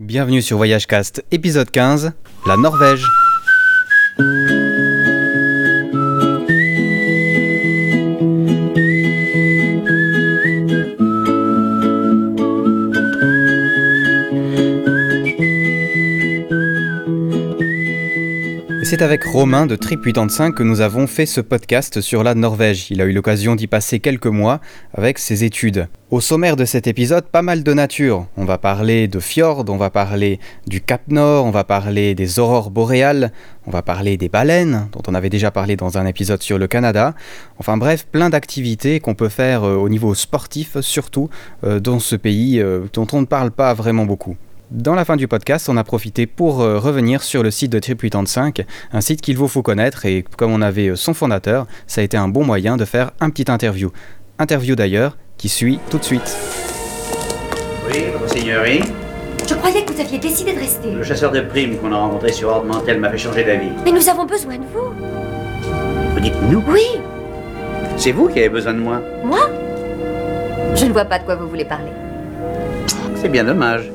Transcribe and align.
Bienvenue 0.00 0.40
sur 0.40 0.56
Voyagecast, 0.56 1.22
épisode 1.30 1.70
15, 1.70 2.12
la 2.46 2.56
Norvège. 2.56 3.04
C'est 19.00 19.04
avec 19.06 19.24
Romain 19.24 19.64
de 19.64 19.76
Trip 19.76 20.02
85 20.04 20.54
que 20.54 20.62
nous 20.62 20.82
avons 20.82 21.06
fait 21.06 21.24
ce 21.24 21.40
podcast 21.40 22.02
sur 22.02 22.22
la 22.22 22.34
Norvège. 22.34 22.90
Il 22.90 23.00
a 23.00 23.06
eu 23.06 23.12
l'occasion 23.12 23.54
d'y 23.54 23.66
passer 23.66 23.98
quelques 23.98 24.26
mois 24.26 24.60
avec 24.92 25.18
ses 25.18 25.42
études. 25.42 25.88
Au 26.10 26.20
sommaire 26.20 26.54
de 26.54 26.66
cet 26.66 26.86
épisode, 26.86 27.24
pas 27.24 27.40
mal 27.40 27.62
de 27.62 27.72
nature. 27.72 28.26
On 28.36 28.44
va 28.44 28.58
parler 28.58 29.08
de 29.08 29.18
fjords, 29.18 29.64
on 29.68 29.78
va 29.78 29.88
parler 29.88 30.38
du 30.66 30.82
Cap 30.82 31.00
Nord, 31.08 31.46
on 31.46 31.50
va 31.50 31.64
parler 31.64 32.14
des 32.14 32.38
aurores 32.38 32.70
boréales, 32.70 33.32
on 33.66 33.70
va 33.70 33.80
parler 33.80 34.18
des 34.18 34.28
baleines, 34.28 34.90
dont 34.92 35.02
on 35.08 35.14
avait 35.14 35.30
déjà 35.30 35.50
parlé 35.50 35.76
dans 35.76 35.96
un 35.96 36.04
épisode 36.04 36.42
sur 36.42 36.58
le 36.58 36.66
Canada. 36.66 37.14
Enfin 37.58 37.78
bref, 37.78 38.04
plein 38.04 38.28
d'activités 38.28 39.00
qu'on 39.00 39.14
peut 39.14 39.30
faire 39.30 39.64
euh, 39.64 39.76
au 39.76 39.88
niveau 39.88 40.14
sportif, 40.14 40.78
surtout 40.82 41.30
euh, 41.64 41.80
dans 41.80 42.00
ce 42.00 42.16
pays 42.16 42.60
euh, 42.60 42.80
dont 42.92 43.06
on 43.12 43.22
ne 43.22 43.26
parle 43.26 43.50
pas 43.50 43.72
vraiment 43.72 44.04
beaucoup. 44.04 44.36
Dans 44.70 44.94
la 44.94 45.04
fin 45.04 45.16
du 45.16 45.26
podcast, 45.26 45.68
on 45.68 45.76
a 45.76 45.82
profité 45.82 46.26
pour 46.28 46.60
euh, 46.60 46.78
revenir 46.78 47.24
sur 47.24 47.42
le 47.42 47.50
site 47.50 47.72
de 47.72 47.80
Trip85, 47.80 48.64
un 48.92 49.00
site 49.00 49.20
qu'il 49.20 49.36
vous 49.36 49.48
faut 49.48 49.62
connaître 49.62 50.06
et 50.06 50.24
comme 50.36 50.52
on 50.52 50.62
avait 50.62 50.90
euh, 50.90 50.94
son 50.96 51.12
fondateur, 51.12 51.66
ça 51.88 52.02
a 52.02 52.04
été 52.04 52.16
un 52.16 52.28
bon 52.28 52.44
moyen 52.44 52.76
de 52.76 52.84
faire 52.84 53.10
un 53.18 53.30
petit 53.30 53.50
interview. 53.50 53.90
Interview 54.38 54.76
d'ailleurs 54.76 55.18
qui 55.38 55.48
suit 55.48 55.80
tout 55.90 55.98
de 55.98 56.04
suite. 56.04 56.36
Oui, 57.88 58.04
votre 58.12 58.32
seigneurie 58.32 58.82
Je 59.48 59.54
croyais 59.54 59.84
que 59.84 59.92
vous 59.92 60.00
aviez 60.00 60.18
décidé 60.18 60.52
de 60.52 60.60
rester. 60.60 60.92
Le 60.92 61.02
chasseur 61.02 61.32
de 61.32 61.40
primes 61.40 61.76
qu'on 61.78 61.90
a 61.92 61.96
rencontré 61.96 62.30
sur 62.30 62.48
Ordre 62.50 62.66
Mantel 62.66 63.00
m'a 63.00 63.10
fait 63.10 63.18
changer 63.18 63.42
d'avis. 63.42 63.70
Mais 63.84 63.90
nous 63.90 64.08
avons 64.08 64.24
besoin 64.24 64.54
de 64.54 64.62
vous. 64.72 64.94
Vous 66.14 66.20
dites 66.20 66.40
nous? 66.48 66.62
Oui, 66.68 66.86
C'est 67.96 68.12
vous 68.12 68.28
qui 68.28 68.38
avez 68.38 68.48
besoin 68.48 68.74
de 68.74 68.78
moi 68.78 69.00
moi? 69.24 69.50
Je 70.76 70.84
ne 70.84 70.92
vois 70.92 71.06
pas 71.06 71.18
de 71.18 71.24
quoi 71.24 71.34
vous 71.34 71.48
voulez 71.48 71.64
parler. 71.64 71.90
C'est 73.16 73.28
bien 73.28 73.42
dommage. 73.42 73.90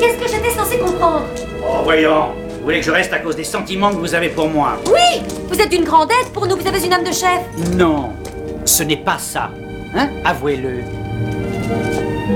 Qu'est-ce 0.00 0.18
que 0.18 0.28
j'étais 0.28 0.50
censé 0.50 0.78
comprendre 0.78 1.24
Oh, 1.64 1.82
voyons 1.84 2.28
Vous 2.58 2.64
voulez 2.64 2.80
que 2.80 2.86
je 2.86 2.90
reste 2.90 3.12
à 3.12 3.18
cause 3.18 3.36
des 3.36 3.44
sentiments 3.44 3.90
que 3.90 3.96
vous 3.96 4.14
avez 4.14 4.28
pour 4.28 4.48
moi 4.48 4.78
Oui 4.86 5.22
Vous 5.48 5.60
êtes 5.60 5.70
d'une 5.70 5.84
grande 5.84 6.10
aide 6.10 6.32
pour 6.32 6.46
nous, 6.46 6.56
vous 6.56 6.66
avez 6.66 6.84
une 6.84 6.92
âme 6.92 7.04
de 7.04 7.12
chef. 7.12 7.40
Non, 7.76 8.10
ce 8.64 8.82
n'est 8.82 8.96
pas 8.96 9.18
ça. 9.18 9.50
Hein? 9.94 10.08
Avouez-le. 10.24 10.80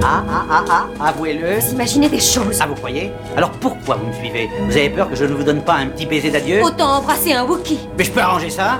Ah, 0.02 0.22
ah, 0.28 0.46
ah, 0.50 0.64
ah, 1.00 1.06
avouez-le. 1.08 1.58
Vous 1.58 1.72
imaginez 1.72 2.08
des 2.08 2.20
choses. 2.20 2.58
Ah, 2.60 2.66
vous 2.66 2.74
croyez? 2.74 3.10
Alors 3.36 3.50
pourquoi 3.52 3.96
vous 3.96 4.06
me 4.08 4.12
suivez? 4.12 4.48
Vous 4.68 4.76
avez 4.76 4.90
peur 4.90 5.08
que 5.08 5.16
je 5.16 5.24
ne 5.24 5.32
vous 5.32 5.42
donne 5.42 5.62
pas 5.62 5.74
un 5.74 5.86
petit 5.88 6.06
baiser 6.06 6.30
d'adieu? 6.30 6.62
Autant 6.62 6.98
embrasser 6.98 7.32
un 7.32 7.44
Wookie. 7.44 7.78
Mais 7.96 8.04
je 8.04 8.10
peux 8.12 8.20
arranger 8.20 8.50
ça? 8.50 8.78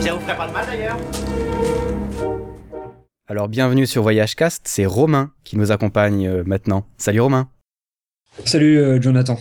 Ça 0.00 0.14
vous 0.14 0.20
ferait 0.20 0.36
pas 0.36 0.46
de 0.46 0.52
mal 0.52 0.64
d'ailleurs 0.66 0.96
Alors 3.28 3.48
bienvenue 3.48 3.86
sur 3.86 4.02
Voyagecast, 4.02 4.62
c'est 4.66 4.86
Romain 4.86 5.30
qui 5.44 5.56
nous 5.58 5.72
accompagne 5.72 6.26
euh, 6.26 6.42
maintenant. 6.46 6.84
Salut 6.96 7.20
Romain. 7.20 7.48
Salut 8.44 8.78
euh, 8.78 9.00
Jonathan. 9.00 9.38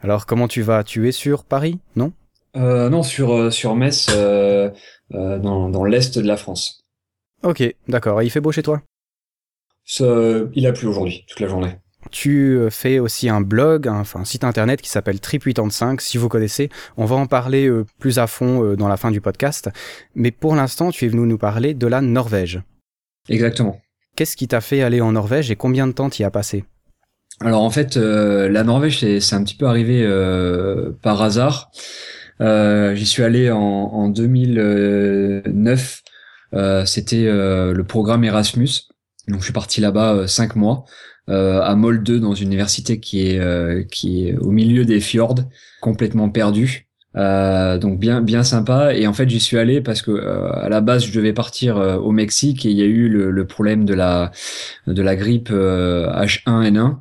Alors 0.00 0.26
comment 0.26 0.48
tu 0.48 0.62
vas? 0.62 0.84
Tu 0.84 1.08
es 1.08 1.12
sur 1.12 1.44
Paris 1.44 1.80
Non? 1.96 2.12
Euh, 2.56 2.88
non, 2.88 3.02
sur, 3.02 3.32
euh, 3.34 3.50
sur 3.50 3.74
Metz, 3.76 4.06
euh, 4.10 4.70
euh, 5.12 5.38
dans, 5.38 5.68
dans 5.68 5.84
l'est 5.84 6.18
de 6.18 6.26
la 6.26 6.36
France. 6.36 6.84
Ok, 7.42 7.62
d'accord. 7.88 8.20
Et 8.22 8.24
il 8.26 8.30
fait 8.30 8.40
beau 8.40 8.52
chez 8.52 8.62
toi? 8.62 8.82
Ça, 9.84 10.04
il 10.54 10.66
a 10.66 10.72
plu 10.72 10.86
aujourd'hui, 10.86 11.24
toute 11.28 11.40
la 11.40 11.48
journée. 11.48 11.76
Tu 12.10 12.58
fais 12.70 12.98
aussi 13.00 13.28
un 13.28 13.40
blog, 13.40 13.86
un, 13.88 14.00
enfin 14.00 14.20
un 14.20 14.24
site 14.24 14.44
internet 14.44 14.80
qui 14.80 14.88
s'appelle 14.88 15.16
Trip85, 15.16 16.00
si 16.00 16.16
vous 16.16 16.28
connaissez. 16.28 16.70
On 16.96 17.04
va 17.04 17.16
en 17.16 17.26
parler 17.26 17.70
plus 17.98 18.18
à 18.18 18.26
fond 18.26 18.74
dans 18.74 18.88
la 18.88 18.96
fin 18.96 19.10
du 19.10 19.20
podcast. 19.20 19.68
Mais 20.14 20.30
pour 20.30 20.54
l'instant, 20.54 20.90
tu 20.90 21.04
es 21.04 21.08
venu 21.08 21.26
nous 21.26 21.38
parler 21.38 21.74
de 21.74 21.86
la 21.86 22.00
Norvège. 22.00 22.62
Exactement. 23.28 23.80
Qu'est-ce 24.16 24.36
qui 24.36 24.48
t'a 24.48 24.60
fait 24.60 24.82
aller 24.82 25.00
en 25.00 25.12
Norvège 25.12 25.50
et 25.50 25.56
combien 25.56 25.86
de 25.86 25.92
temps 25.92 26.08
t'y 26.08 26.24
as 26.24 26.30
passé? 26.30 26.64
Alors 27.40 27.62
en 27.62 27.70
fait, 27.70 27.96
euh, 27.96 28.48
la 28.48 28.64
Norvège, 28.64 28.98
c'est 29.20 29.34
un 29.34 29.44
petit 29.44 29.54
peu 29.54 29.66
arrivé 29.66 30.02
euh, 30.04 30.90
par 31.02 31.22
hasard. 31.22 31.70
Euh, 32.40 32.94
J'y 32.94 33.06
suis 33.06 33.22
allé 33.22 33.50
en, 33.50 33.58
en 33.58 34.08
2009. 34.08 36.02
Euh, 36.54 36.84
C'était 36.84 37.26
euh, 37.26 37.72
le 37.72 37.84
programme 37.84 38.24
Erasmus. 38.24 38.68
Donc 39.28 39.40
je 39.40 39.44
suis 39.44 39.52
parti 39.52 39.80
là-bas 39.80 40.14
euh, 40.14 40.26
cinq 40.26 40.56
mois 40.56 40.84
à 41.30 41.74
Molde 41.76 42.10
dans 42.20 42.34
une 42.34 42.46
université 42.46 43.00
qui 43.00 43.26
est 43.28 43.90
qui 43.90 44.28
est 44.28 44.36
au 44.38 44.50
milieu 44.50 44.86
des 44.86 44.98
fjords, 44.98 45.34
complètement 45.82 46.30
perdue. 46.30 46.88
Euh, 47.16 47.76
donc 47.78 47.98
bien 47.98 48.22
bien 48.22 48.42
sympa 48.44 48.94
et 48.94 49.06
en 49.06 49.12
fait 49.12 49.28
j'y 49.28 49.40
suis 49.40 49.58
allé 49.58 49.80
parce 49.80 50.02
que 50.02 50.10
euh, 50.10 50.50
à 50.52 50.68
la 50.68 50.80
base 50.80 51.04
je 51.04 51.12
devais 51.12 51.32
partir 51.32 51.76
euh, 51.78 51.96
au 51.96 52.12
Mexique 52.12 52.64
et 52.66 52.70
il 52.70 52.76
y 52.76 52.82
a 52.82 52.84
eu 52.86 53.08
le, 53.08 53.30
le 53.30 53.46
problème 53.46 53.84
de 53.86 53.94
la 53.94 54.30
de 54.86 55.02
la 55.02 55.16
grippe 55.16 55.48
euh, 55.50 56.06
H1N1 56.12 56.98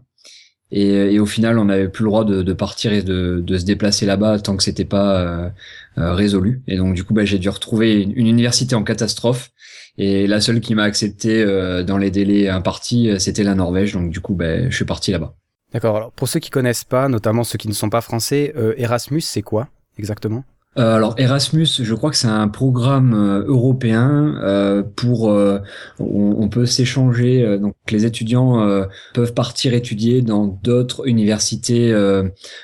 et, 0.71 1.13
et 1.13 1.19
au 1.19 1.25
final 1.25 1.59
on 1.59 1.65
n'avait 1.65 1.87
plus 1.87 2.03
le 2.03 2.09
droit 2.09 2.25
de, 2.25 2.41
de 2.43 2.53
partir 2.53 2.91
et 2.91 3.01
de, 3.01 3.41
de 3.45 3.57
se 3.57 3.65
déplacer 3.65 4.05
là-bas 4.05 4.39
tant 4.39 4.57
que 4.57 4.63
c'était 4.63 4.85
pas 4.85 5.19
euh, 5.19 5.49
euh, 5.97 6.13
résolu. 6.13 6.61
Et 6.67 6.77
donc 6.77 6.93
du 6.93 7.03
coup 7.03 7.13
bah, 7.13 7.25
j'ai 7.25 7.39
dû 7.39 7.49
retrouver 7.49 8.01
une, 8.01 8.17
université 8.17 8.75
en 8.75 8.83
catastrophe. 8.83 9.51
Et 9.99 10.27
la 10.27 10.41
seule 10.41 10.59
qui 10.59 10.75
m'a 10.75 10.83
accepté 10.83 11.41
euh, 11.41 11.83
dans 11.83 11.97
les 11.97 12.11
délais 12.11 12.49
impartis 12.49 13.09
euh, 13.09 13.19
c'était 13.19 13.43
la 13.43 13.55
Norvège. 13.55 13.93
Donc 13.93 14.11
du 14.11 14.19
coup 14.19 14.35
bah, 14.35 14.69
je 14.69 14.75
suis 14.75 14.85
parti 14.85 15.11
là-bas. 15.11 15.35
D'accord. 15.73 15.95
Alors 15.95 16.11
pour 16.11 16.27
ceux 16.27 16.39
qui 16.39 16.49
connaissent 16.49 16.83
pas, 16.85 17.09
notamment 17.09 17.43
ceux 17.43 17.57
qui 17.57 17.67
ne 17.67 17.73
sont 17.73 17.89
pas 17.89 18.01
français, 18.01 18.53
euh, 18.57 18.73
Erasmus, 18.77 19.21
c'est 19.21 19.41
quoi 19.41 19.69
exactement? 19.97 20.43
Euh, 20.77 20.93
alors 20.95 21.15
Erasmus, 21.17 21.65
je 21.65 21.93
crois 21.95 22.11
que 22.11 22.17
c'est 22.17 22.27
un 22.27 22.47
programme 22.47 23.13
euh, 23.15 23.43
européen 23.47 24.35
euh, 24.43 24.83
pour 24.83 25.31
euh, 25.31 25.59
on, 25.99 26.35
on 26.37 26.49
peut 26.49 26.67
s'échanger 26.67 27.43
euh, 27.43 27.57
donc 27.57 27.73
les 27.89 28.05
étudiants 28.05 28.61
euh, 28.61 28.85
peuvent 29.15 29.33
partir 29.33 29.73
étudier 29.73 30.21
dans 30.21 30.45
d'autres 30.45 31.07
universités 31.07 31.91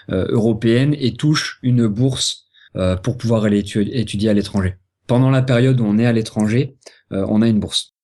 européennes 0.09 0.95
et 0.99 1.13
touchent 1.13 1.59
une 1.63 1.87
bourse 1.87 2.45
euh, 2.75 2.95
pour 2.95 3.17
pouvoir 3.17 3.45
aller 3.45 3.63
étu- 3.63 3.89
étudier 3.91 4.29
à 4.29 4.33
l'étranger. 4.33 4.75
Pendant 5.07 5.31
la 5.31 5.41
période 5.41 5.79
où 5.81 5.85
on 5.85 5.97
est 5.97 6.05
à 6.05 6.13
l'étranger, 6.13 6.77
euh, 7.11 7.25
on 7.29 7.41
a 7.41 7.47
une 7.47 7.59
bourse. 7.59 7.95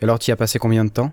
Et 0.00 0.04
alors 0.04 0.18
tu 0.18 0.30
y 0.30 0.32
as 0.32 0.36
passé 0.36 0.58
combien 0.58 0.84
de 0.84 0.90
temps? 0.90 1.12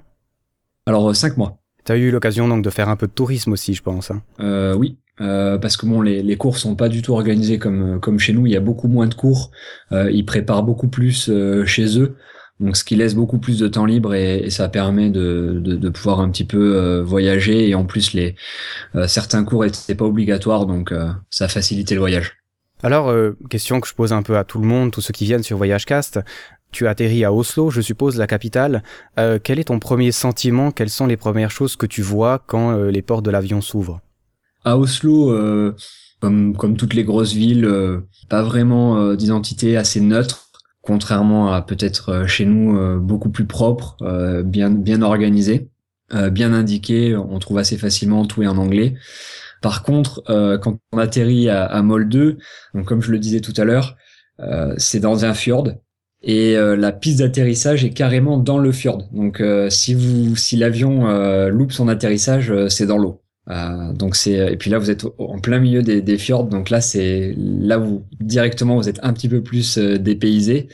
Alors 0.85 1.13
cinq 1.15 1.35
mois. 1.35 1.59
T'as 1.83 1.97
eu 1.97 2.09
l'occasion 2.09 2.47
donc 2.47 2.63
de 2.63 2.69
faire 2.69 2.89
un 2.89 2.95
peu 2.95 3.07
de 3.07 3.11
tourisme 3.11 3.51
aussi, 3.51 3.73
je 3.73 3.83
pense. 3.83 4.11
hein? 4.11 4.23
Euh, 4.39 4.73
oui, 4.75 4.97
euh, 5.21 5.57
parce 5.57 5.77
que 5.77 5.85
bon, 5.85 6.01
les, 6.01 6.21
les 6.23 6.37
cours 6.37 6.57
sont 6.57 6.75
pas 6.75 6.89
du 6.89 7.01
tout 7.01 7.13
organisés 7.13 7.59
comme 7.59 7.99
comme 7.99 8.19
chez 8.19 8.33
nous. 8.33 8.45
Il 8.45 8.51
y 8.51 8.55
a 8.55 8.61
beaucoup 8.61 8.87
moins 8.87 9.07
de 9.07 9.13
cours. 9.13 9.51
Euh, 9.91 10.11
ils 10.11 10.25
préparent 10.25 10.63
beaucoup 10.63 10.87
plus 10.87 11.29
euh, 11.29 11.65
chez 11.65 11.99
eux, 11.99 12.15
donc 12.59 12.77
ce 12.77 12.83
qui 12.83 12.95
laisse 12.95 13.15
beaucoup 13.15 13.37
plus 13.39 13.59
de 13.59 13.67
temps 13.67 13.85
libre 13.85 14.13
et, 14.13 14.37
et 14.45 14.49
ça 14.49 14.67
permet 14.69 15.09
de, 15.09 15.59
de, 15.63 15.75
de 15.75 15.89
pouvoir 15.89 16.19
un 16.19 16.29
petit 16.29 16.45
peu 16.45 16.75
euh, 16.75 17.03
voyager. 17.03 17.69
Et 17.69 17.75
en 17.75 17.85
plus, 17.85 18.13
les 18.13 18.35
euh, 18.95 19.07
certains 19.07 19.43
cours 19.43 19.65
étaient 19.65 19.95
pas 19.95 20.05
obligatoires, 20.05 20.65
donc 20.65 20.93
ça 21.29 21.45
a 21.45 21.47
facilité 21.47 21.95
le 21.95 22.01
voyage. 22.01 22.33
Alors, 22.83 23.11
question 23.49 23.79
que 23.79 23.87
je 23.87 23.95
pose 23.95 24.13
un 24.13 24.21
peu 24.21 24.37
à 24.37 24.43
tout 24.43 24.59
le 24.59 24.67
monde, 24.67 24.91
tous 24.91 25.01
ceux 25.01 25.13
qui 25.13 25.25
viennent 25.25 25.43
sur 25.43 25.57
Voyagecast. 25.57 26.19
Tu 26.71 26.87
atterris 26.87 27.23
à 27.23 27.31
Oslo, 27.31 27.71
je 27.71 27.79
suppose, 27.81 28.17
la 28.17 28.27
capitale. 28.27 28.83
Quel 29.15 29.59
est 29.59 29.69
ton 29.69 29.79
premier 29.79 30.11
sentiment? 30.11 30.71
Quelles 30.71 30.89
sont 30.89 31.07
les 31.07 31.17
premières 31.17 31.51
choses 31.51 31.77
que 31.77 31.85
tu 31.87 32.01
vois 32.01 32.43
quand 32.45 32.77
les 32.77 33.01
portes 33.01 33.25
de 33.25 33.31
l'avion 33.31 33.61
s'ouvrent? 33.61 34.01
À 34.65 34.79
Oslo, 34.79 35.31
euh, 35.31 35.75
comme 36.21 36.75
toutes 36.75 36.95
les 36.95 37.03
grosses 37.03 37.33
villes, 37.33 37.65
euh, 37.65 37.99
pas 38.29 38.41
vraiment 38.41 38.97
euh, 38.97 39.15
d'identité 39.15 39.77
assez 39.77 40.01
neutre. 40.01 40.49
Contrairement 40.81 41.53
à 41.53 41.61
peut-être 41.61 42.25
chez 42.27 42.45
nous, 42.45 42.99
beaucoup 42.99 43.31
plus 43.31 43.45
propre, 43.45 43.97
bien 44.43 44.69
bien 44.69 45.01
organisé. 45.01 45.71
bien 46.31 46.53
indiqué, 46.53 47.15
on 47.15 47.39
trouve 47.39 47.57
assez 47.57 47.75
facilement 47.75 48.27
tout 48.27 48.43
est 48.43 48.47
en 48.47 48.59
anglais. 48.59 48.93
Par 49.63 49.81
contre, 49.81 50.21
quand 50.61 50.77
on 50.91 50.99
atterrit 50.99 51.49
à, 51.49 51.65
à 51.65 51.81
Molde, 51.81 52.37
donc 52.75 52.85
comme 52.85 53.01
je 53.01 53.11
le 53.11 53.17
disais 53.17 53.39
tout 53.39 53.55
à 53.57 53.63
l'heure, 53.63 53.95
c'est 54.77 54.99
dans 54.99 55.25
un 55.25 55.33
fjord 55.33 55.69
et 56.21 56.53
la 56.53 56.91
piste 56.91 57.17
d'atterrissage 57.17 57.83
est 57.83 57.89
carrément 57.89 58.37
dans 58.37 58.59
le 58.59 58.71
fjord. 58.71 59.09
Donc 59.11 59.41
si 59.69 59.95
vous 59.95 60.35
si 60.35 60.55
l'avion 60.55 61.47
loupe 61.47 61.71
son 61.71 61.87
atterrissage, 61.87 62.53
c'est 62.69 62.85
dans 62.85 62.99
l'eau. 62.99 63.24
Euh, 63.49 63.93
donc 63.93 64.15
c'est 64.15 64.53
et 64.53 64.57
puis 64.57 64.71
là 64.71 64.79
vous 64.79 64.89
êtes 64.89 65.05
en 65.19 65.37
plein 65.39 65.59
milieu 65.59 65.83
des, 65.83 66.01
des 66.01 66.17
fjords, 66.17 66.45
donc 66.45 66.71
là 66.71 66.81
c'est 66.81 67.35
là 67.37 67.77
vous 67.77 68.03
directement 68.19 68.75
vous 68.75 68.89
êtes 68.89 68.99
un 69.03 69.13
petit 69.13 69.29
peu 69.29 69.41
plus 69.43 69.77
euh, 69.77 69.97
dépaysé. 69.99 70.67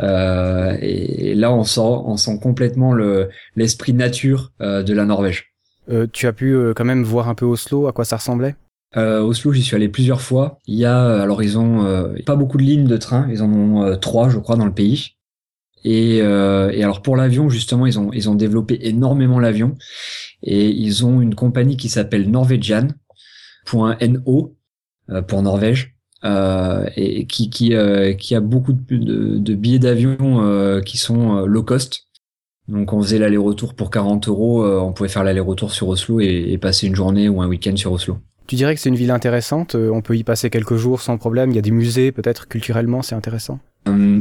Euh, 0.00 0.76
et, 0.80 1.30
et 1.30 1.34
là 1.34 1.50
on 1.50 1.64
sent 1.64 1.80
on 1.80 2.18
sent 2.18 2.38
complètement 2.42 2.92
le 2.92 3.30
l'esprit 3.56 3.94
nature 3.94 4.52
euh, 4.60 4.82
de 4.82 4.92
la 4.92 5.06
Norvège. 5.06 5.46
Euh, 5.90 6.06
Tu 6.12 6.26
as 6.26 6.34
pu 6.34 6.54
euh, 6.54 6.74
quand 6.74 6.84
même 6.84 7.04
voir 7.04 7.28
un 7.28 7.34
peu 7.34 7.46
Oslo, 7.46 7.88
à 7.88 7.92
quoi 7.92 8.04
ça 8.04 8.16
ressemblait? 8.16 8.54
Euh, 8.96 9.20
Oslo, 9.20 9.52
j'y 9.52 9.62
suis 9.62 9.76
allé 9.76 9.88
plusieurs 9.88 10.20
fois. 10.20 10.58
Il 10.66 10.76
y 10.76 10.84
a, 10.84 11.22
alors 11.22 11.42
ils 11.42 11.58
ont 11.58 11.86
euh, 11.86 12.12
pas 12.26 12.36
beaucoup 12.36 12.58
de 12.58 12.62
lignes 12.62 12.86
de 12.86 12.96
train, 12.98 13.28
ils 13.30 13.42
en 13.42 13.50
ont 13.50 13.82
euh, 13.82 13.96
trois, 13.96 14.28
je 14.28 14.38
crois, 14.38 14.56
dans 14.56 14.66
le 14.66 14.74
pays. 14.74 15.16
Et, 15.84 16.18
et 16.18 16.84
alors 16.84 17.00
pour 17.00 17.16
l'avion, 17.16 17.48
justement, 17.48 17.86
ils 17.86 17.98
ont, 17.98 18.10
ils 18.12 18.28
ont 18.28 18.34
développé 18.34 18.78
énormément 18.82 19.38
l'avion. 19.38 19.76
Et 20.42 20.70
ils 20.70 21.04
ont 21.04 21.20
une 21.20 21.34
compagnie 21.34 21.76
qui 21.76 21.88
s'appelle 21.88 22.30
Norwegian.no 22.30 24.56
pour 25.26 25.42
Norvège. 25.42 25.96
Euh, 26.22 26.84
et 26.96 27.24
qui 27.24 27.48
qui, 27.48 27.74
euh, 27.74 28.12
qui 28.12 28.34
a 28.34 28.40
beaucoup 28.40 28.74
de, 28.74 29.38
de, 29.38 29.54
billets 29.54 29.78
d'avion 29.78 30.16
euh, 30.20 30.82
qui 30.82 30.98
sont 30.98 31.46
low 31.46 31.62
cost. 31.62 32.08
Donc 32.68 32.92
on 32.92 33.02
faisait 33.02 33.18
l'aller-retour 33.18 33.72
pour 33.72 33.90
40 33.90 34.28
euros, 34.28 34.64
on 34.64 34.92
pouvait 34.92 35.08
faire 35.08 35.24
l'aller-retour 35.24 35.72
sur 35.72 35.88
Oslo 35.88 36.20
et, 36.20 36.50
et, 36.50 36.58
passer 36.58 36.86
une 36.86 36.94
journée 36.94 37.28
ou 37.28 37.40
un 37.40 37.48
week-end 37.48 37.74
sur 37.74 37.90
Oslo. 37.90 38.18
Tu 38.46 38.54
dirais 38.54 38.74
que 38.74 38.80
c'est 38.80 38.90
une 38.90 38.96
ville 38.96 39.10
intéressante, 39.10 39.74
on 39.74 40.02
peut 40.02 40.16
y 40.16 40.22
passer 40.22 40.50
quelques 40.50 40.76
jours 40.76 41.00
sans 41.00 41.16
problème, 41.16 41.50
il 41.50 41.56
y 41.56 41.58
a 41.58 41.62
des 41.62 41.72
musées 41.72 42.12
peut-être 42.12 42.46
culturellement 42.46 43.02
c'est 43.02 43.14
intéressant? 43.14 43.58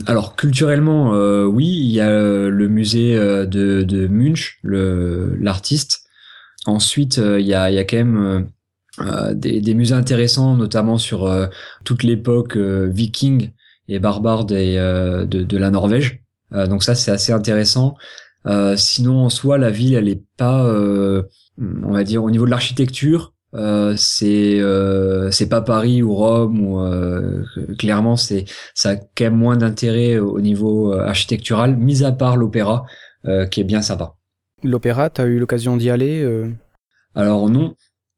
Alors 0.08 0.36
culturellement, 0.36 1.14
euh, 1.14 1.46
oui, 1.46 1.68
il 1.68 1.92
y 1.92 2.00
a 2.00 2.10
le 2.10 2.68
musée 2.70 3.16
de, 3.16 3.84
de 3.84 4.08
Munch, 4.08 4.60
l'artiste. 4.64 6.09
Ensuite, 6.66 7.18
il 7.18 7.46
y 7.46 7.54
a, 7.54 7.72
y 7.72 7.78
a 7.78 7.84
quand 7.84 7.98
même 7.98 8.50
euh, 9.02 9.34
des, 9.34 9.62
des, 9.62 9.74
musées 9.74 9.96
intéressants, 9.96 10.56
notamment 10.56 10.98
sur 10.98 11.26
euh, 11.26 11.48
toute 11.86 12.04
l'époque 12.04 12.58
euh, 12.58 12.90
viking 12.92 13.52
et 13.88 14.00
barbare 14.00 14.46
des, 14.46 14.76
de, 14.76 15.44
de, 15.44 15.58
la 15.58 15.72
Norvège. 15.72 16.22
donc 16.52 16.84
ça, 16.84 16.94
c'est 16.94 17.10
assez 17.10 17.32
intéressant. 17.32 17.96
sinon, 18.76 19.26
en 19.26 19.30
soi, 19.30 19.58
la 19.58 19.72
ville, 19.72 19.96
elle 19.96 20.08
est 20.08 20.22
pas, 20.38 20.64
on 20.64 21.92
va 21.92 22.04
dire, 22.04 22.24
au 22.24 22.30
niveau 22.30 22.46
de 22.46 22.52
l'architecture, 22.52 23.34
euh, 23.56 23.96
c'est 23.98 24.60
euh, 24.60 25.32
c'est 25.32 25.50
pas 25.50 25.62
Paris 25.62 26.04
ou 26.04 26.14
Rome 26.14 26.64
ou 26.64 26.80
euh, 26.82 27.44
clairement 27.80 28.16
c'est 28.16 28.46
ça 28.76 28.92
a 28.92 28.96
quand 28.96 29.22
même 29.22 29.38
moins 29.38 29.58
d'intérêt 29.58 30.20
au 30.20 30.40
niveau 30.40 30.94
architectural 30.94 31.76
mis 31.76 32.04
à 32.04 32.12
part 32.12 32.38
l'opéra 32.38 32.86
qui 33.52 33.60
est 33.60 33.66
bien 33.66 33.82
sympa. 33.82 34.19
L'opéra, 34.64 35.10
tu 35.10 35.22
as 35.22 35.26
eu 35.26 35.40
l'occasion 35.40 35.78
d'y 35.78 35.90
aller 35.90 36.28
Alors 37.16 37.50
non, 37.50 37.76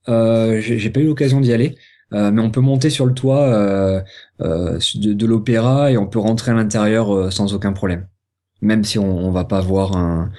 euh, 0.09 0.59
j'ai 0.61 0.89
pas 0.89 0.99
eu 0.99 1.07
l'occasion 1.07 1.41
d'y 1.41 1.53
aller. 1.53 1.75
Euh, 2.13 2.29
mais 2.29 2.41
on 2.41 2.51
peut 2.51 2.61
monter 2.61 2.89
sur 2.89 3.05
le 3.05 3.13
toit 3.13 3.43
euh, 3.43 4.01
de, 4.39 5.13
de 5.13 5.25
l'opéra 5.25 5.91
et 5.91 5.97
on 5.97 6.07
peut 6.07 6.19
rentrer 6.19 6.51
à 6.51 6.53
l'intérieur 6.53 7.31
sans 7.31 7.53
aucun 7.53 7.71
problème, 7.71 8.05
même 8.61 8.83
si 8.83 8.99
on, 8.99 9.17
on 9.17 9.31
va 9.31 9.45
pas 9.45 9.61
voir 9.61 9.95
un, 9.95 10.29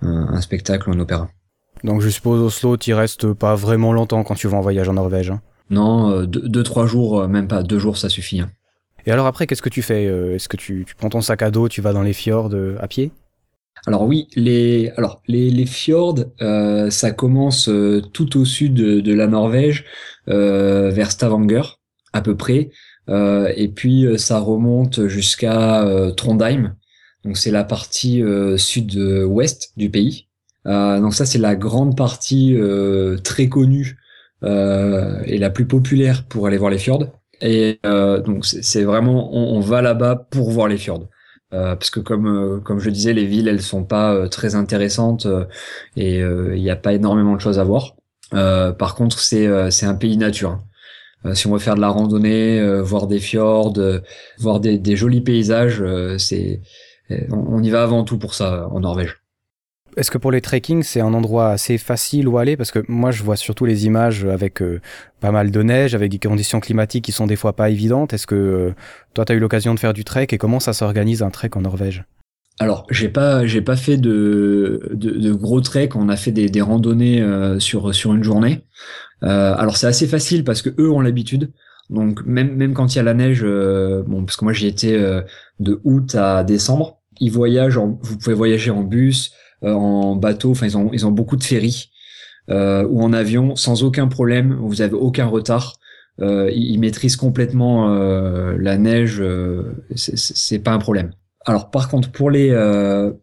un, 0.00 0.28
un 0.30 0.40
spectacle 0.40 0.88
ou 0.88 0.92
un 0.94 1.00
opéra. 1.00 1.28
Donc 1.84 2.00
je 2.00 2.08
suppose 2.08 2.40
Oslo, 2.40 2.78
tu 2.78 2.94
restes 2.94 3.30
pas 3.34 3.56
vraiment 3.56 3.92
longtemps 3.92 4.24
quand 4.24 4.36
tu 4.36 4.48
vas 4.48 4.56
en 4.56 4.62
voyage 4.62 4.88
en 4.88 4.94
Norvège. 4.94 5.30
Hein? 5.30 5.42
Non, 5.68 6.22
deux, 6.22 6.48
deux, 6.48 6.62
trois 6.62 6.86
jours, 6.86 7.28
même 7.28 7.46
pas 7.46 7.62
deux 7.62 7.78
jours, 7.78 7.98
ça 7.98 8.08
suffit. 8.08 8.40
Hein. 8.40 8.50
Et 9.04 9.12
alors 9.12 9.26
après, 9.26 9.46
qu'est-ce 9.46 9.62
que 9.62 9.68
tu 9.68 9.82
fais 9.82 10.04
Est-ce 10.04 10.48
que 10.48 10.56
tu, 10.56 10.86
tu, 10.86 10.94
prends 10.94 11.10
ton 11.10 11.20
sac 11.20 11.42
à 11.42 11.50
dos, 11.50 11.68
tu 11.68 11.82
vas 11.82 11.92
dans 11.92 12.02
les 12.02 12.14
fjords 12.14 12.54
à 12.80 12.88
pied? 12.88 13.12
Alors 13.86 14.02
oui, 14.02 14.28
les 14.34 14.90
alors 14.96 15.22
les, 15.28 15.50
les 15.50 15.66
fjords, 15.66 16.24
euh, 16.42 16.90
ça 16.90 17.10
commence 17.10 17.68
euh, 17.68 18.02
tout 18.12 18.38
au 18.38 18.44
sud 18.44 18.74
de, 18.74 19.14
la 19.14 19.26
Norvège, 19.26 19.84
euh, 20.28 20.90
vers 20.90 21.10
Stavanger 21.10 21.62
à 22.12 22.22
peu 22.22 22.36
près, 22.36 22.70
et 23.10 23.68
puis 23.74 24.06
ça 24.18 24.38
remonte 24.38 25.06
jusqu'à 25.06 25.86
Trondheim. 26.16 26.74
Donc 27.24 27.36
c'est 27.36 27.50
la 27.50 27.64
partie 27.64 28.22
sud-ouest 28.56 29.72
du 29.76 29.90
pays. 29.90 30.28
donc 30.64 31.14
ça 31.14 31.24
c'est 31.24 31.38
la 31.38 31.54
grande 31.54 31.96
partie 31.96 32.56
très 33.24 33.48
connue 33.48 33.98
et 34.42 35.38
la 35.38 35.50
plus 35.50 35.66
populaire 35.66 36.24
pour 36.24 36.46
aller 36.46 36.58
voir 36.58 36.70
les 36.70 36.78
fjords. 36.78 37.06
Et 37.40 37.78
donc 37.84 38.44
c'est 38.44 38.84
vraiment 38.84 39.34
on 39.34 39.60
va 39.60 39.80
là-bas 39.82 40.26
pour 40.30 40.50
voir 40.50 40.68
les 40.68 40.78
fjords. 40.78 41.08
Euh, 41.54 41.76
parce 41.76 41.88
que 41.90 42.00
comme 42.00 42.26
euh, 42.26 42.60
comme 42.60 42.78
je 42.78 42.90
disais, 42.90 43.14
les 43.14 43.24
villes 43.24 43.48
elles 43.48 43.62
sont 43.62 43.84
pas 43.84 44.12
euh, 44.14 44.28
très 44.28 44.54
intéressantes 44.54 45.26
et 45.96 46.18
il 46.18 46.60
n'y 46.62 46.70
a 46.70 46.76
pas 46.76 46.92
énormément 46.92 47.34
de 47.34 47.40
choses 47.40 47.58
à 47.58 47.64
voir. 47.64 47.96
par 48.32 48.94
contre, 48.94 49.18
c'est 49.18 49.70
c'est 49.70 49.86
un 49.86 49.94
pays 49.94 50.16
nature. 50.16 50.58
si 51.34 51.46
on 51.46 51.52
veut 51.52 51.58
faire 51.58 51.76
de 51.76 51.80
la 51.80 51.88
randonnée, 51.88 52.80
voir 52.82 53.06
des 53.06 53.20
fjords, 53.20 53.74
voir 54.38 54.60
des, 54.60 54.78
des 54.78 54.96
jolis 54.96 55.22
paysages, 55.22 55.82
c'est 56.18 56.62
on 57.30 57.62
y 57.62 57.70
va 57.70 57.82
avant 57.82 58.04
tout 58.04 58.18
pour 58.18 58.34
ça 58.34 58.68
en 58.70 58.80
Norvège. 58.80 59.16
Est-ce 59.98 60.12
que 60.12 60.18
pour 60.18 60.30
les 60.30 60.40
trekking, 60.40 60.84
c'est 60.84 61.00
un 61.00 61.12
endroit 61.12 61.48
assez 61.48 61.76
facile 61.76 62.28
où 62.28 62.38
aller? 62.38 62.56
Parce 62.56 62.70
que 62.70 62.84
moi, 62.86 63.10
je 63.10 63.24
vois 63.24 63.34
surtout 63.34 63.64
les 63.64 63.84
images 63.86 64.24
avec 64.24 64.62
euh, 64.62 64.80
pas 65.18 65.32
mal 65.32 65.50
de 65.50 65.60
neige, 65.60 65.96
avec 65.96 66.12
des 66.12 66.20
conditions 66.20 66.60
climatiques 66.60 67.04
qui 67.04 67.10
sont 67.10 67.26
des 67.26 67.34
fois 67.34 67.54
pas 67.54 67.68
évidentes. 67.68 68.12
Est-ce 68.12 68.28
que 68.28 68.36
euh, 68.36 68.74
toi, 69.14 69.24
tu 69.24 69.32
as 69.32 69.34
eu 69.34 69.40
l'occasion 69.40 69.74
de 69.74 69.80
faire 69.80 69.92
du 69.92 70.04
trek 70.04 70.28
et 70.30 70.38
comment 70.38 70.60
ça 70.60 70.72
s'organise 70.72 71.24
un 71.24 71.30
trek 71.30 71.50
en 71.56 71.62
Norvège? 71.62 72.04
Alors, 72.60 72.86
j'ai 72.90 73.08
pas, 73.08 73.42
pas 73.66 73.76
fait 73.76 73.96
de, 73.96 75.32
gros 75.32 75.60
trek. 75.60 75.88
On 75.96 76.08
a 76.08 76.16
fait 76.16 76.30
des, 76.30 76.60
randonnées 76.60 77.20
euh, 77.20 77.58
sur 77.58 77.92
sur 77.92 78.14
une 78.14 78.22
journée. 78.22 78.62
alors, 79.22 79.76
c'est 79.76 79.88
assez 79.88 80.06
facile 80.06 80.44
parce 80.44 80.62
que 80.62 80.70
eux 80.78 80.92
ont 80.92 81.00
l'habitude. 81.00 81.50
Donc, 81.90 82.24
même 82.24 82.72
quand 82.72 82.94
il 82.94 82.98
y 82.98 83.00
a 83.00 83.02
la 83.02 83.14
neige, 83.14 83.42
bon, 83.42 84.24
parce 84.24 84.36
que 84.36 84.44
moi 84.44 84.52
j'y 84.52 84.66
étais 84.68 84.96
de 85.58 85.80
août 85.82 86.14
à 86.14 86.44
décembre. 86.44 87.00
Ils 87.18 87.32
voyagent, 87.32 87.78
vous 87.78 88.16
pouvez 88.18 88.34
voyager 88.34 88.70
en 88.70 88.82
bus, 88.82 89.32
en 89.62 90.16
bateau. 90.16 90.50
Enfin, 90.50 90.66
ils 90.92 91.06
ont, 91.06 91.10
beaucoup 91.10 91.36
de 91.36 91.44
ferries 91.44 91.90
euh, 92.50 92.86
ou 92.88 93.02
en 93.02 93.12
avion 93.12 93.56
sans 93.56 93.82
aucun 93.82 94.08
problème. 94.08 94.56
Vous 94.60 94.82
avez 94.82 94.94
aucun 94.94 95.26
retard. 95.26 95.74
Euh, 96.20 96.50
ils, 96.52 96.78
maîtrisent 96.78 97.16
complètement 97.16 97.88
la 97.88 98.78
neige. 98.78 99.22
c'est 99.94 100.58
pas 100.58 100.72
un 100.72 100.78
problème. 100.78 101.10
Alors 101.46 101.70
par 101.70 101.88
contre 101.88 102.10
pour 102.10 102.30
les 102.30 102.50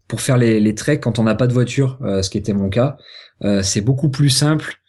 pour 0.08 0.22
faire 0.22 0.38
les, 0.38 0.60
les 0.60 0.74
quand 1.00 1.20
on 1.20 1.24
n'a 1.24 1.36
pas 1.36 1.48
de 1.48 1.54
voiture, 1.54 2.00
ce 2.02 2.30
qui 2.30 2.38
était 2.38 2.54
mon 2.54 2.70
cas, 2.70 2.98
c'est 3.62 3.82
beaucoup 3.82 4.10
plus 4.10 4.30
simple 4.30 4.80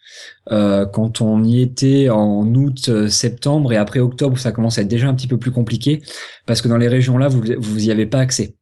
quand 0.49 1.21
on 1.21 1.43
y 1.43 1.61
était 1.61 2.09
en 2.09 2.45
août, 2.55 3.07
septembre 3.09 3.73
et 3.73 3.77
après 3.77 3.99
octobre, 3.99 4.39
ça 4.39 4.51
commence 4.51 4.79
à 4.79 4.81
être 4.81 4.87
déjà 4.87 5.07
un 5.07 5.13
petit 5.13 5.27
peu 5.27 5.37
plus 5.37 5.51
compliqué 5.51 6.01
parce 6.45 6.61
que 6.61 6.67
dans 6.69 6.77
les 6.77 6.87
régions 6.87 7.17
là, 7.17 7.27
vous 7.27 7.43
vous 7.59 7.85
y 7.85 7.91
avez 7.91 8.05
pas 8.05 8.19
accès. 8.19 8.56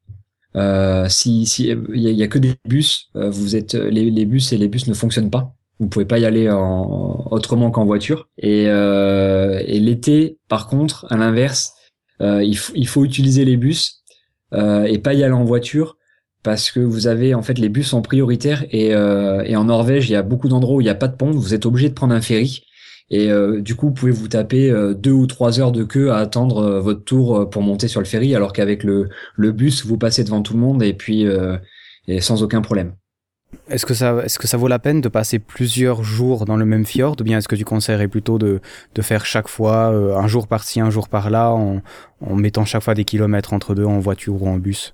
Euh, 0.56 1.08
si 1.10 1.46
si 1.46 1.68
il 1.94 2.00
y, 2.00 2.24
a 2.24 2.28
que 2.28 2.40
des 2.40 2.56
bus, 2.66 3.10
euh, 3.16 3.30
vous 3.30 3.56
êtes 3.56 3.74
les, 3.74 4.10
les, 4.10 4.26
bus 4.26 4.54
et 4.54 4.58
les 4.58 4.68
bus 4.68 4.88
ne 4.88 4.94
fonctionnent 4.94 5.30
pas. 5.30 5.54
Vous 5.80 5.88
pouvez 5.90 6.06
pas 6.06 6.20
y 6.20 6.26
aller 6.26 6.50
en, 6.50 7.28
autrement 7.32 7.72
qu'en 7.72 7.86
voiture. 7.86 8.30
Et, 8.38 8.66
euh, 8.68 9.62
et 9.66 9.80
l'été, 9.80 10.38
par 10.48 10.68
contre, 10.68 11.06
à 11.10 11.18
l'inverse, 11.18 11.74
euh, 12.22 12.44
il, 12.44 12.58
il, 12.76 12.88
faut 12.88 13.04
utiliser 13.04 13.44
les 13.44 13.58
bus 13.58 14.02
euh, 14.54 14.86
et 14.86 15.00
pas 15.00 15.14
y 15.14 15.24
aller 15.24 15.34
en 15.34 15.44
voiture 15.44 15.98
parce 16.44 16.72
que 16.72 16.80
vous 16.80 17.08
avez 17.08 17.34
en 17.34 17.42
fait 17.42 17.58
les 17.58 17.68
bus 17.68 17.88
sont 17.90 18.02
prioritaires 18.02 18.64
et, 18.70 18.90
et 18.90 19.56
en 19.56 19.64
Norvège 19.66 20.10
il 20.10 20.14
y 20.14 20.16
a 20.16 20.22
beaucoup 20.22 20.48
d'endroits 20.48 20.76
où 20.76 20.82
il 20.82 20.86
n'y 20.86 20.92
a 20.92 20.96
pas 20.96 21.08
de 21.08 21.16
pont. 21.16 21.32
Vous 21.32 21.54
êtes 21.56 21.66
obligé 21.66 21.90
de 21.90 21.96
prendre 21.96 22.14
un 22.14 22.22
ferry 22.22 22.64
et 23.10 23.32
euh, 23.32 23.62
du 23.62 23.76
coup, 23.76 23.88
vous 23.88 23.94
pouvez 23.94 24.12
vous 24.12 24.28
taper 24.28 24.72
euh, 24.72 24.94
deux 24.94 25.12
ou 25.12 25.28
trois 25.28 25.60
heures 25.60 25.72
de 25.72 25.84
queue 25.84 26.12
à 26.12 26.18
attendre 26.18 26.58
euh, 26.58 26.80
votre 26.80 27.04
tour 27.04 27.50
pour 27.50 27.62
monter 27.62 27.88
sur 27.88 28.02
le 28.02 28.06
ferry, 28.06 28.36
alors 28.36 28.52
qu'avec 28.52 28.84
le, 28.84 29.10
le 29.36 29.52
bus, 29.52 29.86
vous 29.86 29.98
passez 29.98 30.24
devant 30.24 30.42
tout 30.42 30.54
le 30.54 30.60
monde 30.60 30.82
et 30.82 30.94
puis 30.94 31.26
et 32.08 32.22
sans 32.22 32.44
aucun 32.44 32.62
problème. 32.62 32.94
Est-ce 33.70 33.86
que, 33.86 33.94
ça, 33.94 34.18
est-ce 34.24 34.38
que 34.38 34.48
ça 34.48 34.58
vaut 34.58 34.68
la 34.68 34.80
peine 34.80 35.02
de 35.02 35.08
passer 35.08 35.40
plusieurs 35.40 36.04
jours 36.04 36.46
dans 36.46 36.58
le 36.58 36.66
même 36.66 36.86
fjord 36.86 37.16
ou 37.20 37.24
bien 37.24 37.38
est-ce 37.38 37.48
que 37.48 37.56
tu 37.56 37.64
conseillerais 37.64 38.08
plutôt 38.08 38.38
de, 38.38 38.60
de 38.94 39.02
faire 39.02 39.26
chaque 39.26 39.48
fois 39.48 39.88
un 39.88 40.28
jour 40.28 40.48
par-ci, 40.48 40.82
un 40.82 40.90
jour 40.90 41.08
par-là 41.10 41.52
en, 41.52 41.82
en 42.22 42.36
mettant 42.36 42.66
chaque 42.66 42.84
fois 42.84 42.96
des 42.96 43.06
kilomètres 43.06 43.54
entre 43.54 43.74
deux 43.76 43.86
en 43.86 44.00
voiture 44.00 44.42
ou 44.44 44.48
en 44.48 44.58
bus? 44.58 44.94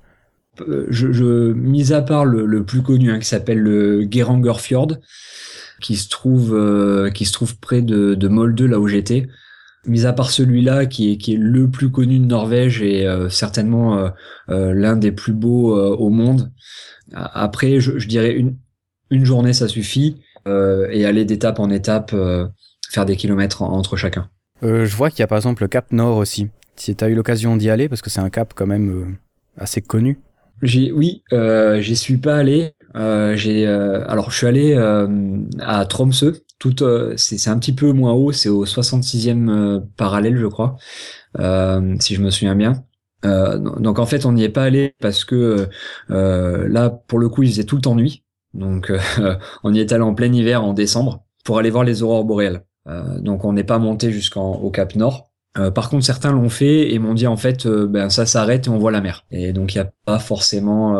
Je, 0.89 1.11
je, 1.11 1.53
mis 1.53 1.91
à 1.93 2.01
part 2.01 2.25
le, 2.25 2.45
le 2.45 2.63
plus 2.63 2.81
connu 2.81 3.09
hein, 3.11 3.19
qui 3.19 3.27
s'appelle 3.27 3.59
le 3.59 4.05
Geranger 4.09 4.59
Fjord, 4.59 4.97
qui 5.81 5.97
se 5.97 6.07
trouve 6.09 6.55
euh, 6.55 7.09
qui 7.09 7.25
se 7.25 7.33
trouve 7.33 7.57
près 7.57 7.81
de, 7.81 8.15
de 8.15 8.27
Molde 8.27 8.61
là 8.61 8.79
où 8.79 8.87
j'étais. 8.87 9.27
Mis 9.87 10.05
à 10.05 10.13
part 10.13 10.29
celui-là 10.29 10.85
qui 10.85 11.11
est 11.11 11.17
qui 11.17 11.33
est 11.33 11.37
le 11.37 11.69
plus 11.69 11.89
connu 11.89 12.19
de 12.19 12.25
Norvège 12.25 12.81
et 12.81 13.07
euh, 13.07 13.29
certainement 13.29 14.11
euh, 14.49 14.73
l'un 14.73 14.95
des 14.95 15.11
plus 15.11 15.33
beaux 15.33 15.75
au 15.75 16.09
monde. 16.09 16.51
Après, 17.13 17.79
je, 17.79 17.97
je, 17.97 18.07
dirais 18.07 18.31
une 18.31 18.57
une 19.09 19.25
journée 19.25 19.53
ça 19.53 19.67
suffit 19.67 20.21
et 20.47 21.05
aller 21.05 21.25
d'étape 21.25 21.59
en 21.59 21.69
étape 21.69 22.15
faire 22.89 23.05
des 23.05 23.15
kilomètres 23.15 23.61
entre 23.63 23.97
chacun. 23.97 24.29
je 24.61 24.95
vois 24.95 25.09
qu'il 25.09 25.19
y 25.19 25.23
a 25.23 25.27
par 25.27 25.37
exemple 25.37 25.63
le 25.63 25.67
Cap 25.67 25.91
Nord 25.91 26.17
aussi. 26.17 26.47
Si 26.75 26.95
tu 26.95 27.03
as 27.03 27.09
eu 27.09 27.15
l'occasion 27.15 27.57
d'y 27.57 27.69
aller, 27.69 27.89
parce 27.89 28.01
que 28.01 28.09
c'est 28.09 28.21
un 28.21 28.29
cap 28.29 28.53
quand 28.55 28.65
même 28.65 29.17
assez 29.57 29.81
connu. 29.81 30.19
J'ai, 30.61 30.91
oui, 30.91 31.23
j'y 31.79 31.95
suis 31.95 32.17
pas 32.17 32.37
allé. 32.37 32.73
Euh, 32.95 33.35
j'ai, 33.35 33.67
euh, 33.67 34.03
alors 34.07 34.31
je 34.31 34.37
suis 34.37 34.47
allé 34.47 34.73
euh, 34.75 35.37
à 35.59 35.85
Tromsø. 35.85 36.43
Tout, 36.59 36.83
euh, 36.83 37.13
c'est, 37.17 37.49
un 37.49 37.57
petit 37.57 37.73
peu 37.73 37.91
moins 37.91 38.13
haut. 38.13 38.31
C'est 38.31 38.49
au 38.49 38.65
66e 38.65 39.81
parallèle, 39.97 40.37
je 40.37 40.45
crois, 40.45 40.75
si 41.37 42.15
je 42.15 42.21
me 42.21 42.29
souviens 42.29 42.55
bien. 42.55 42.83
donc 43.23 43.99
en 43.99 44.05
fait, 44.05 44.25
on 44.25 44.33
n'y 44.33 44.43
est 44.43 44.49
pas 44.49 44.63
allé 44.63 44.93
parce 44.99 45.25
que 45.25 45.67
là, 46.09 46.89
pour 46.89 47.19
le 47.19 47.29
coup, 47.29 47.43
il 47.43 47.49
faisait 47.49 47.63
tout 47.63 47.75
le 47.75 47.81
temps 47.81 47.95
nuit. 47.95 48.23
Donc 48.53 48.91
on 49.63 49.73
y 49.73 49.79
est 49.79 49.91
allé 49.91 50.03
en 50.03 50.13
plein 50.13 50.31
hiver, 50.31 50.63
en 50.63 50.73
décembre, 50.73 51.23
pour 51.43 51.57
aller 51.57 51.69
voir 51.69 51.83
les 51.83 52.03
aurores 52.03 52.25
boréales. 52.25 52.63
donc 53.19 53.45
on 53.45 53.53
n'est 53.53 53.63
pas 53.63 53.79
monté 53.79 54.11
jusqu'au 54.11 54.69
Cap 54.69 54.95
Nord. 54.95 55.31
par 55.73 55.89
contre, 55.89 56.05
certains 56.05 56.31
l'ont 56.31 56.49
fait 56.49 56.93
et 56.93 56.99
m'ont 56.99 57.15
dit 57.15 57.25
en 57.25 57.37
fait, 57.37 57.67
ben 57.67 58.11
ça 58.11 58.27
s'arrête 58.27 58.67
et 58.67 58.69
on 58.69 58.77
voit 58.77 58.91
la 58.91 59.01
mer. 59.01 59.25
Et 59.31 59.51
donc 59.51 59.73
il 59.73 59.79
n'y 59.79 59.87
a 59.87 59.91
pas 60.05 60.19
forcément, 60.19 60.95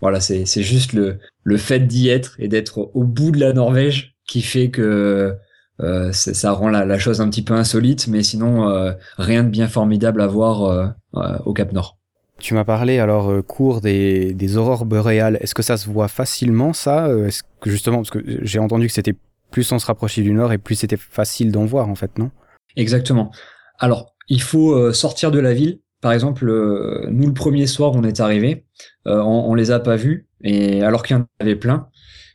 voilà, 0.00 0.20
c'est 0.20 0.46
c'est 0.46 0.62
juste 0.62 0.92
le 0.92 1.18
le 1.42 1.56
fait 1.56 1.80
d'y 1.80 2.08
être 2.08 2.36
et 2.38 2.48
d'être 2.48 2.90
au 2.94 3.04
bout 3.04 3.30
de 3.30 3.40
la 3.40 3.52
Norvège 3.52 4.14
qui 4.26 4.42
fait 4.42 4.70
que 4.70 5.36
euh, 5.80 6.12
ça 6.12 6.52
rend 6.52 6.68
la, 6.68 6.84
la, 6.84 6.98
chose 6.98 7.20
un 7.20 7.30
petit 7.30 7.42
peu 7.42 7.54
insolite, 7.54 8.08
mais 8.08 8.22
sinon 8.22 8.68
euh, 8.68 8.92
rien 9.16 9.44
de 9.44 9.48
bien 9.48 9.68
formidable 9.68 10.20
à 10.20 10.26
voir 10.26 10.64
euh, 10.64 10.88
au 11.44 11.52
Cap 11.52 11.72
Nord. 11.72 11.98
Tu 12.38 12.54
m'as 12.54 12.64
parlé 12.64 12.98
alors 12.98 13.44
court 13.44 13.80
des, 13.80 14.32
des 14.32 14.56
aurores 14.56 14.84
boréales. 14.84 15.38
Est-ce 15.40 15.54
que 15.54 15.62
ça 15.62 15.76
se 15.76 15.88
voit 15.88 16.08
facilement 16.08 16.72
ça 16.72 17.08
Est-ce 17.26 17.42
que 17.60 17.70
justement 17.70 17.96
parce 17.96 18.10
que 18.10 18.20
j'ai 18.42 18.60
entendu 18.60 18.86
que 18.86 18.92
c'était 18.92 19.14
plus 19.50 19.72
on 19.72 19.78
se 19.80 19.86
rapprochait 19.86 20.22
du 20.22 20.32
nord 20.32 20.52
et 20.52 20.58
plus 20.58 20.76
c'était 20.76 20.96
facile 20.96 21.50
d'en 21.50 21.64
voir 21.64 21.88
en 21.88 21.96
fait, 21.96 22.16
non? 22.18 22.30
Exactement. 22.76 23.32
Alors 23.80 24.14
il 24.28 24.40
faut 24.40 24.92
sortir 24.92 25.32
de 25.32 25.40
la 25.40 25.52
ville. 25.52 25.80
Par 26.00 26.12
exemple, 26.12 26.46
nous 27.10 27.26
le 27.26 27.34
premier 27.34 27.66
soir 27.66 27.92
on 27.94 28.04
est 28.04 28.20
arrivé, 28.20 28.64
on, 29.04 29.20
on 29.20 29.54
les 29.54 29.70
a 29.70 29.80
pas 29.80 29.96
vus 29.96 30.28
et 30.42 30.82
alors 30.82 31.02
qu'il 31.02 31.16
y 31.16 31.20
en 31.20 31.26
avait 31.40 31.56
plein 31.56 31.88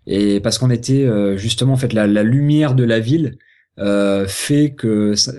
et 0.05 0.39
parce 0.39 0.57
qu'on 0.57 0.69
était 0.69 1.05
euh, 1.05 1.37
justement 1.37 1.73
en 1.73 1.77
fait 1.77 1.93
la, 1.93 2.05
lumière 2.23 2.75
de 2.75 2.83
la 2.83 2.99
ville 2.99 3.37
euh, 3.79 4.27
fait 4.27 4.73
que 4.73 5.15
ça, 5.15 5.31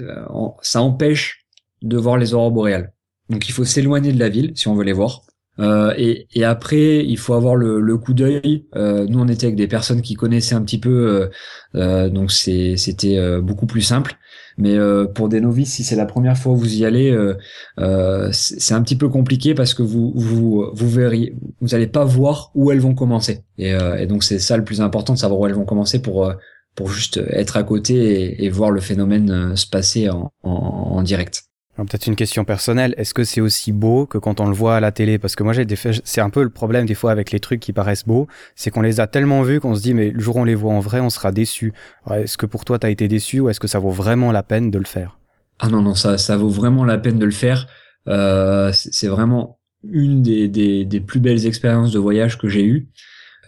ça, 0.62 0.82
empêche 0.82 1.46
de 1.82 1.96
voir 1.96 2.16
les 2.16 2.34
aurores 2.34 2.50
boréales. 2.50 2.92
Donc 3.30 3.48
il 3.48 3.52
faut 3.52 3.64
s'éloigner 3.64 4.12
de 4.12 4.18
la 4.18 4.28
ville 4.28 4.52
si 4.54 4.68
on 4.68 4.74
veut 4.74 4.84
les 4.84 4.92
voir. 4.92 5.22
Euh, 5.61 5.94
et, 5.96 6.26
et, 6.34 6.44
après, 6.44 7.04
il 7.04 7.16
faut 7.16 7.34
avoir 7.34 7.54
le, 7.54 7.80
le 7.80 7.96
coup 7.99 8.12
d'œil. 8.12 8.64
Euh, 8.75 9.06
nous, 9.08 9.20
on 9.20 9.28
était 9.28 9.46
avec 9.46 9.56
des 9.56 9.68
personnes 9.68 10.02
qui 10.02 10.14
connaissaient 10.14 10.54
un 10.56 10.62
petit 10.62 10.78
peu, 10.78 11.30
euh, 11.76 12.08
donc 12.08 12.32
c'était 12.32 13.40
beaucoup 13.40 13.66
plus 13.66 13.82
simple. 13.82 14.16
Mais 14.56 14.76
euh, 14.76 15.06
pour 15.06 15.28
des 15.28 15.40
novices, 15.40 15.75
si 15.75 15.84
c'est 15.84 15.96
la 15.96 16.06
première 16.06 16.37
fois 16.37 16.54
que 16.54 16.58
vous 16.58 16.76
y 16.76 16.84
allez, 16.84 17.11
euh, 17.11 17.37
euh, 17.80 18.28
c'est 18.32 18.75
un 18.75 18.82
petit 18.82 18.96
peu 18.96 19.08
compliqué 19.08 19.54
parce 19.54 19.75
que 19.75 19.82
vous 19.82 20.12
vous 20.14 20.70
vous 20.73 20.88
verriez, 20.88 21.34
vous 21.61 21.75
allez 21.75 21.87
pas 21.88 22.04
voir 22.04 22.50
où 22.54 22.70
elles 22.70 22.80
vont 22.80 22.94
commencer. 22.94 23.44
Et, 23.58 23.70
et 23.99 24.06
donc 24.06 24.23
c'est 24.25 24.38
ça 24.38 24.56
le 24.56 24.64
plus 24.64 24.80
important 24.80 25.14
de 25.14 25.18
savoir 25.18 25.40
où 25.40 25.46
elles 25.46 25.54
vont 25.54 25.64
commencer 25.64 26.00
pour 26.00 26.32
pour 26.75 26.88
juste 26.88 27.20
être 27.30 27.56
à 27.56 27.62
côté 27.64 27.94
et, 27.94 28.44
et 28.44 28.50
voir 28.50 28.70
le 28.70 28.80
phénomène 28.80 29.56
se 29.56 29.66
passer 29.66 30.08
en, 30.11 30.32
en, 30.42 30.50
en 30.50 31.02
direct. 31.02 31.44
Peut-être 31.76 32.06
une 32.06 32.14
question 32.14 32.44
personnelle. 32.44 32.94
Est-ce 32.96 33.14
que 33.14 33.24
c'est 33.24 33.40
aussi 33.40 33.72
beau 33.72 34.06
que 34.06 34.16
quand 34.16 34.40
on 34.40 34.46
le 34.46 34.54
voit 34.54 34.76
à 34.76 34.80
la 34.80 34.92
télé? 34.92 35.18
Parce 35.18 35.34
que 35.34 35.42
moi, 35.42 35.52
j'ai 35.52 35.64
des 35.64 35.76
c'est 36.04 36.20
un 36.20 36.30
peu 36.30 36.42
le 36.44 36.50
problème 36.50 36.86
des 36.86 36.94
fois 36.94 37.10
avec 37.10 37.32
les 37.32 37.40
trucs 37.40 37.58
qui 37.58 37.72
paraissent 37.72 38.06
beaux, 38.06 38.28
c'est 38.54 38.70
qu'on 38.70 38.80
les 38.80 39.00
a 39.00 39.08
tellement 39.08 39.42
vus 39.42 39.58
qu'on 39.58 39.74
se 39.74 39.82
dit 39.82 39.92
mais 39.92 40.10
le 40.10 40.20
jour 40.20 40.36
où 40.36 40.40
on 40.40 40.44
les 40.44 40.54
voit 40.54 40.72
en 40.72 40.80
vrai, 40.80 41.00
on 41.00 41.10
sera 41.10 41.32
déçu. 41.32 41.72
Est-ce 42.10 42.36
que 42.36 42.46
pour 42.46 42.64
toi, 42.64 42.78
t'as 42.78 42.90
été 42.90 43.08
déçu 43.08 43.40
ou 43.40 43.48
est-ce 43.48 43.58
que 43.58 43.66
ça 43.66 43.80
vaut 43.80 43.90
vraiment 43.90 44.30
la 44.30 44.44
peine 44.44 44.70
de 44.70 44.78
le 44.78 44.84
faire? 44.84 45.18
Ah 45.58 45.68
non 45.68 45.82
non, 45.82 45.94
ça 45.94 46.16
ça 46.16 46.36
vaut 46.36 46.48
vraiment 46.48 46.84
la 46.84 46.98
peine 46.98 47.18
de 47.18 47.24
le 47.24 47.32
faire. 47.32 47.66
Euh, 48.08 48.70
c'est 48.72 49.08
vraiment 49.08 49.58
une 49.82 50.22
des, 50.22 50.48
des, 50.48 50.84
des, 50.84 51.00
plus 51.00 51.20
belles 51.20 51.46
expériences 51.46 51.92
de 51.92 51.98
voyage 51.98 52.38
que 52.38 52.48
j'ai 52.48 52.64
eues. 52.64 52.88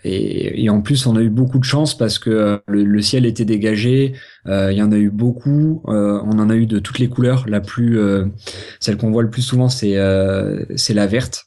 Et, 0.09 0.71
en 0.71 0.81
plus, 0.83 1.07
on 1.07 1.17
a 1.17 1.21
eu 1.21 1.31
beaucoup 1.31 1.59
de 1.59 1.65
chance 1.65 1.97
parce 1.97 2.19
que 2.19 2.31
euh, 2.31 2.59
le, 2.69 3.03
ciel 3.03 3.27
était 3.27 3.45
dégagé. 3.45 4.15
Euh, 4.47 4.73
il 4.73 4.79
y 4.79 4.83
en 4.83 4.93
a 4.93 4.97
eu 4.97 5.11
beaucoup. 5.11 5.83
Euh, 5.89 6.21
on 6.25 6.39
en 6.39 6.49
a 6.49 6.55
eu 6.55 6.67
de 6.67 6.79
toutes 6.79 7.01
les 7.01 7.09
couleurs. 7.09 7.45
La 7.49 7.61
plus, 7.61 7.99
celle 8.81 8.97
qu'on 8.97 9.11
voit 9.11 9.23
le 9.23 9.31
plus 9.31 9.43
souvent, 9.43 9.69
c'est 9.69 9.97
c'est 10.77 10.95
la 10.95 11.07
verte. 11.07 11.47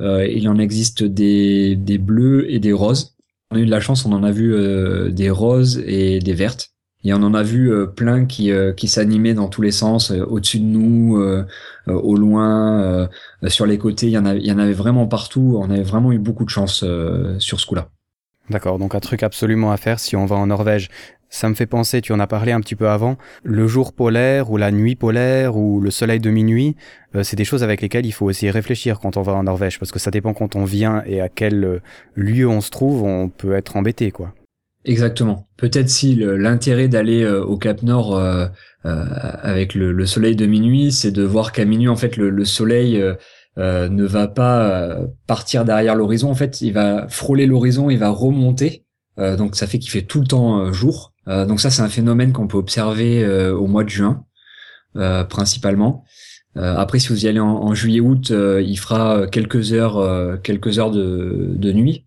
il 0.00 0.48
en 0.48 0.58
existe 0.58 1.04
des, 1.04 1.76
des 1.76 1.98
bleus 1.98 2.50
et 2.50 2.58
des 2.58 2.72
roses. 2.72 3.16
On 3.50 3.56
a 3.56 3.60
eu 3.60 3.66
de 3.66 3.70
la 3.70 3.80
chance. 3.80 4.04
On 4.04 4.12
en 4.12 4.24
a 4.24 4.32
vu 4.32 5.12
des 5.12 5.30
roses 5.30 5.82
et 5.86 6.18
des 6.18 6.34
vertes. 6.34 6.71
Et 7.04 7.12
on 7.12 7.22
en 7.22 7.34
a 7.34 7.42
vu 7.42 7.72
plein 7.96 8.26
qui, 8.26 8.50
qui 8.76 8.88
s'animaient 8.88 9.34
dans 9.34 9.48
tous 9.48 9.62
les 9.62 9.72
sens, 9.72 10.10
au-dessus 10.10 10.60
de 10.60 10.64
nous, 10.64 11.20
au 11.86 12.16
loin, 12.16 13.08
sur 13.48 13.66
les 13.66 13.78
côtés. 13.78 14.06
Il 14.06 14.12
y, 14.12 14.18
en 14.18 14.26
il 14.26 14.46
y 14.46 14.52
en 14.52 14.58
avait 14.58 14.72
vraiment 14.72 15.06
partout. 15.06 15.58
On 15.60 15.70
avait 15.70 15.82
vraiment 15.82 16.12
eu 16.12 16.18
beaucoup 16.18 16.44
de 16.44 16.50
chance 16.50 16.84
sur 17.38 17.60
ce 17.60 17.66
coup-là. 17.66 17.88
D'accord, 18.50 18.78
donc 18.78 18.94
un 18.94 19.00
truc 19.00 19.22
absolument 19.22 19.72
à 19.72 19.76
faire 19.76 19.98
si 19.98 20.16
on 20.16 20.26
va 20.26 20.36
en 20.36 20.46
Norvège. 20.46 20.88
Ça 21.30 21.48
me 21.48 21.54
fait 21.54 21.64
penser, 21.64 22.02
tu 22.02 22.12
en 22.12 22.20
as 22.20 22.26
parlé 22.26 22.52
un 22.52 22.60
petit 22.60 22.74
peu 22.74 22.90
avant, 22.90 23.16
le 23.42 23.66
jour 23.66 23.94
polaire 23.94 24.50
ou 24.50 24.58
la 24.58 24.70
nuit 24.70 24.96
polaire 24.96 25.56
ou 25.56 25.80
le 25.80 25.90
soleil 25.90 26.20
de 26.20 26.28
minuit, 26.28 26.76
euh, 27.14 27.22
c'est 27.22 27.36
des 27.36 27.46
choses 27.46 27.62
avec 27.62 27.80
lesquelles 27.80 28.04
il 28.04 28.12
faut 28.12 28.26
aussi 28.26 28.50
réfléchir 28.50 29.00
quand 29.00 29.16
on 29.16 29.22
va 29.22 29.32
en 29.32 29.44
Norvège, 29.44 29.78
parce 29.78 29.92
que 29.92 29.98
ça 29.98 30.10
dépend 30.10 30.34
quand 30.34 30.56
on 30.56 30.64
vient 30.64 31.02
et 31.06 31.22
à 31.22 31.30
quel 31.30 31.64
euh, 31.64 31.80
lieu 32.16 32.46
on 32.46 32.60
se 32.60 32.68
trouve, 32.68 33.02
on 33.04 33.30
peut 33.30 33.54
être 33.54 33.76
embêté, 33.76 34.10
quoi. 34.10 34.34
Exactement. 34.84 35.46
Peut-être 35.56 35.88
si 35.88 36.16
l'intérêt 36.16 36.88
d'aller 36.88 37.22
euh, 37.22 37.44
au 37.44 37.56
Cap 37.56 37.82
Nord 37.82 38.20
avec 38.84 39.74
le, 39.74 40.06
soleil 40.06 40.34
de 40.34 40.46
minuit, 40.46 40.90
c'est 40.90 41.12
de 41.12 41.22
voir 41.22 41.52
qu'à 41.52 41.64
minuit, 41.64 41.88
en 41.88 41.96
fait, 41.96 42.16
le 42.16 42.44
soleil 42.44 43.00
euh, 43.58 43.90
ne 43.90 44.04
va 44.04 44.28
pas 44.28 44.66
euh, 44.66 45.06
partir 45.26 45.64
derrière 45.64 45.94
l'horizon. 45.94 46.30
En 46.30 46.34
fait, 46.34 46.62
il 46.62 46.72
va 46.72 47.06
frôler 47.08 47.46
l'horizon, 47.46 47.90
il 47.90 47.98
va 47.98 48.08
remonter. 48.08 48.86
Euh, 49.18 49.36
donc 49.36 49.56
ça 49.56 49.66
fait 49.66 49.78
qu'il 49.78 49.90
fait 49.90 50.02
tout 50.02 50.20
le 50.20 50.26
temps 50.26 50.72
jour. 50.72 51.12
donc 51.26 51.60
ça, 51.60 51.70
c'est 51.70 51.82
un 51.82 51.88
phénomène 51.88 52.32
qu'on 52.32 52.48
peut 52.48 52.56
observer 52.56 53.26
au 53.50 53.66
mois 53.66 53.84
de 53.84 53.90
juin, 53.90 54.24
principalement. 55.28 56.04
après, 56.56 56.98
si 56.98 57.08
vous 57.08 57.24
y 57.24 57.28
allez 57.28 57.40
en, 57.40 57.74
juillet-août, 57.74 58.30
il 58.30 58.76
fera 58.76 59.26
quelques 59.28 59.72
heures, 59.72 60.40
quelques 60.42 60.78
heures 60.78 60.90
de, 60.90 61.52
de 61.54 61.72
nuit. 61.72 62.06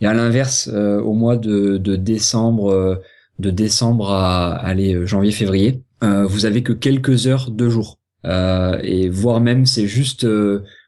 Et 0.00 0.06
à 0.06 0.14
l'inverse, 0.14 0.68
au 0.68 1.12
mois 1.12 1.36
de, 1.36 1.78
décembre, 1.96 3.00
de 3.38 3.50
décembre 3.50 4.10
à 4.10 4.54
aller 4.54 5.06
janvier-février, 5.06 5.82
vous 6.02 6.46
avez 6.46 6.62
que 6.62 6.72
quelques 6.72 7.26
heures 7.26 7.50
de 7.50 7.68
jour. 7.68 7.98
et 8.24 9.08
voire 9.08 9.40
même, 9.40 9.66
c'est 9.66 9.86
juste 9.86 10.26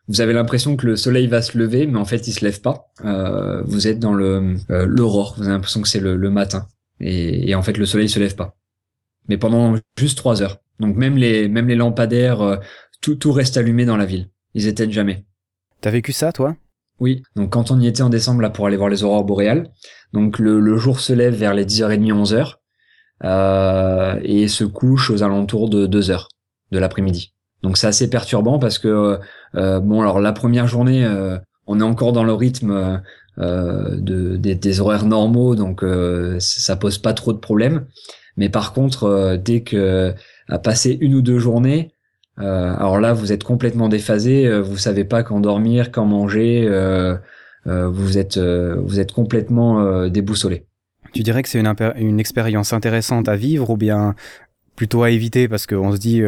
vous 0.09 0.21
avez 0.21 0.33
l'impression 0.33 0.77
que 0.77 0.87
le 0.87 0.97
soleil 0.97 1.27
va 1.27 1.43
se 1.43 1.59
lever, 1.59 1.87
mais 1.87 1.99
en 1.99 2.05
fait, 2.05 2.29
il 2.29 2.33
se 2.33 2.45
lève 2.45 2.61
pas. 2.61 2.93
Euh, 3.05 3.63
vous 3.65 3.89
êtes 3.89 3.99
dans 3.99 4.15
euh, 4.15 4.55
l'aurore. 4.69 5.35
Vous 5.37 5.45
avez 5.45 5.53
l'impression 5.53 5.83
que 5.83 5.89
c'est 5.89 6.01
le, 6.01 6.31
matin, 6.31 6.69
et, 7.01 7.55
en 7.55 7.63
fait, 7.63 7.77
le 7.77 7.87
soleil 7.87 8.09
se 8.09 8.21
lève 8.21 8.37
pas. 8.37 8.57
Mais 9.29 9.37
pendant 9.37 9.77
juste 9.99 10.17
trois 10.17 10.43
heures. 10.43 10.61
Donc 10.79 10.95
même 10.95 11.17
les 11.17 11.49
même 11.49 11.69
lampadaires, 11.73 12.43
euh, 12.43 12.57
tout 13.01 13.17
tout 13.17 13.33
reste 13.33 13.57
allumé 13.57 13.85
dans 13.85 13.97
la 13.97 14.05
ville. 14.05 14.29
Ils 14.55 14.69
éteignent 14.69 14.93
jamais. 14.93 15.25
T'as 15.81 15.91
vécu 15.91 16.13
ça, 16.13 16.33
toi? 16.33 16.55
Oui. 17.01 17.23
Donc 17.35 17.51
quand 17.51 17.71
on 17.71 17.81
y 17.81 17.87
était 17.87 18.03
en 18.03 18.09
décembre 18.09 18.41
là 18.41 18.51
pour 18.51 18.67
aller 18.67 18.77
voir 18.77 18.89
les 18.89 19.05
aurores 19.05 19.25
boréales, 19.25 19.71
donc 20.13 20.39
le, 20.39 20.77
jour 20.77 21.01
se 21.01 21.13
lève 21.13 21.35
vers 21.35 21.55
les 21.55 21.65
10h30, 21.67 22.13
11h, 22.13 22.55
euh, 23.25 24.21
et 24.23 24.49
se 24.49 24.65
couche 24.65 25.11
aux 25.11 25.23
alentours 25.23 25.69
de 25.69 25.87
2h 25.87 26.27
de 26.73 26.79
l'après-midi. 26.79 27.33
Donc 27.63 27.79
c'est 27.79 27.87
assez 27.87 28.09
perturbant 28.09 28.59
parce 28.59 28.79
que 28.79 29.19
euh, 29.57 29.81
bon 29.81 30.01
alors 30.01 30.21
la 30.21 30.33
première 30.33 30.67
journée 30.67 31.05
euh, 31.05 31.39
on 31.67 31.81
est 31.81 31.85
encore 31.85 32.13
dans 32.13 32.25
le 32.25 32.33
rythme 32.33 33.03
euh, 33.39 33.97
de, 33.97 34.37
des, 34.37 34.81
horaires 34.81 35.07
normaux 35.07 35.55
donc 35.55 35.85
ça 36.39 36.77
pose 36.77 36.99
pas 36.99 37.15
trop 37.15 37.33
de 37.33 37.39
problèmes. 37.39 37.87
Mais 38.37 38.49
par 38.49 38.73
contre 38.73 39.37
dès 39.43 39.63
que 39.63 40.15
à 40.49 40.59
passer 40.59 40.97
une 41.01 41.15
ou 41.15 41.23
deux 41.23 41.39
journées 41.39 41.93
alors 42.39 43.01
là 43.01 43.13
vous 43.13 43.33
êtes 43.33 43.45
complètement 43.45 43.89
déphasé, 43.89 44.61
vous 44.61 44.77
savez 44.77 45.05
pas 45.05 45.23
quand 45.23 45.41
dormir, 45.41 45.91
quand 45.91 46.05
manger, 46.05 46.69
vous 47.65 48.19
êtes 48.19 48.39
vous 48.39 49.01
êtes 49.01 49.13
complètement 49.13 50.07
déboussolé. 50.09 50.67
Tu 51.13 51.23
dirais 51.23 51.43
que 51.43 51.49
c'est 51.49 51.61
une, 51.61 51.75
une 51.97 52.21
expérience 52.21 52.73
intéressante 52.73 53.29
à 53.29 53.37
vivre 53.37 53.71
ou 53.71 53.77
bien 53.77 54.15
plutôt 54.75 55.03
à 55.03 55.11
éviter 55.11 55.49
parce 55.49 55.67
qu'on 55.67 55.93
se 55.93 55.99
dit 55.99 56.23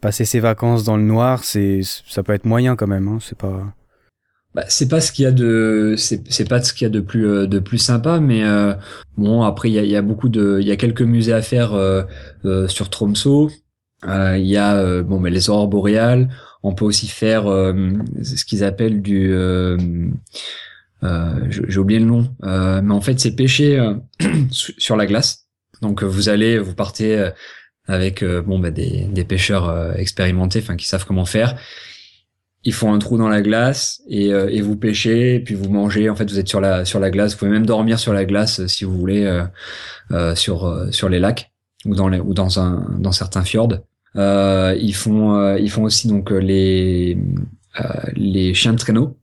passer 0.00 0.24
ses 0.24 0.40
vacances 0.40 0.84
dans 0.84 0.96
le 0.96 1.02
noir, 1.02 1.44
c'est 1.44 1.80
ça 1.82 2.22
peut 2.22 2.32
être 2.34 2.44
moyen 2.44 2.76
quand 2.76 2.86
même. 2.86 3.08
Hein, 3.08 3.18
c'est 3.20 3.38
pas. 3.38 3.74
Bah, 4.54 4.64
c'est 4.68 4.88
pas 4.88 5.02
ce 5.02 5.12
qu'il 5.12 5.24
y 5.24 5.26
a 5.26 5.32
de 5.32 5.96
c'est 5.98 6.48
pas 6.48 6.62
ce 6.62 6.72
qu'il 6.72 6.86
y 6.86 6.86
a 6.86 6.90
de 6.90 7.00
plus 7.00 7.26
euh, 7.26 7.46
de 7.46 7.58
plus 7.58 7.76
sympa 7.76 8.20
mais 8.20 8.42
euh, 8.42 8.72
bon 9.18 9.42
après 9.42 9.68
il 9.68 9.74
y 9.74 9.78
a, 9.78 9.84
y 9.84 9.96
a, 9.96 10.00
beaucoup 10.00 10.30
de 10.30 10.56
il 10.62 10.66
y 10.66 10.70
a 10.70 10.76
quelques 10.76 11.02
musées 11.02 11.34
à 11.34 11.42
faire 11.42 11.74
euh, 11.74 12.04
euh 12.46 12.66
sur 12.66 12.88
Tromsø 12.88 13.50
il 14.04 14.46
y 14.46 14.56
a 14.56 15.02
bon 15.02 15.18
mais 15.18 15.30
les 15.30 15.50
aurores 15.50 15.68
boréales 15.68 16.28
on 16.62 16.74
peut 16.74 16.84
aussi 16.84 17.08
faire 17.08 17.44
ce 17.44 18.44
qu'ils 18.44 18.62
appellent 18.62 19.02
du 19.02 19.34
j'ai 21.02 21.78
oublié 21.78 22.00
le 22.00 22.06
nom 22.06 22.30
mais 22.42 22.94
en 22.94 23.00
fait 23.00 23.18
c'est 23.18 23.34
pêcher 23.34 23.82
sur 24.50 24.96
la 24.96 25.06
glace 25.06 25.46
donc 25.82 26.02
vous 26.02 26.28
allez 26.28 26.58
vous 26.58 26.74
partez 26.74 27.30
avec 27.88 28.22
euh, 28.22 28.42
bon 28.42 28.58
bah, 28.58 28.70
des, 28.70 29.06
des 29.10 29.24
pêcheurs 29.24 29.68
euh, 29.68 29.94
expérimentés, 29.94 30.60
enfin 30.60 30.76
qui 30.76 30.86
savent 30.86 31.06
comment 31.06 31.24
faire. 31.24 31.56
Ils 32.64 32.72
font 32.72 32.92
un 32.92 32.98
trou 32.98 33.16
dans 33.16 33.28
la 33.28 33.42
glace 33.42 34.02
et, 34.08 34.32
euh, 34.32 34.48
et 34.50 34.60
vous 34.60 34.76
pêchez, 34.76 35.38
puis 35.40 35.54
vous 35.54 35.70
mangez. 35.70 36.10
En 36.10 36.16
fait, 36.16 36.28
vous 36.28 36.38
êtes 36.38 36.48
sur 36.48 36.60
la 36.60 36.84
sur 36.84 36.98
la 36.98 37.10
glace. 37.10 37.32
Vous 37.32 37.38
pouvez 37.38 37.50
même 37.50 37.66
dormir 37.66 37.98
sur 37.98 38.12
la 38.12 38.24
glace 38.24 38.66
si 38.66 38.84
vous 38.84 38.96
voulez 38.96 39.42
sur 40.34 40.86
sur 40.90 41.08
les 41.08 41.20
lacs 41.20 41.52
ou 41.84 41.94
dans 41.94 42.08
les, 42.08 42.20
ou 42.20 42.34
dans 42.34 42.58
un 42.58 42.86
dans 42.98 43.12
certains 43.12 43.44
fjords. 43.44 43.78
ils 44.14 44.94
font 44.94 45.56
ils 45.56 45.70
font 45.70 45.84
aussi 45.84 46.08
donc 46.08 46.30
les 46.30 47.18
les 48.14 48.54
chiens 48.54 48.72
de 48.72 48.78
traîneau. 48.78 49.16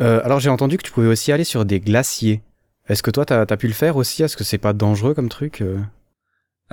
alors 0.00 0.40
j'ai 0.40 0.50
entendu 0.50 0.76
que 0.76 0.82
tu 0.82 0.92
pouvais 0.92 1.08
aussi 1.08 1.32
aller 1.32 1.44
sur 1.44 1.64
des 1.64 1.80
glaciers. 1.80 2.42
Est-ce 2.88 3.02
que 3.02 3.10
toi 3.10 3.24
t'as 3.24 3.40
as 3.48 3.56
pu 3.56 3.66
le 3.66 3.72
faire 3.72 3.96
aussi? 3.96 4.22
Est-ce 4.22 4.36
que 4.36 4.44
c'est 4.44 4.58
pas 4.58 4.72
dangereux 4.72 5.14
comme 5.14 5.28
truc 5.28 5.62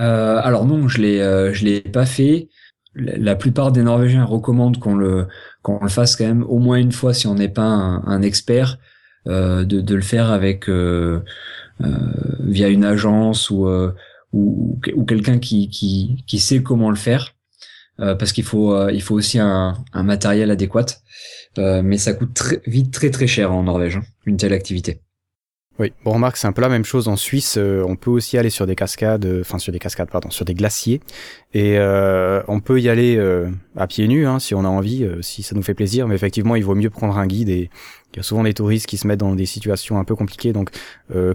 euh, 0.00 0.40
alors 0.42 0.66
non, 0.66 0.88
je 0.88 1.00
l'ai, 1.00 1.20
euh, 1.20 1.52
je 1.52 1.64
l'ai 1.64 1.80
pas 1.80 2.06
fait. 2.06 2.48
la 2.94 3.36
plupart 3.36 3.72
des 3.72 3.82
Norvégiens 3.82 4.24
recommandent 4.24 4.78
qu'on 4.78 4.94
le 4.94 5.26
qu'on 5.62 5.80
le 5.82 5.88
fasse 5.88 6.16
quand 6.16 6.26
même 6.26 6.44
au 6.44 6.58
moins 6.58 6.76
une 6.76 6.92
fois 6.92 7.14
si 7.14 7.26
on 7.26 7.34
n'est 7.34 7.48
pas 7.48 7.64
un, 7.64 8.22
expert, 8.22 8.78
de, 9.26 9.64
de 9.64 9.94
le 9.94 10.02
faire 10.02 10.30
avec 10.30 10.68
via 12.40 12.68
une 12.68 12.84
agence 12.84 13.50
ou 13.50 13.66
ou, 14.34 14.80
ou 14.94 15.04
quelqu'un 15.04 15.38
qui, 15.38 15.68
qui 15.68 16.24
qui 16.26 16.38
sait 16.38 16.62
comment 16.62 16.90
le 16.90 16.96
faire. 16.96 17.34
parce 17.98 18.32
qu'il 18.32 18.44
faut 18.44 18.88
il 18.90 19.02
faut 19.02 19.14
aussi 19.14 19.38
un, 19.38 19.84
un 19.92 20.02
matériel 20.02 20.50
adéquat 20.50 20.86
mais 21.58 21.98
ça 21.98 22.12
coûte 22.14 22.34
très, 22.34 22.60
vite 22.66 22.92
très 22.92 23.10
très 23.10 23.28
cher 23.28 23.52
en 23.52 23.62
Norvège 23.62 23.96
hein, 23.96 24.04
une 24.26 24.36
telle 24.36 24.52
activité 24.52 25.00
oui, 25.80 25.92
bon 26.04 26.12
remarque, 26.12 26.36
c'est 26.36 26.46
un 26.46 26.52
peu 26.52 26.62
la 26.62 26.68
même 26.68 26.84
chose 26.84 27.08
en 27.08 27.16
Suisse. 27.16 27.56
Euh, 27.58 27.84
on 27.84 27.96
peut 27.96 28.10
aussi 28.10 28.38
aller 28.38 28.50
sur 28.50 28.64
des 28.64 28.76
cascades, 28.76 29.26
euh, 29.26 29.40
enfin 29.40 29.58
sur 29.58 29.72
des 29.72 29.80
cascades, 29.80 30.08
pardon, 30.08 30.30
sur 30.30 30.44
des 30.44 30.54
glaciers, 30.54 31.00
et 31.52 31.78
euh, 31.78 32.42
on 32.46 32.60
peut 32.60 32.80
y 32.80 32.88
aller 32.88 33.20
à 33.76 33.86
pieds 33.88 34.06
nus 34.06 34.26
hein, 34.26 34.38
si 34.38 34.54
on 34.54 34.64
a 34.64 34.68
envie, 34.68 35.08
si 35.20 35.42
ça 35.42 35.56
nous 35.56 35.62
fait 35.62 35.74
plaisir. 35.74 36.06
Mais 36.06 36.14
effectivement, 36.14 36.54
il 36.54 36.64
vaut 36.64 36.76
mieux 36.76 36.90
prendre 36.90 37.18
un 37.18 37.26
guide 37.26 37.48
et 37.48 37.70
il 38.12 38.16
y 38.18 38.20
a 38.20 38.22
souvent 38.22 38.44
des 38.44 38.54
touristes 38.54 38.86
qui 38.86 38.96
se 38.96 39.06
mettent 39.08 39.20
dans 39.20 39.34
des 39.34 39.46
situations 39.46 39.98
un 39.98 40.04
peu 40.04 40.14
compliquées. 40.14 40.52
Donc, 40.52 40.70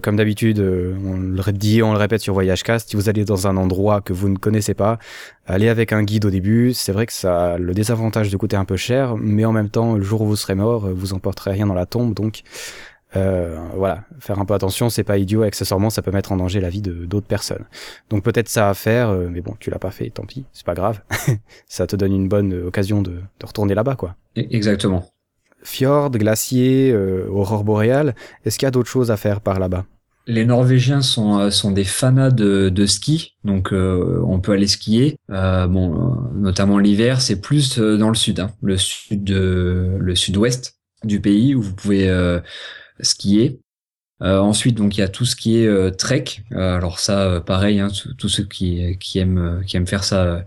comme 0.02 0.16
d'habitude, 0.16 0.58
on 0.58 1.18
le 1.18 1.52
dit, 1.52 1.82
on 1.82 1.92
le 1.92 1.98
répète 1.98 2.20
sur 2.20 2.34
Voyage 2.34 2.62
Cast, 2.62 2.90
si 2.90 2.96
vous 2.96 3.08
allez 3.08 3.24
dans 3.24 3.46
un 3.46 3.56
endroit 3.56 4.02
que 4.02 4.12
vous 4.12 4.28
ne 4.28 4.36
connaissez 4.36 4.74
pas, 4.74 4.98
allez 5.46 5.68
avec 5.68 5.92
un 5.92 6.02
guide 6.02 6.26
au 6.26 6.30
début. 6.30 6.74
C'est 6.74 6.92
vrai 6.92 7.06
que 7.06 7.14
ça 7.14 7.52
a 7.52 7.58
le 7.58 7.72
désavantage 7.72 8.30
de 8.30 8.36
coûter 8.36 8.56
un 8.56 8.66
peu 8.66 8.76
cher, 8.76 9.16
mais 9.16 9.46
en 9.46 9.52
même 9.52 9.70
temps, 9.70 9.94
le 9.94 10.02
jour 10.02 10.20
où 10.20 10.26
vous 10.26 10.36
serez 10.36 10.54
mort, 10.54 10.86
vous 10.90 11.14
emporterez 11.14 11.52
rien 11.52 11.66
dans 11.66 11.74
la 11.74 11.86
tombe, 11.86 12.12
donc 12.12 12.42
euh, 13.16 13.58
voilà, 13.74 14.04
faire 14.20 14.38
un 14.38 14.44
peu 14.44 14.54
attention, 14.54 14.88
c'est 14.88 15.04
pas 15.04 15.18
idiot. 15.18 15.42
Accessoirement, 15.42 15.90
ça 15.90 16.02
peut 16.02 16.12
mettre 16.12 16.32
en 16.32 16.36
danger 16.36 16.60
la 16.60 16.70
vie 16.70 16.82
de 16.82 17.06
d'autres 17.06 17.26
personnes. 17.26 17.64
Donc 18.08 18.22
peut-être 18.22 18.48
ça 18.48 18.68
à 18.68 18.74
faire, 18.74 19.10
euh, 19.10 19.28
mais 19.30 19.40
bon, 19.40 19.54
tu 19.58 19.70
l'as 19.70 19.78
pas 19.78 19.90
fait, 19.90 20.10
tant 20.10 20.24
pis, 20.24 20.44
c'est 20.52 20.66
pas 20.66 20.74
grave. 20.74 21.00
ça 21.68 21.86
te 21.86 21.96
donne 21.96 22.12
une 22.12 22.28
bonne 22.28 22.52
occasion 22.66 23.02
de, 23.02 23.12
de 23.12 23.46
retourner 23.46 23.74
là-bas, 23.74 23.96
quoi. 23.96 24.14
E-, 24.36 24.46
exactement. 24.50 25.10
Fjord, 25.62 26.10
glacier, 26.12 26.92
euh, 26.92 27.26
aurore 27.28 27.64
boréale. 27.64 28.14
Est-ce 28.44 28.58
qu'il 28.58 28.66
y 28.66 28.68
a 28.68 28.70
d'autres 28.70 28.88
choses 28.88 29.10
à 29.10 29.16
faire 29.16 29.40
par 29.40 29.58
là-bas? 29.58 29.84
Les 30.26 30.44
Norvégiens 30.44 31.02
sont, 31.02 31.50
sont 31.50 31.72
des 31.72 31.84
fanas 31.84 32.30
de, 32.30 32.68
de 32.68 32.86
ski, 32.86 33.36
donc 33.42 33.72
on 33.72 34.38
peut 34.38 34.52
aller 34.52 34.68
skier. 34.68 35.16
bon, 35.28 36.14
notamment 36.34 36.78
l'hiver, 36.78 37.20
c'est 37.20 37.40
plus 37.40 37.78
dans 37.78 38.10
le 38.10 38.14
sud, 38.14 38.38
hein, 38.38 38.52
le 38.62 38.76
sud, 38.76 39.28
le 39.30 40.14
sud-ouest 40.14 40.78
du 41.02 41.20
pays 41.20 41.56
où 41.56 41.62
vous 41.62 41.74
pouvez 41.74 42.08
skier. 43.02 43.60
Euh, 44.22 44.38
ensuite, 44.38 44.76
donc 44.76 44.96
il 44.98 45.00
y 45.00 45.04
a 45.04 45.08
tout 45.08 45.24
ce 45.24 45.34
qui 45.34 45.58
est 45.62 45.66
euh, 45.66 45.90
trek. 45.90 46.24
Euh, 46.52 46.76
alors 46.76 46.98
ça, 46.98 47.42
pareil, 47.44 47.80
hein, 47.80 47.88
tous 48.18 48.28
ceux 48.28 48.44
qui, 48.44 48.96
aiment 49.16 49.62
qui 49.66 49.76
aiment 49.76 49.86
faire 49.86 50.04
ça 50.04 50.44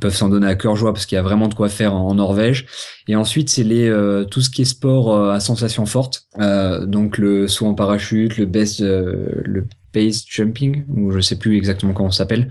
peuvent 0.00 0.14
s'en 0.14 0.30
donner 0.30 0.46
à 0.46 0.54
cœur 0.54 0.74
joie 0.74 0.94
parce 0.94 1.04
qu'il 1.04 1.16
y 1.16 1.18
a 1.18 1.22
vraiment 1.22 1.48
de 1.48 1.54
quoi 1.54 1.68
faire 1.68 1.94
en, 1.94 2.14
Norvège. 2.14 2.66
Et 3.08 3.14
ensuite, 3.14 3.48
c'est 3.48 3.62
les 3.62 3.90
tout 4.30 4.40
ce 4.40 4.50
qui 4.50 4.62
est 4.62 4.66
sport 4.66 5.30
à 5.30 5.38
sensation 5.38 5.86
forte. 5.86 6.26
donc 6.38 7.18
le 7.18 7.46
saut 7.46 7.66
en 7.66 7.74
parachute, 7.74 8.38
le 8.38 8.46
base 8.46 8.80
le 8.80 9.66
base 9.94 10.24
jumping 10.26 10.86
ou 10.88 11.12
je 11.12 11.20
sais 11.20 11.36
plus 11.36 11.58
exactement 11.58 11.92
comment 11.92 12.10
ça 12.10 12.18
s'appelle. 12.18 12.50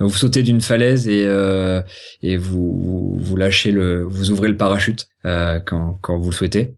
Vous 0.00 0.08
sautez 0.08 0.42
d'une 0.42 0.62
falaise 0.62 1.06
et 1.08 1.24
et 2.22 2.36
vous, 2.38 3.16
vous 3.20 3.36
lâchez 3.36 3.70
le 3.70 4.02
vous 4.02 4.30
ouvrez 4.30 4.48
le 4.48 4.56
parachute 4.56 5.08
quand 5.22 5.98
quand 6.00 6.18
vous 6.18 6.30
le 6.30 6.34
souhaitez. 6.34 6.74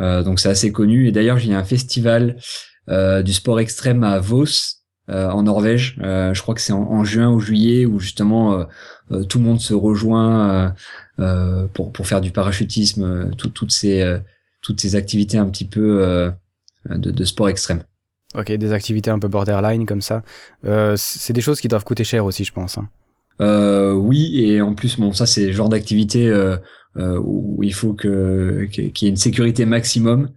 Euh, 0.00 0.22
donc 0.22 0.40
c'est 0.40 0.48
assez 0.48 0.72
connu. 0.72 1.08
Et 1.08 1.12
d'ailleurs, 1.12 1.38
il 1.38 1.50
y 1.50 1.54
a 1.54 1.58
un 1.58 1.64
festival 1.64 2.36
euh, 2.88 3.22
du 3.22 3.32
sport 3.32 3.60
extrême 3.60 4.04
à 4.04 4.18
Vos, 4.18 4.44
euh, 5.08 5.30
en 5.30 5.44
Norvège. 5.44 5.96
je 6.00 6.40
crois 6.40 6.54
que 6.54 6.60
c'est 6.60 6.72
en, 6.72 7.04
juin 7.04 7.30
ou 7.30 7.40
juillet 7.40 7.86
où 7.86 8.00
justement 8.00 8.66
tout 9.28 9.38
le 9.38 9.44
monde 9.44 9.60
se 9.60 9.74
rejoint 9.74 10.74
pour 11.74 11.92
pour 11.92 12.06
faire 12.06 12.20
du 12.20 12.32
parachutisme, 12.32 13.30
toutes 13.36 13.72
ces 13.72 14.18
toutes 14.62 14.80
ces 14.80 14.96
activités 14.96 15.38
un 15.38 15.48
petit 15.48 15.64
peu 15.64 16.32
de, 16.90 17.10
de, 17.10 17.24
sport 17.24 17.48
extrême. 17.48 17.84
Ok, 18.34 18.50
des 18.50 18.72
activités 18.72 19.10
un 19.10 19.20
peu 19.20 19.28
borderline 19.28 19.86
comme 19.86 20.02
ça. 20.02 20.24
c'est 20.96 21.32
des 21.32 21.40
choses 21.40 21.60
qui 21.60 21.68
doivent 21.68 21.84
coûter 21.84 22.02
cher 22.02 22.24
aussi, 22.24 22.44
je 22.44 22.52
pense. 22.52 22.76
Hein. 22.76 22.88
Euh, 23.40 23.92
oui, 23.92 24.40
et 24.40 24.62
en 24.62 24.74
plus, 24.74 24.98
bon, 24.98 25.12
ça 25.12 25.26
c'est 25.26 25.46
le 25.46 25.52
genre 25.52 25.68
d'activité 25.68 26.28
euh, 26.28 26.56
euh, 26.56 26.58
où 26.98 27.62
il 27.62 27.74
faut 27.74 27.92
que 27.92 28.66
qu'il 28.70 28.92
y 29.02 29.06
ait 29.06 29.10
une 29.10 29.16
sécurité 29.16 29.64
maximum. 29.66 30.30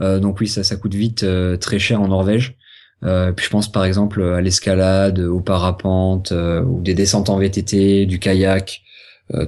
Euh, 0.00 0.18
donc 0.18 0.40
oui, 0.40 0.48
ça, 0.48 0.64
ça 0.64 0.76
coûte 0.76 0.94
vite 0.94 1.22
euh, 1.22 1.56
très 1.56 1.78
cher 1.78 2.00
en 2.00 2.08
Norvège. 2.08 2.56
puis 3.02 3.44
je 3.44 3.50
pense 3.50 3.70
par 3.70 3.84
exemple 3.84 4.22
à 4.22 4.40
l'escalade, 4.40 5.18
au 5.20 5.40
parapente, 5.40 6.32
ou 6.32 6.80
des 6.80 6.94
descentes 6.94 7.28
en 7.28 7.38
VTT, 7.38 8.06
du 8.06 8.18
kayak, 8.18 8.82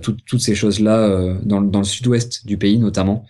toutes 0.03 0.41
ces 0.41 0.55
choses-là 0.55 1.35
dans, 1.43 1.61
dans 1.63 1.81
le 1.81 1.85
sud-ouest 1.85 2.47
du 2.47 2.59
pays 2.59 2.79
notamment. 2.79 3.25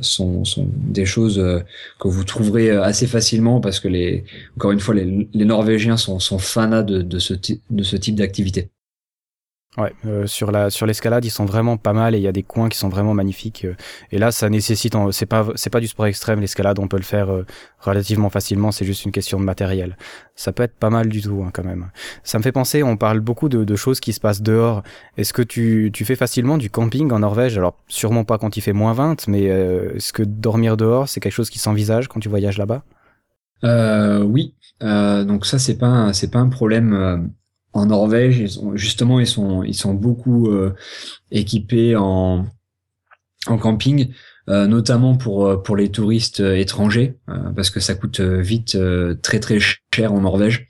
sont, 0.00 0.44
sont 0.44 0.68
des 0.74 1.06
choses 1.06 1.38
que 2.00 2.08
vous 2.08 2.24
trouverez 2.24 2.70
assez 2.70 3.06
facilement 3.06 3.60
parce 3.60 3.78
que 3.80 3.88
les 3.88 4.24
encore 4.56 4.72
une 4.72 4.80
fois 4.80 4.94
les, 4.94 5.28
les 5.32 5.44
Norvégiens 5.44 5.96
sont, 5.96 6.18
sont 6.18 6.38
fanas 6.38 6.82
de, 6.82 7.02
de 7.02 7.18
ce, 7.18 7.34
de 7.34 7.82
ce 7.82 7.96
type 7.96 8.16
d'activité. 8.16 8.70
Ouais, 9.78 9.92
euh, 10.04 10.26
sur 10.26 10.50
la 10.50 10.68
sur 10.68 10.84
l'escalade, 10.84 11.24
ils 11.24 11.30
sont 11.30 11.44
vraiment 11.44 11.76
pas 11.76 11.92
mal 11.92 12.16
et 12.16 12.18
il 12.18 12.22
y 12.22 12.26
a 12.26 12.32
des 12.32 12.42
coins 12.42 12.68
qui 12.68 12.76
sont 12.76 12.88
vraiment 12.88 13.14
magnifiques. 13.14 13.64
Euh, 13.64 13.76
et 14.10 14.18
là, 14.18 14.32
ça 14.32 14.50
nécessite, 14.50 14.96
c'est 15.12 15.26
pas 15.26 15.46
c'est 15.54 15.70
pas 15.70 15.78
du 15.78 15.86
sport 15.86 16.06
extrême 16.06 16.40
l'escalade, 16.40 16.80
on 16.80 16.88
peut 16.88 16.96
le 16.96 17.04
faire 17.04 17.30
euh, 17.30 17.46
relativement 17.78 18.30
facilement. 18.30 18.72
C'est 18.72 18.84
juste 18.84 19.04
une 19.04 19.12
question 19.12 19.38
de 19.38 19.44
matériel. 19.44 19.96
Ça 20.34 20.50
peut 20.50 20.64
être 20.64 20.74
pas 20.74 20.90
mal 20.90 21.08
du 21.08 21.22
tout 21.22 21.44
hein, 21.46 21.50
quand 21.54 21.62
même. 21.62 21.88
Ça 22.24 22.38
me 22.38 22.42
fait 22.42 22.50
penser, 22.50 22.82
on 22.82 22.96
parle 22.96 23.20
beaucoup 23.20 23.48
de, 23.48 23.62
de 23.62 23.76
choses 23.76 24.00
qui 24.00 24.12
se 24.12 24.18
passent 24.18 24.42
dehors. 24.42 24.82
Est-ce 25.16 25.32
que 25.32 25.42
tu 25.42 25.90
tu 25.94 26.04
fais 26.04 26.16
facilement 26.16 26.58
du 26.58 26.68
camping 26.68 27.12
en 27.12 27.20
Norvège? 27.20 27.56
Alors 27.56 27.76
sûrement 27.86 28.24
pas 28.24 28.38
quand 28.38 28.56
il 28.56 28.62
fait 28.62 28.72
moins 28.72 28.92
20, 28.92 29.28
mais 29.28 29.44
est-ce 29.44 30.12
que 30.12 30.24
dormir 30.24 30.76
dehors, 30.76 31.08
c'est 31.08 31.20
quelque 31.20 31.32
chose 31.32 31.48
qui 31.48 31.60
s'envisage 31.60 32.08
quand 32.08 32.18
tu 32.18 32.28
voyages 32.28 32.58
là-bas? 32.58 32.82
Oui, 33.62 34.56
donc 34.80 35.46
ça 35.46 35.60
c'est 35.60 35.78
pas 35.78 36.12
c'est 36.12 36.32
pas 36.32 36.40
un 36.40 36.48
problème 36.48 37.30
en 37.72 37.86
Norvège, 37.86 38.38
ils 38.38 38.76
justement, 38.76 39.20
ils 39.20 39.26
sont, 39.26 39.62
ils 39.62 39.74
sont 39.74 39.94
beaucoup 39.94 40.48
euh, 40.48 40.74
équipés 41.30 41.96
en, 41.96 42.46
en 43.46 43.58
camping, 43.58 44.12
euh, 44.48 44.66
notamment 44.66 45.16
pour, 45.16 45.46
euh, 45.46 45.56
pour 45.56 45.76
les 45.76 45.90
touristes 45.90 46.40
étrangers, 46.40 47.16
parce 47.54 47.70
que 47.70 47.80
ça 47.80 47.94
coûte 47.94 48.20
vite 48.20 48.76
très 49.22 49.40
très 49.40 49.58
cher 49.94 50.12
en 50.12 50.20
Norvège, 50.20 50.68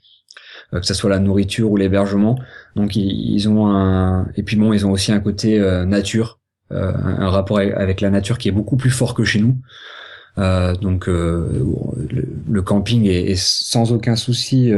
que 0.71 0.83
ce 0.83 0.93
soit 0.93 1.09
la 1.09 1.19
nourriture 1.19 1.71
ou 1.71 1.77
l'hébergement. 1.77 2.37
Donc 2.75 2.95
ils, 2.95 3.49
ont 3.49 3.67
un, 3.67 4.27
et 4.35 4.43
puis 4.43 4.55
bon, 4.55 4.73
ils 4.73 4.85
ont 4.85 4.91
aussi 4.91 5.11
un 5.11 5.19
côté 5.19 5.59
nature, 5.85 6.39
un, 6.69 7.29
rapport 7.29 7.57
avec 7.59 7.99
la 7.99 8.09
nature 8.09 8.37
qui 8.37 8.47
est 8.47 8.53
beaucoup 8.53 8.77
plus 8.77 8.91
fort 8.91 9.13
que 9.13 9.23
chez 9.23 9.41
nous. 9.41 9.57
donc 10.37 11.07
le, 11.07 12.61
camping 12.61 13.05
est, 13.07 13.31
est, 13.31 13.39
sans 13.39 13.91
aucun 13.91 14.15
souci 14.15 14.71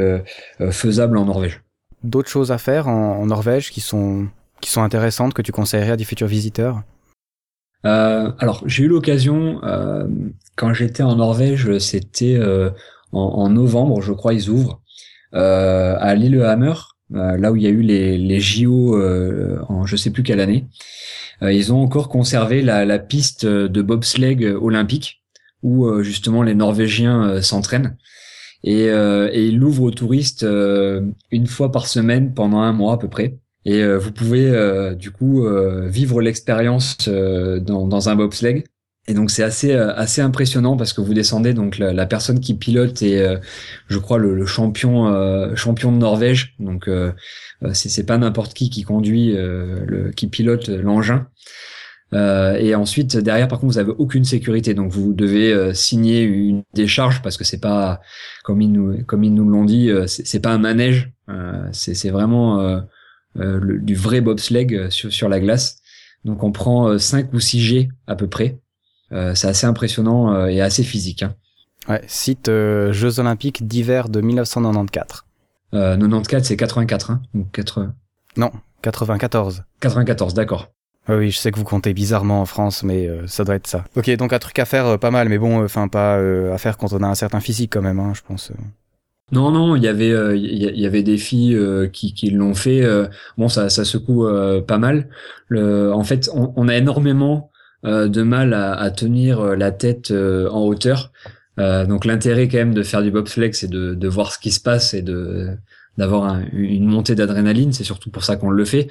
faisable 0.71 1.17
en 1.17 1.25
Norvège 1.25 1.62
d'autres 2.03 2.29
choses 2.29 2.51
à 2.51 2.57
faire 2.57 2.87
en, 2.87 3.25
Norvège 3.25 3.71
qui 3.71 3.81
sont, 3.81 4.27
qui 4.61 4.69
sont 4.69 4.81
intéressantes 4.81 5.33
que 5.33 5.41
tu 5.41 5.51
conseillerais 5.51 5.91
à 5.91 5.97
des 5.97 6.03
futurs 6.03 6.27
visiteurs? 6.27 6.83
Euh, 7.85 8.31
alors 8.39 8.63
j'ai 8.65 8.83
eu 8.83 8.87
l'occasion 8.87 9.59
euh, 9.63 10.07
quand 10.55 10.73
j'étais 10.73 11.03
en 11.03 11.15
Norvège, 11.17 11.77
c'était 11.79 12.37
euh, 12.37 12.69
en, 13.11 13.49
novembre, 13.49 14.01
je 14.01 14.13
crois, 14.13 14.33
ils 14.33 14.49
ouvrent 14.49 14.81
à 15.33 16.13
Lillehammer, 16.15 16.73
là 17.09 17.51
où 17.51 17.55
il 17.55 17.63
y 17.63 17.67
a 17.67 17.71
eu 17.71 17.81
les, 17.81 18.39
JO 18.39 18.95
en 19.67 19.85
je 19.85 19.95
sais 19.95 20.11
plus 20.11 20.21
quelle 20.23 20.39
année. 20.39 20.67
ils 21.41 21.73
ont 21.73 21.81
encore 21.81 22.07
conservé 22.07 22.61
la, 22.61 22.85
la 22.85 22.99
piste 22.99 23.45
de 23.45 23.81
bobsleigh 23.81 24.51
olympique 24.51 25.23
où 25.63 26.01
justement 26.03 26.43
les 26.43 26.53
Norvégiens 26.53 27.41
s'entraînent 27.41 27.97
et, 28.63 28.89
euh, 28.89 29.29
et 29.31 29.47
il 29.47 29.57
l'ouvre 29.57 29.83
aux 29.83 29.91
touristes 29.91 30.43
euh, 30.43 31.01
une 31.31 31.47
fois 31.47 31.71
par 31.71 31.87
semaine 31.87 32.33
pendant 32.33 32.59
un 32.61 32.73
mois 32.73 32.93
à 32.93 32.97
peu 32.97 33.09
près. 33.09 33.37
Et 33.65 33.81
euh, 33.81 33.97
vous 33.97 34.11
pouvez 34.11 34.49
euh, 34.49 34.93
du 34.93 35.11
coup 35.11 35.45
vivre 35.87 36.21
l'expérience 36.21 37.09
dans, 37.09 37.87
dans 37.87 38.09
un 38.09 38.15
bobsleigh. 38.15 38.63
Et 39.05 39.13
donc 39.13 39.31
c'est 39.31 39.43
assez 39.43 39.73
assez 39.73 40.21
impressionnant 40.21 40.77
parce 40.77 40.93
que 40.93 41.01
vous 41.01 41.13
descendez 41.13 41.53
donc 41.53 41.77
la, 41.77 42.05
personne 42.05 42.39
qui 42.39 42.53
pilote 42.53 43.01
est 43.01 43.21
je 43.89 43.97
crois 43.97 44.17
le, 44.17 44.33
le 44.33 44.45
champion 44.45 45.11
champion 45.55 45.91
de 45.91 45.97
Norvège 45.97 46.55
donc 46.57 46.89
c'est 47.73 47.89
c'est 47.89 48.05
pas 48.05 48.17
n'importe 48.17 48.53
qui 48.53 48.69
qui 48.69 48.83
conduit 48.83 49.33
le 49.33 50.11
qui 50.15 50.27
pilote 50.27 50.69
l'engin 50.69 51.27
euh, 52.13 52.55
et 52.55 52.75
ensuite 52.75 53.17
derrière 53.17 53.47
par 53.47 53.59
contre 53.59 53.73
vous 53.73 53.79
avez 53.79 53.91
aucune 53.97 54.23
sécurité 54.23 54.73
donc 54.73 54.91
vous 54.91 55.13
devez 55.13 55.51
euh, 55.51 55.73
signer 55.73 56.21
une 56.21 56.63
décharge 56.73 57.21
parce 57.21 57.37
que 57.37 57.43
c'est 57.43 57.59
pas 57.59 58.01
comme 58.43 58.61
ils 58.61 58.71
nous 58.71 59.03
comme 59.05 59.23
ils 59.23 59.33
nous 59.33 59.47
l'ont 59.47 59.65
dit 59.65 59.89
euh, 59.89 60.05
c'est 60.07 60.39
pas 60.39 60.51
un 60.51 60.57
manège 60.57 61.11
c'est 61.71 61.95
c'est 61.95 62.09
vraiment 62.09 62.81
du 63.35 63.95
vrai 63.95 64.21
bobsleigh 64.21 64.89
sur 64.89 65.11
sur 65.11 65.29
la 65.29 65.39
glace 65.39 65.77
donc 66.25 66.43
on 66.43 66.51
prend 66.51 66.97
5 66.97 67.33
ou 67.33 67.39
6 67.39 67.61
G 67.61 67.89
à 68.07 68.15
peu 68.15 68.27
près 68.27 68.59
c'est 69.09 69.47
assez 69.47 69.65
impressionnant 69.65 70.45
et 70.47 70.61
assez 70.61 70.83
physique 70.83 71.23
hein. 71.23 71.35
ouais, 71.87 72.01
site 72.07 72.47
Jeux 72.47 73.19
Olympiques 73.19 73.65
d'hiver 73.67 74.09
de 74.09 74.21
1994 74.21 75.23
94 75.71 76.43
c'est 76.43 76.57
84 76.57 77.11
hein, 77.11 77.21
ou 77.33 77.45
80 77.45 77.95
non 78.37 78.51
94. 78.83 79.63
94, 79.79 80.33
d'accord. 80.33 80.71
Ah 81.05 81.17
oui, 81.17 81.31
je 81.31 81.37
sais 81.37 81.51
que 81.51 81.57
vous 81.57 81.65
comptez 81.65 81.93
bizarrement 81.93 82.41
en 82.41 82.45
France, 82.45 82.83
mais 82.83 83.07
euh, 83.09 83.27
ça 83.27 83.43
doit 83.43 83.55
être 83.55 83.67
ça. 83.67 83.83
Ok, 83.97 84.09
donc 84.15 84.31
un 84.31 84.39
truc 84.39 84.57
à 84.59 84.65
faire 84.65 84.85
euh, 84.85 84.97
pas 84.97 85.11
mal, 85.11 85.27
mais 85.27 85.37
bon, 85.37 85.63
enfin 85.63 85.89
pas 85.89 86.17
euh, 86.17 86.53
à 86.53 86.57
faire 86.57 86.77
quand 86.77 86.93
on 86.93 87.03
a 87.03 87.07
un 87.07 87.15
certain 87.15 87.41
physique 87.41 87.73
quand 87.73 87.81
même, 87.81 87.99
hein, 87.99 88.13
je 88.15 88.21
pense. 88.25 88.51
Non, 89.31 89.51
non, 89.51 89.75
il 89.75 89.83
y 89.83 89.87
avait, 89.87 90.11
euh, 90.11 90.35
il 90.35 90.79
y, 90.79 90.85
avait 90.85 91.01
des 91.01 91.17
filles 91.17 91.55
euh, 91.55 91.87
qui, 91.87 92.13
qui 92.13 92.29
l'ont 92.29 92.53
fait. 92.53 92.83
euh, 92.83 93.07
bon, 93.37 93.49
ça, 93.49 93.69
ça 93.69 93.83
secoue 93.83 94.27
euh, 94.27 94.61
pas 94.61 94.77
mal. 94.77 95.09
Le, 95.47 95.91
en 95.91 96.03
fait, 96.03 96.29
on, 96.33 96.53
on 96.55 96.67
a 96.67 96.75
énormément 96.75 97.49
euh, 97.85 98.07
de 98.07 98.21
mal 98.21 98.53
à, 98.53 98.73
à 98.73 98.91
tenir 98.91 99.39
euh, 99.39 99.55
la 99.55 99.71
tête 99.71 100.11
euh, 100.11 100.49
en 100.51 100.61
hauteur. 100.61 101.11
Euh, 101.59 101.85
donc 101.85 102.05
l'intérêt 102.05 102.47
quand 102.47 102.57
même 102.57 102.73
de 102.73 102.83
faire 102.83 103.01
du 103.01 103.11
bobsleigh, 103.11 103.53
c'est 103.53 103.69
de, 103.69 103.93
de 103.95 104.07
voir 104.07 104.31
ce 104.31 104.39
qui 104.39 104.51
se 104.51 104.59
passe 104.59 104.93
et 104.93 105.01
de 105.01 105.49
d'avoir 105.97 106.23
un- 106.25 106.43
une 106.53 106.85
montée 106.87 107.13
d'adrénaline. 107.15 107.71
C'est 107.73 107.83
surtout 107.83 108.09
pour 108.09 108.23
ça 108.23 108.35
qu'on 108.35 108.49
le 108.49 108.65
fait. 108.65 108.87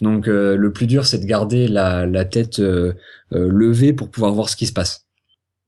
Donc 0.00 0.28
euh, 0.28 0.56
le 0.56 0.72
plus 0.72 0.86
dur, 0.86 1.06
c'est 1.06 1.18
de 1.18 1.26
garder 1.26 1.68
la, 1.68 2.06
la 2.06 2.24
tête 2.24 2.58
euh, 2.58 2.94
euh, 3.32 3.48
levée 3.48 3.92
pour 3.92 4.10
pouvoir 4.10 4.32
voir 4.32 4.48
ce 4.48 4.56
qui 4.56 4.66
se 4.66 4.72
passe. 4.72 5.06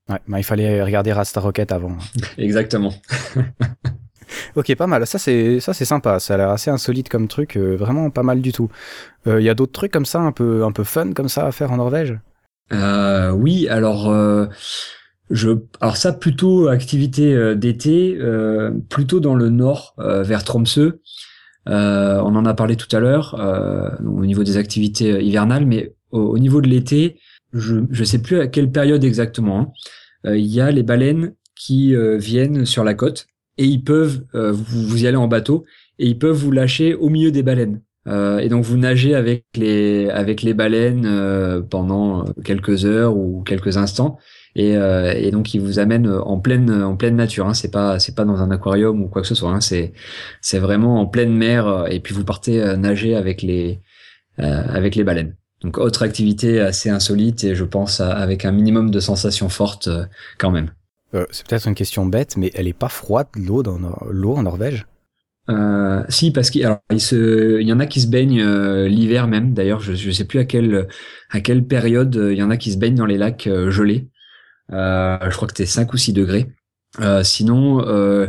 Ouais, 0.09 0.19
bah, 0.27 0.39
il 0.39 0.43
fallait 0.43 0.83
regarder 0.83 1.13
Rasta 1.13 1.39
Rocket 1.39 1.71
avant. 1.71 1.97
Exactement. 2.37 2.93
ok, 4.55 4.75
pas 4.75 4.87
mal. 4.87 5.07
Ça 5.07 5.17
c'est 5.17 5.59
ça 5.59 5.73
c'est 5.73 5.85
sympa. 5.85 6.19
Ça 6.19 6.33
a 6.33 6.37
l'air 6.37 6.49
assez 6.49 6.69
insolite 6.69 7.09
comme 7.09 7.27
truc, 7.27 7.57
euh, 7.57 7.75
vraiment 7.75 8.09
pas 8.09 8.23
mal 8.23 8.41
du 8.41 8.51
tout. 8.51 8.69
Il 9.25 9.41
y 9.41 9.49
a 9.49 9.53
d'autres 9.53 9.73
trucs 9.73 9.91
comme 9.91 10.05
ça, 10.05 10.19
un 10.19 10.31
peu 10.31 10.63
un 10.63 10.71
peu 10.71 10.85
fun 10.85 11.11
comme 11.11 11.27
ça 11.27 11.45
à 11.47 11.51
faire 11.51 11.73
en 11.73 11.77
Norvège? 11.77 12.17
Oui, 12.71 13.67
alors 13.67 14.09
je, 15.29 15.49
alors 15.81 15.97
ça 15.97 16.13
plutôt 16.13 16.69
activité 16.69 17.53
d'été, 17.57 18.17
plutôt 18.87 19.19
dans 19.19 19.35
le 19.35 19.49
nord, 19.49 19.95
vers 19.97 20.45
Tromsø. 20.45 21.01
Euh, 21.67 22.21
on 22.23 22.35
en 22.35 22.45
a 22.45 22.53
parlé 22.53 22.75
tout 22.75 22.93
à 22.95 22.99
l'heure 22.99 23.35
euh, 23.39 23.89
au 24.05 24.25
niveau 24.25 24.43
des 24.43 24.57
activités 24.57 25.11
euh, 25.11 25.21
hivernales, 25.21 25.65
mais 25.65 25.93
au, 26.11 26.19
au 26.21 26.39
niveau 26.39 26.61
de 26.61 26.67
l'été, 26.67 27.19
je 27.53 27.77
je 27.91 28.03
sais 28.03 28.21
plus 28.21 28.39
à 28.39 28.47
quelle 28.47 28.71
période 28.71 29.03
exactement. 29.03 29.59
hein. 29.59 29.71
Il 30.35 30.45
y 30.45 30.61
a 30.61 30.71
les 30.71 30.83
baleines 30.83 31.33
qui 31.55 31.95
viennent 32.17 32.65
sur 32.65 32.83
la 32.83 32.93
côte 32.93 33.27
et 33.57 33.65
ils 33.65 33.83
peuvent 33.83 34.23
vous, 34.33 35.03
y 35.03 35.07
allez 35.07 35.15
en 35.15 35.27
bateau 35.27 35.63
et 35.99 36.07
ils 36.07 36.17
peuvent 36.17 36.35
vous 36.35 36.51
lâcher 36.51 36.95
au 36.95 37.07
milieu 37.09 37.31
des 37.31 37.43
baleines. 37.43 37.81
Et 38.07 38.49
donc 38.49 38.65
vous 38.65 38.77
nagez 38.77 39.15
avec 39.15 39.45
les 39.55 40.09
avec 40.09 40.41
les 40.41 40.53
baleines 40.53 41.63
pendant 41.69 42.25
quelques 42.43 42.83
heures 42.83 43.15
ou 43.15 43.43
quelques 43.43 43.77
instants 43.77 44.17
et, 44.57 44.75
euh, 44.75 45.13
et 45.15 45.31
donc 45.31 45.53
ils 45.53 45.61
vous 45.61 45.79
en 45.79 46.39
pleine 46.39 46.69
en 46.71 46.95
pleine 46.97 47.15
nature. 47.15 47.47
Hein. 47.47 47.53
C'est 47.53 47.71
pas 47.71 47.99
c'est 47.99 48.15
pas 48.15 48.25
dans 48.25 48.41
un 48.41 48.51
aquarium 48.51 49.01
ou 49.01 49.07
quoi 49.07 49.21
que 49.21 49.27
ce 49.27 49.35
soit. 49.35 49.51
Hein. 49.51 49.61
C'est 49.61 49.93
c'est 50.41 50.59
vraiment 50.59 50.99
en 50.99 51.05
pleine 51.05 51.33
mer 51.33 51.67
euh, 51.67 51.85
et 51.85 52.01
puis 52.01 52.13
vous 52.13 52.25
partez 52.25 52.61
euh, 52.61 52.75
nager 52.75 53.15
avec 53.15 53.41
les 53.41 53.79
euh, 54.39 54.63
avec 54.67 54.95
les 54.95 55.05
baleines. 55.05 55.35
Donc 55.61 55.77
autre 55.77 56.03
activité 56.03 56.59
assez 56.59 56.89
insolite 56.89 57.43
et 57.43 57.55
je 57.55 57.63
pense 57.63 58.01
avec 58.01 58.45
un 58.45 58.51
minimum 58.51 58.91
de 58.91 58.99
sensations 58.99 59.49
fortes 59.49 59.87
euh, 59.87 60.05
quand 60.37 60.51
même. 60.51 60.71
Euh, 61.13 61.25
c'est 61.31 61.47
peut-être 61.47 61.67
une 61.67 61.75
question 61.75 62.05
bête, 62.05 62.35
mais 62.35 62.51
elle 62.53 62.67
est 62.67 62.77
pas 62.77 62.89
froide 62.89 63.27
l'eau 63.35 63.63
dans 63.63 63.79
Nor- 63.79 64.07
l'eau 64.11 64.35
en 64.35 64.43
Norvège? 64.43 64.85
Euh, 65.49 66.03
si, 66.09 66.31
parce 66.31 66.49
qu'il 66.49 66.67
il 66.91 66.99
se, 66.99 67.61
il 67.61 67.67
y 67.67 67.71
en 67.71 67.79
a 67.79 67.85
qui 67.85 68.01
se 68.01 68.07
baignent 68.07 68.41
euh, 68.41 68.89
l'hiver 68.89 69.27
même. 69.27 69.53
D'ailleurs, 69.53 69.79
je, 69.79 69.93
je 69.93 70.11
sais 70.11 70.25
plus 70.25 70.39
à 70.39 70.45
quelle 70.45 70.87
à 71.29 71.39
quelle 71.39 71.63
période 71.63 72.15
euh, 72.17 72.33
il 72.33 72.37
y 72.37 72.43
en 72.43 72.51
a 72.51 72.57
qui 72.57 72.71
se 72.73 72.77
baignent 72.77 72.95
dans 72.95 73.05
les 73.05 73.17
lacs 73.17 73.47
euh, 73.47 73.71
gelés. 73.71 74.09
Euh, 74.73 75.17
je 75.29 75.35
crois 75.35 75.47
que 75.47 75.53
c'était 75.55 75.65
5 75.69 75.93
ou 75.93 75.97
6 75.97 76.13
degrés. 76.13 76.47
Euh, 76.99 77.23
sinon, 77.23 77.85
euh, 77.87 78.27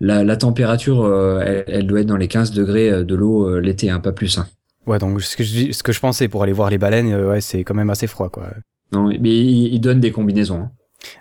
la, 0.00 0.24
la 0.24 0.36
température, 0.36 1.02
euh, 1.04 1.40
elle, 1.44 1.64
elle 1.66 1.86
doit 1.86 2.00
être 2.00 2.06
dans 2.06 2.16
les 2.16 2.28
15 2.28 2.52
degrés 2.52 3.04
de 3.04 3.14
l'eau 3.14 3.48
euh, 3.48 3.60
l'été, 3.60 3.90
hein, 3.90 4.00
pas 4.00 4.12
plus. 4.12 4.38
Hein. 4.38 4.46
Ouais, 4.86 4.98
donc 4.98 5.22
ce 5.22 5.36
que 5.36 5.44
je, 5.44 5.72
ce 5.72 5.82
que 5.82 5.92
je 5.92 6.00
pensais 6.00 6.28
pour 6.28 6.42
aller 6.42 6.52
voir 6.52 6.68
les 6.70 6.78
baleines, 6.78 7.12
euh, 7.12 7.28
ouais, 7.30 7.40
c'est 7.40 7.62
quand 7.64 7.74
même 7.74 7.90
assez 7.90 8.06
froid, 8.06 8.28
quoi. 8.28 8.48
Non, 8.92 9.06
mais 9.08 9.18
il, 9.18 9.72
il 9.74 9.80
donne 9.80 10.00
des 10.00 10.12
combinaisons. 10.12 10.60
hein. 10.62 10.70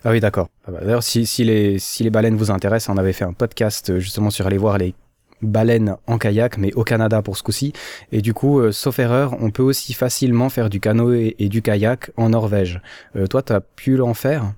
Ah 0.04 0.12
oui, 0.12 0.20
d'accord. 0.20 0.48
Ah 0.68 0.72
bah, 0.72 0.80
D'ailleurs, 0.82 1.04
si, 1.04 1.26
si, 1.26 1.44
les, 1.44 1.80
si 1.80 2.04
les 2.04 2.10
baleines 2.10 2.36
vous 2.36 2.52
intéressent, 2.52 2.94
on 2.96 3.00
avait 3.00 3.14
fait 3.14 3.26
un 3.26 3.34
podcast 3.34 3.98
justement 4.00 4.30
sur 4.30 4.46
aller 4.48 4.58
voir 4.58 4.78
les 4.78 4.94
baleines 5.42 5.96
en 6.08 6.18
kayak, 6.18 6.58
mais 6.58 6.74
au 6.74 6.84
Canada 6.84 7.22
pour 7.22 7.38
ce 7.38 7.44
coup-ci. 7.44 7.74
Et 8.12 8.22
du 8.22 8.34
coup, 8.34 8.60
euh, 8.60 8.72
sauf 8.72 9.00
erreur, 9.00 9.36
on 9.40 9.52
peut 9.52 9.64
aussi 9.64 9.94
facilement 9.94 10.50
faire 10.50 10.70
du 10.70 10.80
canoë 10.80 11.36
et 11.40 11.50
du 11.50 11.62
kayak 11.62 12.12
en 12.18 12.30
Norvège. 12.30 12.82
Euh, 13.16 13.28
toi, 13.28 13.42
t'as 13.42 13.60
pu 13.62 13.96
l'en 13.96 14.14
faire? 14.14 14.54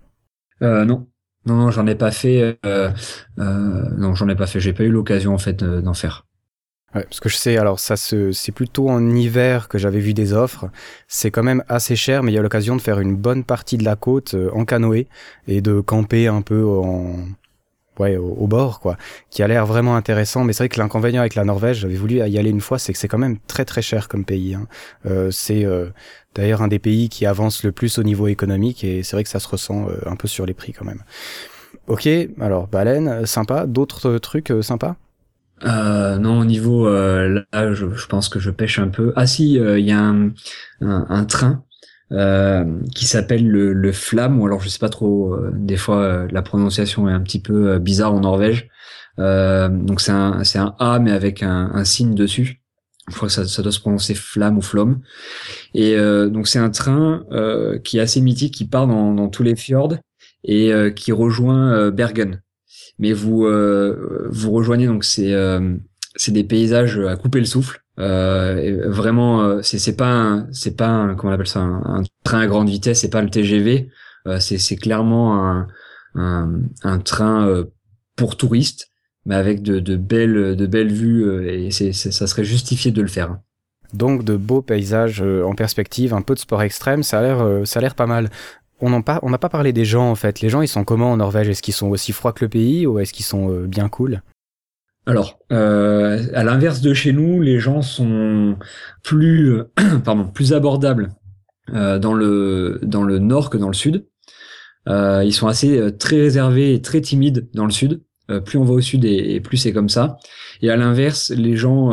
Euh, 0.62 0.86
non, 0.86 1.08
non, 1.46 1.56
non, 1.56 1.72
j'en 1.72 1.88
ai 1.88 1.96
pas 1.96 2.12
fait. 2.12 2.60
Non, 3.38 4.16
j'en 4.16 4.30
ai 4.30 4.36
pas 4.36 4.48
fait. 4.48 4.60
J'ai 4.60 4.74
pas 4.74 4.84
eu 4.84 4.92
l'occasion 4.92 5.34
en 5.34 5.40
fait 5.40 5.64
d'en 5.64 5.94
faire. 5.94 6.26
Ouais, 6.96 7.04
parce 7.06 7.20
que 7.20 7.30
je 7.30 7.36
sais, 7.36 7.58
alors 7.58 7.80
ça 7.80 7.98
se, 7.98 8.32
c'est 8.32 8.52
plutôt 8.52 8.88
en 8.88 9.16
hiver 9.16 9.68
que 9.68 9.80
j'avais 9.80 10.00
vu 10.00 10.14
des 10.14 10.32
offres. 10.34 10.70
C'est 11.08 11.32
quand 11.32 11.42
même 11.42 11.64
assez 11.68 11.96
cher, 11.96 12.22
mais 12.22 12.32
il 12.32 12.36
y 12.36 12.38
a 12.38 12.42
l'occasion 12.42 12.76
de 12.76 12.82
faire 12.82 13.00
une 13.00 13.16
bonne 13.16 13.44
partie 13.44 13.78
de 13.78 13.84
la 13.84 13.96
côte 13.96 14.36
euh, 14.36 14.52
en 14.54 14.64
canoë 14.64 15.08
et 15.48 15.62
de 15.62 15.80
camper 15.80 16.28
un 16.28 16.44
peu 16.44 16.64
en, 16.64 17.16
ouais, 18.00 18.18
au, 18.18 18.30
au 18.30 18.48
bord, 18.48 18.80
quoi, 18.80 18.98
qui 19.30 19.44
a 19.44 19.48
l'air 19.48 19.66
vraiment 19.66 19.96
intéressant. 19.96 20.44
Mais 20.44 20.54
c'est 20.54 20.64
vrai 20.64 20.70
que 20.70 20.80
l'inconvénient 20.80 21.22
avec 21.22 21.36
la 21.36 21.46
Norvège, 21.46 21.80
j'avais 21.80 21.96
voulu 21.96 22.16
y 22.16 22.38
aller 22.38 22.50
une 22.50 22.62
fois, 22.62 22.80
c'est 22.80 22.94
que 22.94 23.00
c'est 23.00 23.08
quand 23.08 23.18
même 23.18 23.38
très 23.48 23.66
très 23.66 23.82
cher 23.82 24.08
comme 24.08 24.26
pays. 24.26 24.56
Hein. 24.56 24.68
Euh, 25.06 25.32
c'est 25.32 25.66
euh, 25.66 25.90
d'ailleurs 26.36 26.62
un 26.62 26.68
des 26.68 26.80
pays 26.80 27.10
qui 27.10 27.26
avance 27.26 27.64
le 27.64 27.72
plus 27.72 27.98
au 28.00 28.04
niveau 28.04 28.28
économique 28.28 28.84
et 28.84 29.04
c'est 29.04 29.16
vrai 29.16 29.24
que 29.24 29.30
ça 29.30 29.40
se 29.40 29.48
ressent 29.48 29.88
euh, 29.90 29.98
un 30.06 30.16
peu 30.16 30.28
sur 30.28 30.46
les 30.46 30.54
prix 30.54 30.74
quand 30.74 30.86
même. 30.86 31.04
Ok, 31.88 32.08
alors 32.40 32.68
baleine, 32.68 33.26
sympa. 33.26 33.66
D'autres 33.66 34.18
trucs 34.18 34.52
euh, 34.52 34.62
sympas? 34.62 34.96
Euh, 35.66 36.18
non, 36.18 36.40
au 36.40 36.46
niveau 36.46 36.88
euh, 36.88 37.44
là, 37.54 37.74
je, 37.74 37.90
je 37.94 38.08
pense 38.08 38.28
que 38.30 38.40
je 38.40 38.50
pêche 38.52 38.80
un 38.80 38.90
peu. 38.90 39.14
Ah 39.16 39.28
si, 39.28 39.60
euh, 39.60 39.80
il 39.80 39.86
y 39.86 39.92
a 39.92 40.00
un, 40.00 40.32
un, 40.82 41.26
train 41.26 41.64
qui 42.96 43.06
s'appelle 43.06 43.48
le, 43.48 43.74
le 43.74 43.92
Flamme, 43.92 44.40
ou 44.40 44.46
alors 44.46 44.62
je 44.62 44.70
sais 44.70 44.80
pas 44.80 44.90
trop. 44.90 45.34
euh, 45.34 45.52
des 45.54 45.78
fois, 45.78 45.98
euh, 46.02 46.28
la 46.32 46.42
prononciation 46.42 47.10
est 47.10 47.14
un 47.14 47.22
petit 47.22 47.42
peu 47.42 47.72
euh, 47.72 47.80
bizarre 47.80 48.14
en 48.14 48.22
Norvège. 48.22 48.70
Euh, 49.20 49.70
donc 49.70 50.02
c'est 50.02 50.12
un 50.12 50.44
c'est 50.44 50.60
un 50.60 50.76
A 50.80 51.00
mais 51.00 51.12
avec 51.12 51.44
un, 51.44 51.72
un 51.74 51.84
signe 51.86 52.16
dessus. 52.16 52.62
Je 53.10 53.16
crois 53.16 53.28
que 53.28 53.34
ça, 53.34 53.46
ça 53.46 53.62
doit 53.62 53.72
se 53.72 53.80
prononcer 53.80 54.16
flamme 54.16 54.58
ou 54.58 54.62
flamme. 54.62 55.02
Et 55.74 55.96
euh, 55.98 56.30
donc 56.30 56.48
c'est 56.48 56.60
un 56.60 56.70
train 56.70 57.26
euh, 57.32 57.78
qui 57.80 57.98
est 57.98 58.02
assez 58.02 58.22
mythique, 58.22 58.54
qui 58.56 58.66
part 58.68 58.88
dans, 58.88 59.14
dans 59.14 59.30
tous 59.30 59.44
les 59.44 59.56
fjords 59.56 59.96
et 60.44 60.74
euh, 60.74 60.90
qui 60.92 61.12
rejoint 61.12 61.74
euh, 61.74 61.92
Bergen 61.92 62.42
mais 63.00 63.14
vous 63.14 63.46
euh, 63.46 64.28
vous 64.30 64.52
rejoignez 64.52 64.88
donc 64.88 65.04
c'est 65.04 65.34
euh, 65.34 65.76
c'est 66.16 66.32
des 66.32 66.44
paysages 66.44 67.00
à 67.00 67.16
couper 67.16 67.40
le 67.40 67.46
souffle 67.46 67.83
euh, 68.00 68.90
vraiment 68.90 69.44
euh, 69.44 69.62
c'est 69.62 69.78
c'est 69.78 69.96
pas 69.96 70.44
c'est 70.52 70.76
pas 70.76 70.88
un, 70.88 71.16
comment 71.16 71.32
on 71.32 71.36
appelle 71.36 71.48
ça 71.48 71.60
un, 71.60 72.02
train 72.24 72.40
à 72.40 72.48
grande 72.48 72.68
vitesse 72.68 73.02
c'est 73.02 73.10
pas 73.10 73.22
le 73.22 73.30
TGV 73.30 73.90
euh, 74.26 74.40
c'est 74.40 74.58
c'est 74.58 74.78
clairement 74.78 75.46
un 75.46 75.68
un, 76.16 76.62
un 76.84 77.00
train 77.00 77.48
euh, 77.48 77.66
pour 78.16 78.36
touristes 78.36 78.90
mais 79.26 79.36
avec 79.36 79.62
de, 79.62 79.80
de 79.80 79.96
belles 79.96 80.56
de 80.56 80.66
belles 80.66 80.92
vues 80.92 81.24
euh, 81.24 81.48
et 81.48 81.70
c'est 81.70 81.94
ça 81.94 82.26
serait 82.26 82.44
justifié 82.44 82.90
de 82.92 83.02
le 83.02 83.08
faire 83.08 83.38
Donc 83.94 84.24
de 84.24 84.38
beaux 84.38 84.64
paysages 84.64 85.22
en 85.22 85.54
perspective, 85.54 86.16
un 86.16 86.22
peu 86.22 86.34
de 86.34 86.40
sport 86.40 86.64
extrême, 86.64 87.04
ça 87.04 87.20
a 87.20 87.22
l'air, 87.22 87.68
ça 87.68 87.80
a 87.80 87.82
l'air 87.82 87.94
pas 87.96 88.08
mal. 88.08 88.30
On 88.82 88.90
n'a 88.90 89.02
pas, 89.02 89.20
on 89.22 89.30
n'a 89.30 89.38
pas 89.38 89.50
parlé 89.50 89.72
des 89.72 89.86
gens 89.86 90.10
en 90.10 90.16
fait. 90.16 90.42
Les 90.42 90.50
gens, 90.50 90.62
ils 90.62 90.68
sont 90.68 90.84
comment 90.84 91.12
en 91.12 91.18
Norvège? 91.18 91.48
Est-ce 91.48 91.62
qu'ils 91.62 91.74
sont 91.76 91.88
aussi 91.90 92.12
froids 92.12 92.34
que 92.34 92.44
le 92.44 92.50
pays 92.50 92.86
ou 92.86 93.00
est-ce 93.00 93.14
qu'ils 93.14 93.24
sont 93.24 93.50
bien 93.62 93.88
cool? 93.88 94.22
Alors, 95.06 95.40
euh, 95.52 96.26
à 96.34 96.44
l'inverse 96.44 96.82
de 96.82 96.94
chez 96.94 97.12
nous, 97.12 97.42
les 97.42 97.60
gens 97.60 97.82
sont 97.82 98.58
plus, 99.04 99.54
euh, 99.54 99.72
pardon, 100.06 100.28
plus 100.28 100.54
abordables 100.54 101.10
euh, 101.74 102.00
dans 102.00 102.14
le 102.14 102.80
dans 102.84 103.04
le 103.04 103.20
nord 103.20 103.50
que 103.50 103.58
dans 103.58 103.68
le 103.68 103.74
sud. 103.74 104.06
Euh, 104.88 105.24
ils 105.26 105.34
sont 105.34 105.48
assez 105.48 105.96
très 105.98 106.18
réservés 106.18 106.74
et 106.74 106.82
très 106.82 107.02
timides 107.02 107.50
dans 107.54 107.66
le 107.66 107.72
sud. 107.72 108.02
Plus 108.46 108.58
on 108.58 108.64
va 108.64 108.74
au 108.74 108.82
sud 108.82 109.04
et, 109.04 109.40
plus 109.42 109.58
c'est 109.58 109.74
comme 109.74 109.90
ça. 109.90 110.18
Et 110.62 110.70
à 110.70 110.78
l'inverse, 110.78 111.30
les 111.30 111.58
gens 111.58 111.92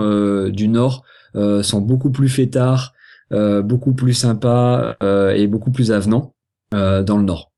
du 0.49 0.69
nord 0.69 1.05
sont 1.35 1.81
beaucoup 1.81 2.11
plus 2.11 2.29
fêtards, 2.29 2.95
beaucoup 3.33 3.95
plus 3.95 4.15
sympas 4.15 4.95
et 5.35 5.49
beaucoup 5.49 5.73
plus 5.73 5.91
avenants 5.91 6.35
dans 6.73 7.19
le 7.19 7.25
nord. 7.25 7.50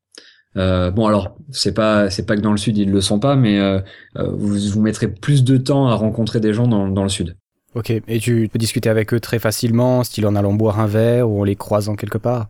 Euh, 0.59 0.91
bon 0.91 1.07
alors 1.07 1.35
c'est 1.51 1.73
pas 1.73 2.11
c'est 2.11 2.27
pas 2.27 2.37
que 2.37 2.43
dans 2.43 2.51
le 2.51 2.59
sud 2.59 2.77
ils 2.77 2.91
le 2.91 3.01
sont 3.01 3.19
pas, 3.19 3.37
mais 3.37 3.59
euh, 3.59 3.81
euh, 4.19 4.29
vous, 4.33 4.59
vous 4.59 4.83
mettrez 4.83 5.09
plus 5.09 5.45
de 5.45 5.57
temps 5.57 5.89
à 5.89 5.95
rencontrer 5.95 6.41
des 6.41 6.53
gens 6.53 6.69
dans, 6.69 6.89
dans 6.89 7.05
le 7.05 7.09
sud. 7.09 7.37
Ok. 7.75 7.91
Et 7.91 8.19
tu 8.19 8.51
peux 8.53 8.59
discuter 8.59 8.91
avec 8.91 9.15
eux 9.15 9.21
très 9.21 9.39
facilement, 9.39 10.05
style 10.05 10.27
en 10.27 10.37
allant 10.37 10.53
boire 10.53 10.79
un 10.79 10.87
verre 10.87 11.31
ou 11.31 11.41
en 11.41 11.45
les 11.45 11.57
croisant 11.57 11.97
quelque 11.97 12.19
part? 12.19 12.49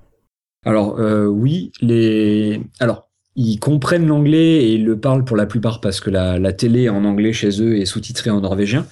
Alors 0.66 0.98
euh, 0.98 1.26
oui, 1.26 1.70
les 1.80 2.60
alors 2.80 3.08
ils 3.36 3.60
comprennent 3.60 4.08
l'anglais 4.08 4.64
et 4.64 4.74
ils 4.74 4.84
le 4.84 4.98
parlent 4.98 5.24
pour 5.24 5.36
la 5.36 5.46
plupart 5.46 5.80
parce 5.80 6.00
que 6.00 6.10
la, 6.10 6.40
la 6.40 6.52
télé 6.52 6.88
en 6.88 7.04
anglais 7.04 7.32
chez 7.32 7.62
eux 7.62 7.78
est 7.78 7.84
sous-titrée 7.84 8.30
en 8.30 8.40
norvégien. 8.40 8.84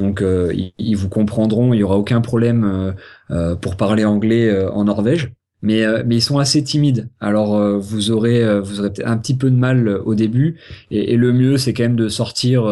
Donc 0.00 0.22
ils, 0.22 0.72
ils 0.76 0.96
vous 0.96 1.08
comprendront, 1.08 1.72
il 1.72 1.78
y 1.78 1.82
aura 1.84 1.96
aucun 1.96 2.20
problème 2.20 2.94
pour 3.62 3.76
parler 3.76 4.04
anglais 4.04 4.66
en 4.66 4.84
Norvège. 4.84 5.32
Mais, 5.66 5.84
euh, 5.84 6.04
mais 6.06 6.14
ils 6.14 6.22
sont 6.22 6.38
assez 6.38 6.62
timides. 6.62 7.08
Alors 7.18 7.56
euh, 7.56 7.76
vous 7.76 8.12
aurez 8.12 8.40
euh, 8.40 8.60
vous 8.60 8.78
aurez 8.78 8.92
un 9.04 9.16
petit 9.18 9.36
peu 9.36 9.50
de 9.50 9.56
mal 9.56 9.88
euh, 9.88 10.00
au 10.04 10.14
début. 10.14 10.60
Et, 10.92 11.16
le 11.16 11.32
mieux 11.32 11.58
c'est 11.58 11.74
quand 11.74 11.82
même 11.82 11.96
de 11.96 12.08
sortir 12.08 12.62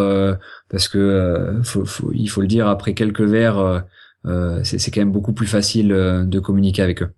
parce 0.71 0.87
que 0.87 1.59
faut, 1.65 1.85
il 2.15 2.29
faut 2.29 2.41
le 2.41 2.47
dire 2.47 2.69
après 2.69 2.95
quelques 2.95 3.23
verres. 3.23 3.85
c'est 4.63 4.91
quand 4.93 5.01
même 5.01 5.11
beaucoup 5.11 5.33
plus 5.33 5.49
facile 5.49 5.89
de 5.89 6.39
communiquer 6.39 6.83
avec 6.83 7.03
eux. 7.03 7.11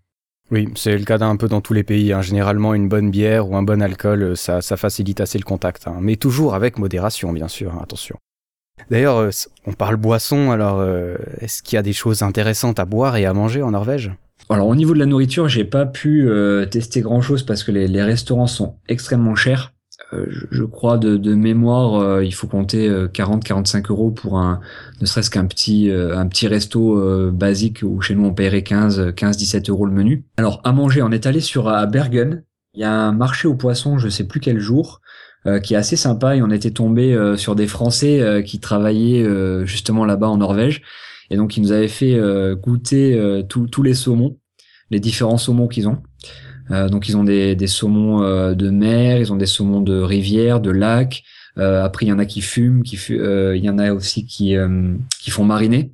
Oui, 0.50 0.68
c'est 0.76 0.96
le 0.96 1.04
cas 1.04 1.18
d'un 1.18 1.36
peu 1.36 1.46
dans 1.46 1.60
tous 1.60 1.74
les 1.74 1.82
pays. 1.82 2.10
Hein. 2.12 2.22
Généralement, 2.22 2.72
une 2.72 2.88
bonne 2.88 3.10
bière 3.10 3.50
ou 3.50 3.56
un 3.56 3.62
bon 3.62 3.82
alcool, 3.82 4.34
ça, 4.36 4.62
ça 4.62 4.78
facilite 4.78 5.20
assez 5.20 5.38
le 5.38 5.44
contact. 5.44 5.88
Hein. 5.88 5.98
Mais 6.00 6.16
toujours 6.16 6.54
avec 6.54 6.78
modération, 6.78 7.32
bien 7.32 7.48
sûr, 7.48 7.74
hein, 7.74 7.80
attention. 7.82 8.16
D'ailleurs, 8.90 9.28
on 9.66 9.72
parle 9.72 9.96
boisson, 9.96 10.52
alors 10.52 10.82
est-ce 11.40 11.62
qu'il 11.62 11.76
y 11.76 11.78
a 11.78 11.82
des 11.82 11.92
choses 11.92 12.22
intéressantes 12.22 12.78
à 12.78 12.84
boire 12.86 13.16
et 13.16 13.26
à 13.26 13.34
manger 13.34 13.62
en 13.62 13.72
Norvège? 13.72 14.12
Alors 14.48 14.68
au 14.68 14.76
niveau 14.76 14.94
de 14.94 14.98
la 14.98 15.06
nourriture, 15.06 15.48
j'ai 15.48 15.64
pas 15.64 15.86
pu 15.86 16.28
euh, 16.28 16.66
tester 16.66 17.00
grand 17.00 17.20
chose 17.20 17.42
parce 17.42 17.64
que 17.64 17.72
les, 17.72 18.02
restaurants 18.02 18.46
sont 18.46 18.76
extrêmement 18.88 19.34
chers. 19.34 19.72
Euh, 20.12 20.26
je, 20.50 20.62
crois 20.62 20.98
de, 20.98 21.34
mémoire, 21.34 21.94
euh, 22.00 22.24
il 22.24 22.32
faut 22.32 22.46
compter 22.46 22.88
40-45 22.88 23.90
euros 23.90 24.10
pour 24.10 24.38
un, 24.38 24.60
ne 25.00 25.06
serait-ce 25.06 25.30
qu'un 25.30 25.46
petit, 25.46 25.90
un 25.90 26.26
petit 26.28 26.46
resto 26.46 27.30
basique 27.32 27.80
où 27.82 28.00
chez 28.00 28.14
nous 28.14 28.24
on 28.24 28.34
paierait 28.34 28.62
15, 28.62 29.12
15-17 29.16 29.70
euros 29.70 29.86
le 29.86 29.92
menu. 29.92 30.24
Alors 30.36 30.60
à 30.64 30.72
manger, 30.72 31.02
on 31.02 31.10
est 31.10 31.26
allé 31.26 31.40
sur 31.40 31.68
à 31.68 31.84
Bergen. 31.86 32.44
Il 32.74 32.82
y 32.82 32.84
a 32.84 32.92
un 32.92 33.12
marché 33.12 33.48
aux 33.48 33.54
poissons, 33.54 33.98
je 33.98 34.08
sais 34.08 34.24
plus 34.24 34.38
quel 34.38 34.60
jour, 34.60 35.00
qui 35.62 35.74
est 35.74 35.76
assez 35.76 35.96
sympa 35.96 36.36
et 36.36 36.42
on 36.42 36.50
était 36.50 36.72
tombé 36.72 37.16
sur 37.36 37.54
des 37.54 37.66
Français 37.66 38.42
qui 38.44 38.60
travaillaient 38.60 39.64
justement 39.64 40.04
là-bas 40.04 40.28
en 40.28 40.36
Norvège 40.36 40.82
et 41.30 41.36
donc, 41.36 41.56
ils 41.56 41.62
nous 41.62 41.72
avaient 41.72 41.88
fait 41.88 42.14
euh, 42.14 42.54
goûter 42.54 43.14
euh, 43.14 43.42
tous 43.42 43.82
les 43.82 43.94
saumons, 43.94 44.38
les 44.90 45.00
différents 45.00 45.38
saumons 45.38 45.68
qu'ils 45.68 45.88
ont. 45.88 46.02
Euh, 46.70 46.88
donc, 46.88 47.08
ils 47.08 47.16
ont 47.16 47.24
des, 47.24 47.54
des 47.56 47.66
saumons 47.66 48.20
de 48.54 48.70
mer, 48.70 49.18
ils 49.18 49.32
ont 49.32 49.36
des 49.36 49.46
saumons 49.46 49.80
de 49.80 50.00
rivière, 50.00 50.60
de 50.60 50.70
lac. 50.70 51.22
après, 51.56 52.06
il 52.06 52.08
y 52.08 52.12
en 52.12 52.18
a 52.18 52.26
qui 52.26 52.40
fument, 52.40 52.82
qui 52.82 52.98
il 53.08 53.64
y 53.64 53.70
en 53.70 53.78
a 53.78 53.92
aussi 53.92 54.26
qui 54.26 54.54
qui 55.20 55.30
font 55.30 55.44
mariner. 55.44 55.92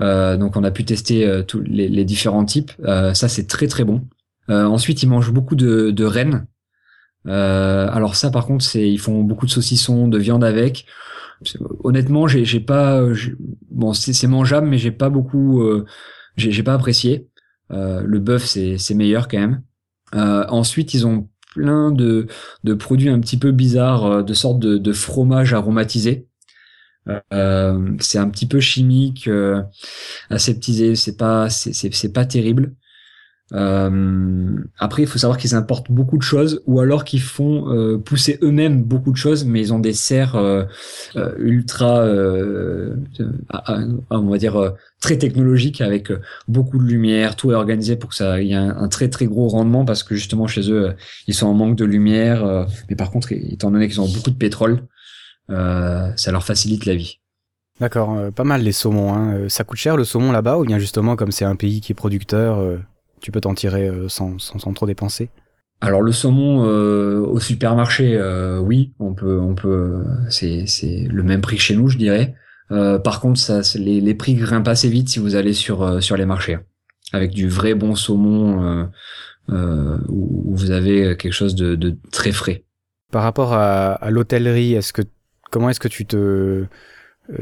donc, 0.00 0.56
on 0.56 0.64
a 0.64 0.70
pu 0.70 0.84
tester 0.84 1.42
tous 1.46 1.60
les, 1.60 1.88
les, 1.88 2.04
différents 2.04 2.44
types. 2.44 2.72
ça, 2.84 3.28
c'est 3.28 3.46
très 3.46 3.66
très 3.66 3.84
bon. 3.84 4.06
ensuite, 4.48 5.02
ils 5.02 5.08
mangent 5.08 5.32
beaucoup 5.32 5.56
de, 5.56 5.90
de 5.90 6.04
rennes. 6.04 6.46
alors 7.26 8.16
ça, 8.16 8.30
par 8.30 8.46
contre, 8.46 8.64
c'est 8.64 8.90
ils 8.90 8.98
font 8.98 9.22
beaucoup 9.22 9.46
de 9.46 9.50
saucissons, 9.50 10.08
de 10.08 10.18
viande 10.18 10.44
avec. 10.44 10.86
Honnêtement, 11.84 12.26
j'ai 12.26 12.60
pas 12.60 13.02
bon, 13.70 13.94
c'est 13.94 14.26
mangeable, 14.26 14.68
mais 14.68 14.78
j'ai 14.78 14.90
pas 14.90 15.08
beaucoup, 15.08 15.62
euh, 15.62 15.86
j'ai 16.36 16.62
pas 16.62 16.74
apprécié. 16.74 17.28
Euh, 17.72 18.02
le 18.04 18.18
bœuf, 18.18 18.44
c'est 18.44 18.94
meilleur 18.94 19.28
quand 19.28 19.38
même. 19.38 19.62
Euh, 20.14 20.44
ensuite, 20.48 20.92
ils 20.94 21.06
ont 21.06 21.28
plein 21.54 21.92
de, 21.92 22.26
de 22.64 22.74
produits 22.74 23.08
un 23.08 23.20
petit 23.20 23.38
peu 23.38 23.52
bizarres, 23.52 24.22
de 24.24 24.34
sortes 24.34 24.60
de, 24.60 24.76
de 24.76 24.92
fromage 24.92 25.54
aromatisé. 25.54 26.26
c'est 28.00 28.18
un 28.18 28.28
petit 28.28 28.46
peu 28.46 28.60
chimique, 28.60 29.28
aseptisé. 30.28 30.94
C'est 30.94 31.16
pas, 31.16 31.48
c'est 31.48 32.12
pas 32.12 32.24
terrible. 32.26 32.74
Euh, 33.52 34.64
après, 34.78 35.02
il 35.02 35.08
faut 35.08 35.18
savoir 35.18 35.36
qu'ils 35.36 35.54
importent 35.54 35.90
beaucoup 35.90 36.16
de 36.16 36.22
choses, 36.22 36.62
ou 36.66 36.80
alors 36.80 37.04
qu'ils 37.04 37.20
font 37.20 37.72
euh, 37.72 37.98
pousser 37.98 38.38
eux-mêmes 38.42 38.82
beaucoup 38.82 39.10
de 39.10 39.16
choses, 39.16 39.44
mais 39.44 39.60
ils 39.60 39.72
ont 39.72 39.78
des 39.78 39.92
serres 39.92 40.36
euh, 40.36 40.64
euh 41.16 41.34
ultra, 41.38 42.00
euh, 42.00 42.94
on 44.10 44.28
va 44.28 44.38
dire 44.38 44.74
très 45.00 45.18
technologiques, 45.18 45.80
avec 45.80 46.12
beaucoup 46.46 46.78
de 46.78 46.84
lumière. 46.84 47.36
Tout 47.36 47.50
est 47.50 47.54
organisé 47.54 47.96
pour 47.96 48.10
que 48.10 48.16
ça 48.16 48.40
y 48.40 48.52
ait 48.52 48.54
un, 48.54 48.88
très 48.88 49.08
très 49.08 49.26
gros 49.26 49.48
rendement, 49.48 49.84
parce 49.84 50.02
que 50.02 50.14
justement 50.14 50.46
chez 50.46 50.70
eux, 50.70 50.94
ils 51.26 51.34
sont 51.34 51.46
en 51.46 51.54
manque 51.54 51.76
de 51.76 51.84
lumière. 51.84 52.66
mais 52.88 52.96
par 52.96 53.10
contre, 53.10 53.32
étant 53.32 53.70
donné 53.70 53.88
qu'ils 53.88 54.00
ont 54.00 54.08
beaucoup 54.08 54.30
de 54.30 54.36
pétrole, 54.36 54.82
ça 55.48 56.32
leur 56.32 56.44
facilite 56.44 56.86
la 56.86 56.94
vie. 56.94 57.16
D'accord, 57.80 58.30
pas 58.32 58.44
mal 58.44 58.62
les 58.62 58.72
saumons. 58.72 59.14
Hein. 59.14 59.48
Ça 59.48 59.64
coûte 59.64 59.78
cher 59.78 59.96
le 59.96 60.04
saumon 60.04 60.32
là-bas, 60.32 60.58
ou 60.58 60.66
bien 60.66 60.78
justement 60.78 61.16
comme 61.16 61.32
c'est 61.32 61.46
un 61.46 61.56
pays 61.56 61.80
qui 61.80 61.92
est 61.92 61.94
producteur 61.94 62.78
tu 63.20 63.30
peux 63.30 63.40
t'en 63.40 63.54
tirer 63.54 63.88
euh, 63.88 64.08
sans, 64.08 64.38
sans, 64.38 64.72
trop 64.72 64.86
dépenser? 64.86 65.30
Alors 65.80 66.02
le 66.02 66.12
saumon 66.12 66.64
euh, 66.66 67.20
au 67.20 67.40
supermarché, 67.40 68.16
euh, 68.16 68.58
oui, 68.58 68.92
on 68.98 69.14
peut, 69.14 69.38
on 69.40 69.54
peut, 69.54 70.04
c'est, 70.28 70.66
c'est 70.66 71.06
le 71.10 71.22
même 71.22 71.40
prix 71.40 71.58
chez 71.58 71.74
nous, 71.74 71.88
je 71.88 71.96
dirais. 71.96 72.34
par 72.68 73.20
contre, 73.20 73.38
ça, 73.38 73.62
les, 73.76 74.00
les 74.00 74.14
prix 74.14 74.34
grimpent 74.34 74.68
assez 74.68 74.88
vite 74.88 75.08
si 75.08 75.18
vous 75.18 75.36
allez 75.36 75.54
sur 75.54 76.02
sur 76.02 76.16
les 76.16 76.26
marchés, 76.26 76.58
avec 77.12 77.30
du 77.30 77.48
vrai 77.48 77.74
bon 77.74 77.94
saumon 77.94 78.88
où, 79.48 80.54
vous 80.54 80.70
avez 80.70 81.16
quelque 81.16 81.32
chose 81.32 81.54
de, 81.54 81.74
de 81.74 81.96
très 82.12 82.32
frais. 82.32 82.64
Par 83.10 83.22
rapport 83.22 83.54
à, 83.54 83.92
à 83.92 84.10
l'hôtellerie, 84.10 84.74
est-ce 84.74 84.92
que 84.92 85.02
comment 85.50 85.70
est-ce 85.70 85.80
que 85.80 85.88
tu 85.88 86.04
te 86.06 86.66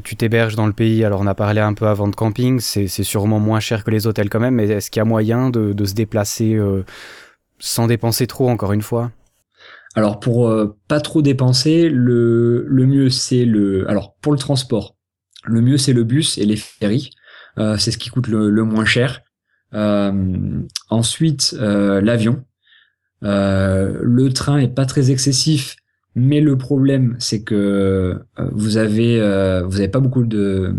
tu 0.04 0.16
t'héberges 0.16 0.56
dans 0.56 0.66
le 0.66 0.72
pays, 0.72 1.04
alors 1.04 1.20
on 1.20 1.26
a 1.26 1.34
parlé 1.34 1.60
un 1.60 1.74
peu 1.74 1.86
avant 1.86 2.08
de 2.08 2.14
camping, 2.14 2.60
c'est 2.60 2.88
sûrement 2.88 3.40
moins 3.40 3.60
cher 3.60 3.84
que 3.84 3.90
les 3.90 4.06
hôtels 4.06 4.28
quand 4.28 4.40
même, 4.40 4.54
mais 4.54 4.68
est-ce 4.68 4.90
qu'il 4.90 5.00
y 5.00 5.02
a 5.02 5.04
moyen 5.04 5.50
de, 5.50 5.84
se 5.84 5.94
déplacer 5.94 6.54
euh, 6.54 6.84
sans 7.58 7.86
dépenser 7.86 8.26
trop, 8.26 8.48
encore 8.48 8.72
une 8.72 8.82
fois? 8.82 9.10
Alors 9.94 10.20
pour 10.20 10.48
euh, 10.48 10.76
pas 10.86 11.00
trop 11.00 11.22
dépenser, 11.22 11.88
le, 11.88 12.66
mieux 12.70 13.10
c'est 13.10 13.44
le... 13.44 13.88
Alors 13.88 14.14
pour 14.20 14.32
le 14.32 14.38
transport, 14.38 14.96
le 15.44 15.60
mieux 15.60 15.78
c'est 15.78 15.92
le 15.94 16.04
bus 16.04 16.38
et 16.38 16.44
les 16.44 16.56
ferries, 16.56 17.10
c'est 17.56 17.90
ce 17.90 17.98
qui 17.98 18.10
coûte 18.10 18.28
le, 18.28 18.50
le 18.50 18.64
moins 18.64 18.84
cher. 18.84 19.22
ensuite, 20.90 21.56
l'avion. 21.58 22.44
le 23.22 24.28
train 24.28 24.58
est 24.58 24.68
pas 24.68 24.86
très 24.86 25.10
excessif, 25.10 25.76
mais 26.14 26.40
le 26.40 26.56
problème, 26.58 27.16
c'est 27.18 27.42
que 27.42 27.54
euh, 27.54 28.48
vous 28.52 28.76
avez 28.76 29.20
euh, 29.20 29.62
vous 29.64 29.78
avez 29.78 29.88
pas 29.88 30.00
beaucoup 30.00 30.24
de 30.24 30.74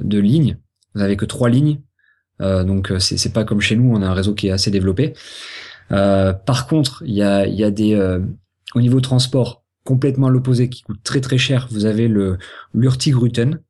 de 0.00 0.18
lignes. 0.18 0.58
Vous 0.94 1.00
avez 1.00 1.16
que 1.16 1.24
trois 1.24 1.48
lignes. 1.48 1.80
Euh, 2.40 2.64
donc 2.64 2.92
c'est 2.98 3.16
c'est 3.16 3.32
pas 3.32 3.44
comme 3.44 3.60
chez 3.60 3.76
nous, 3.76 3.90
on 3.94 4.02
a 4.02 4.06
un 4.06 4.12
réseau 4.12 4.34
qui 4.34 4.48
est 4.48 4.50
assez 4.50 4.70
développé. 4.70 5.14
par 5.88 6.66
contre, 6.68 7.02
il 7.06 7.14
y 7.14 7.22
a 7.22 7.46
il 7.46 7.54
y 7.54 7.64
a 7.64 7.70
des 7.70 7.96
au 8.74 8.80
niveau 8.80 9.00
transport 9.00 9.64
complètement 9.84 10.26
à 10.26 10.30
l'opposé 10.30 10.68
qui 10.68 10.82
coûte 10.82 11.00
très 11.02 11.20
très 11.20 11.38
cher. 11.38 11.68
Vous 11.70 11.86
avez 11.86 12.08
le 12.08 12.38
l'Urtigruten, 12.74 13.60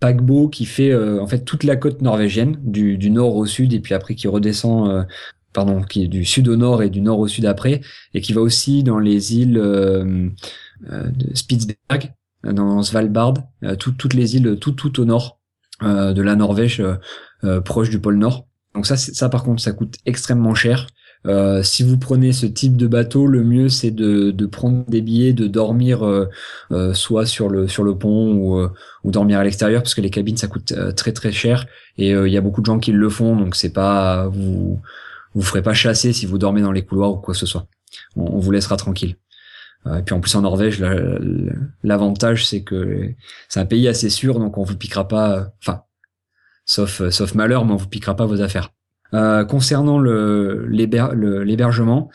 paquebot 0.00 0.48
qui 0.48 0.66
fait 0.66 0.94
en 0.94 1.26
fait 1.26 1.44
toute 1.44 1.64
la 1.64 1.76
côte 1.76 2.02
norvégienne 2.02 2.58
du, 2.64 2.98
du 2.98 3.10
nord 3.10 3.36
au 3.36 3.46
sud 3.46 3.72
et 3.72 3.80
puis 3.80 3.94
après 3.94 4.14
qui 4.14 4.26
redescend 4.28 5.06
pardon, 5.52 5.82
qui 5.82 6.04
est 6.04 6.08
du 6.08 6.24
sud 6.24 6.48
au 6.48 6.56
nord 6.56 6.82
et 6.82 6.90
du 6.90 7.00
nord 7.00 7.18
au 7.18 7.28
sud 7.28 7.46
après, 7.46 7.80
et 8.14 8.20
qui 8.20 8.32
va 8.32 8.40
aussi 8.40 8.82
dans 8.82 8.98
les 8.98 9.36
îles 9.36 9.58
euh, 9.58 10.28
euh, 10.90 11.08
de 11.08 11.34
Spitzberg, 11.34 12.12
dans 12.44 12.82
Svalbard, 12.82 13.34
euh, 13.64 13.76
toutes 13.76 14.14
les 14.14 14.36
îles 14.36 14.58
tout 14.60 14.72
tout 14.72 15.00
au 15.00 15.04
nord 15.04 15.38
de 15.80 16.22
la 16.22 16.34
Norvège, 16.34 16.82
proche 17.64 17.88
du 17.88 18.00
pôle 18.00 18.18
Nord. 18.18 18.48
Donc 18.74 18.84
ça, 18.84 18.96
ça 18.96 19.28
par 19.28 19.44
contre, 19.44 19.62
ça 19.62 19.70
coûte 19.70 19.94
extrêmement 20.06 20.52
cher. 20.52 20.88
Euh, 21.26 21.62
si 21.62 21.84
vous 21.84 21.98
prenez 21.98 22.32
ce 22.32 22.46
type 22.46 22.76
de 22.76 22.88
bateau, 22.88 23.26
le 23.26 23.44
mieux 23.44 23.68
c'est 23.68 23.90
de, 23.92 24.32
de, 24.32 24.46
prendre 24.46 24.84
des 24.88 25.00
billets, 25.00 25.32
de 25.32 25.46
dormir 25.46 26.04
euh, 26.04 26.94
soit 26.94 27.26
sur 27.26 27.48
le 27.48 27.68
sur 27.68 27.84
le 27.84 27.96
pont 27.96 28.34
ou, 28.34 28.68
ou 29.04 29.10
dormir 29.10 29.38
à 29.38 29.44
l'extérieur 29.44 29.82
parce 29.82 29.94
que 29.94 30.00
les 30.00 30.10
cabines 30.10 30.36
ça 30.36 30.46
coûte 30.46 30.72
très 30.96 31.12
très 31.12 31.32
cher 31.32 31.66
et 31.96 32.10
il 32.10 32.32
y 32.32 32.36
a 32.36 32.40
beaucoup 32.40 32.60
de 32.60 32.66
gens 32.66 32.78
qui 32.78 32.92
le 32.92 33.08
font 33.08 33.36
donc 33.36 33.56
c'est 33.56 33.72
pas 33.72 34.28
vous 34.28 34.80
vous 35.38 35.46
ferez 35.46 35.62
pas 35.62 35.74
chasser 35.74 36.12
si 36.12 36.26
vous 36.26 36.38
dormez 36.38 36.60
dans 36.60 36.72
les 36.72 36.84
couloirs 36.84 37.12
ou 37.12 37.16
quoi 37.16 37.34
que 37.34 37.40
ce 37.40 37.46
soit. 37.46 37.66
On, 38.16 38.38
vous 38.38 38.50
laissera 38.50 38.76
tranquille. 38.76 39.16
Euh, 39.86 39.98
et 39.98 40.02
puis 40.02 40.14
en 40.14 40.20
plus 40.20 40.34
en 40.34 40.42
Norvège, 40.42 40.84
l'avantage 41.82 42.46
c'est 42.46 42.62
que 42.62 43.10
c'est 43.48 43.60
un 43.60 43.66
pays 43.66 43.88
assez 43.88 44.10
sûr, 44.10 44.38
donc 44.38 44.58
on 44.58 44.64
vous 44.64 44.76
piquera 44.76 45.06
pas, 45.06 45.52
enfin, 45.62 45.82
sauf 46.64 47.08
sauf 47.10 47.34
malheur, 47.34 47.64
mais 47.64 47.72
on 47.72 47.76
vous 47.76 47.88
piquera 47.88 48.16
pas 48.16 48.26
vos 48.26 48.42
affaires. 48.42 48.70
Euh, 49.14 49.44
concernant 49.44 50.00
l'hébergement, 50.00 52.10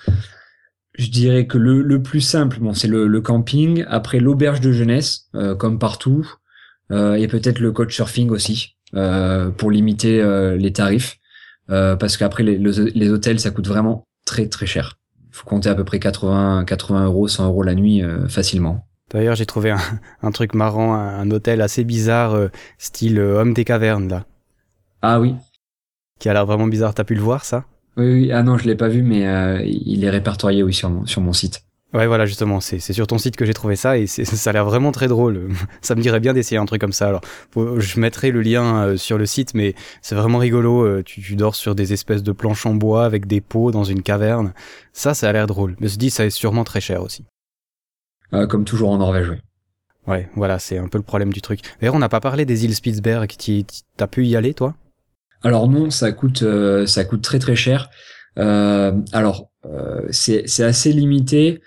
je 0.96 1.10
dirais 1.10 1.48
que 1.48 1.58
le, 1.58 2.04
plus 2.04 2.22
simple, 2.22 2.60
bon, 2.60 2.74
c'est 2.74 2.88
le, 2.88 3.22
camping. 3.22 3.84
Après 3.88 4.20
l'auberge 4.20 4.62
de 4.62 4.72
jeunesse, 4.72 5.30
euh, 5.34 5.56
comme 5.56 5.80
partout, 5.80 6.28
euh, 6.92 7.16
et 7.16 7.28
peut-être 7.28 7.60
le 7.60 7.72
coach 7.72 7.96
surfing 7.96 8.30
aussi, 8.30 8.76
euh, 8.96 9.50
pour 9.50 9.72
limiter 9.72 10.22
euh, 10.22 10.56
les 10.56 10.74
tarifs. 10.74 11.18
Euh, 11.70 11.96
parce 11.96 12.18
qu'après 12.18 12.44
les, 12.44 12.58
les, 12.58 13.10
hôtels 13.10 13.40
ça 13.40 13.52
coûte 13.52 13.68
vraiment 13.68 14.04
très 14.26 14.48
très 14.48 14.66
cher. 14.66 14.98
Il 15.30 15.36
faut 15.36 15.48
compter 15.48 15.70
à 15.70 15.76
peu 15.76 15.84
près 15.84 16.00
80 16.00 16.66
80 16.66 17.06
euros 17.06 17.28
100 17.28 17.48
euros 17.48 17.64
la 17.64 17.74
nuit 17.74 18.04
euh, 18.04 18.28
facilement. 18.28 18.86
D'ailleurs 19.12 19.36
j'ai 19.36 19.46
trouvé 19.46 19.72
un, 19.72 19.80
un, 20.22 20.32
truc 20.32 20.54
marrant, 20.54 20.94
un, 20.94 21.30
hôtel 21.32 21.62
assez 21.62 21.84
bizarre 21.84 22.34
euh, 22.34 22.50
style 22.78 23.20
homme 23.20 23.54
des 23.54 23.64
cavernes 23.64 24.10
là. 24.10 24.26
Ah 25.02 25.20
oui. 25.20 25.36
Qui 26.20 26.30
a 26.30 26.34
l'air 26.34 26.46
vraiment 26.46 26.68
bizarre. 26.68 26.94
T'as 26.94 27.04
pu 27.04 27.16
le 27.16 27.22
voir 27.22 27.46
ça? 27.46 27.66
Oui, 27.96 28.12
oui, 28.12 28.32
ah 28.32 28.44
non 28.44 28.58
je 28.58 28.68
l'ai 28.68 28.76
pas 28.76 28.90
vu 28.90 29.04
mais 29.04 29.22
il 29.66 30.04
est 30.04 30.10
répertorié 30.10 30.64
oui 30.64 30.74
sur 30.74 30.90
mon, 30.90 31.06
sur 31.06 31.22
mon 31.22 31.34
site. 31.34 31.64
Ouais, 31.94 32.08
voilà, 32.08 32.26
justement, 32.26 32.60
c'est 32.60 32.80
sur 32.80 33.06
ton 33.06 33.20
site 33.20 33.36
que 33.36 33.46
j'ai 33.46 33.54
trouvé 33.54 33.76
ça 33.76 34.00
et 34.00 34.08
ça 34.08 34.50
a 34.50 34.54
l'air 34.54 34.66
vraiment 34.66 34.92
très 34.92 35.08
drôle. 35.08 35.50
ça 35.82 35.94
me 35.94 36.02
dirait 36.02 36.20
bien 36.20 36.34
d'essayer 36.34 36.58
un 36.58 36.66
truc 36.66 36.82
comme 36.82 36.94
ça. 36.94 37.08
Alors, 37.08 37.22
je 37.56 38.00
mettrai 38.00 38.32
le 38.32 38.42
lien 38.42 38.84
euh, 38.84 38.98
sur 38.98 39.20
le 39.20 39.28
site, 39.28 39.54
mais 39.54 39.76
c'est 40.02 40.16
vraiment 40.16 40.40
rigolo. 40.40 40.84
Euh, 40.84 41.04
tu, 41.04 41.22
tu, 41.22 41.36
dors 41.36 41.56
sur 41.56 41.76
des 41.76 41.94
espèces 41.94 42.24
de 42.24 42.32
planches 42.32 42.66
en 42.66 42.74
bois 42.74 43.06
avec 43.06 43.28
des 43.28 43.42
pots 43.42 43.70
dans 43.70 43.84
une 43.84 44.02
caverne. 44.02 44.54
Ça, 44.92 45.14
ça 45.14 45.30
a 45.30 45.34
l'air 45.34 45.46
drôle. 45.46 45.76
Mais 45.80 45.88
je 45.88 45.98
dis, 45.98 46.10
ça 46.10 46.26
est 46.26 46.32
sûrement 46.32 46.64
très 46.64 46.82
cher 46.82 47.04
aussi. 47.04 47.26
Euh, 48.34 48.48
comme 48.48 48.66
toujours 48.66 48.90
en 48.90 48.98
Norvège, 48.98 49.30
oui. 49.30 49.38
Ouais, 50.08 50.30
voilà, 50.36 50.58
c'est 50.58 50.80
un 50.80 50.88
peu 50.88 50.98
le 50.98 51.04
problème 51.04 51.32
du 51.32 51.42
truc. 51.42 51.62
D'ailleurs, 51.80 51.96
on 51.96 52.00
n'a 52.00 52.10
pas 52.10 52.20
parlé 52.20 52.44
des 52.44 52.66
îles 52.66 52.76
Spitzberg. 52.76 53.32
T'as 53.96 54.08
pu 54.08 54.26
y 54.26 54.36
aller, 54.36 54.54
toi? 54.54 54.74
Alors 55.44 55.70
non, 55.70 55.92
ça 55.92 56.12
coûte 56.12 56.44
ça 56.86 57.06
coûte 57.06 57.22
très 57.22 57.40
très 57.40 57.56
cher. 57.56 57.90
alors 58.36 59.50
c'est 60.10 60.44
c'est 60.46 60.64
assez 60.64 60.92
limité. 60.92 61.62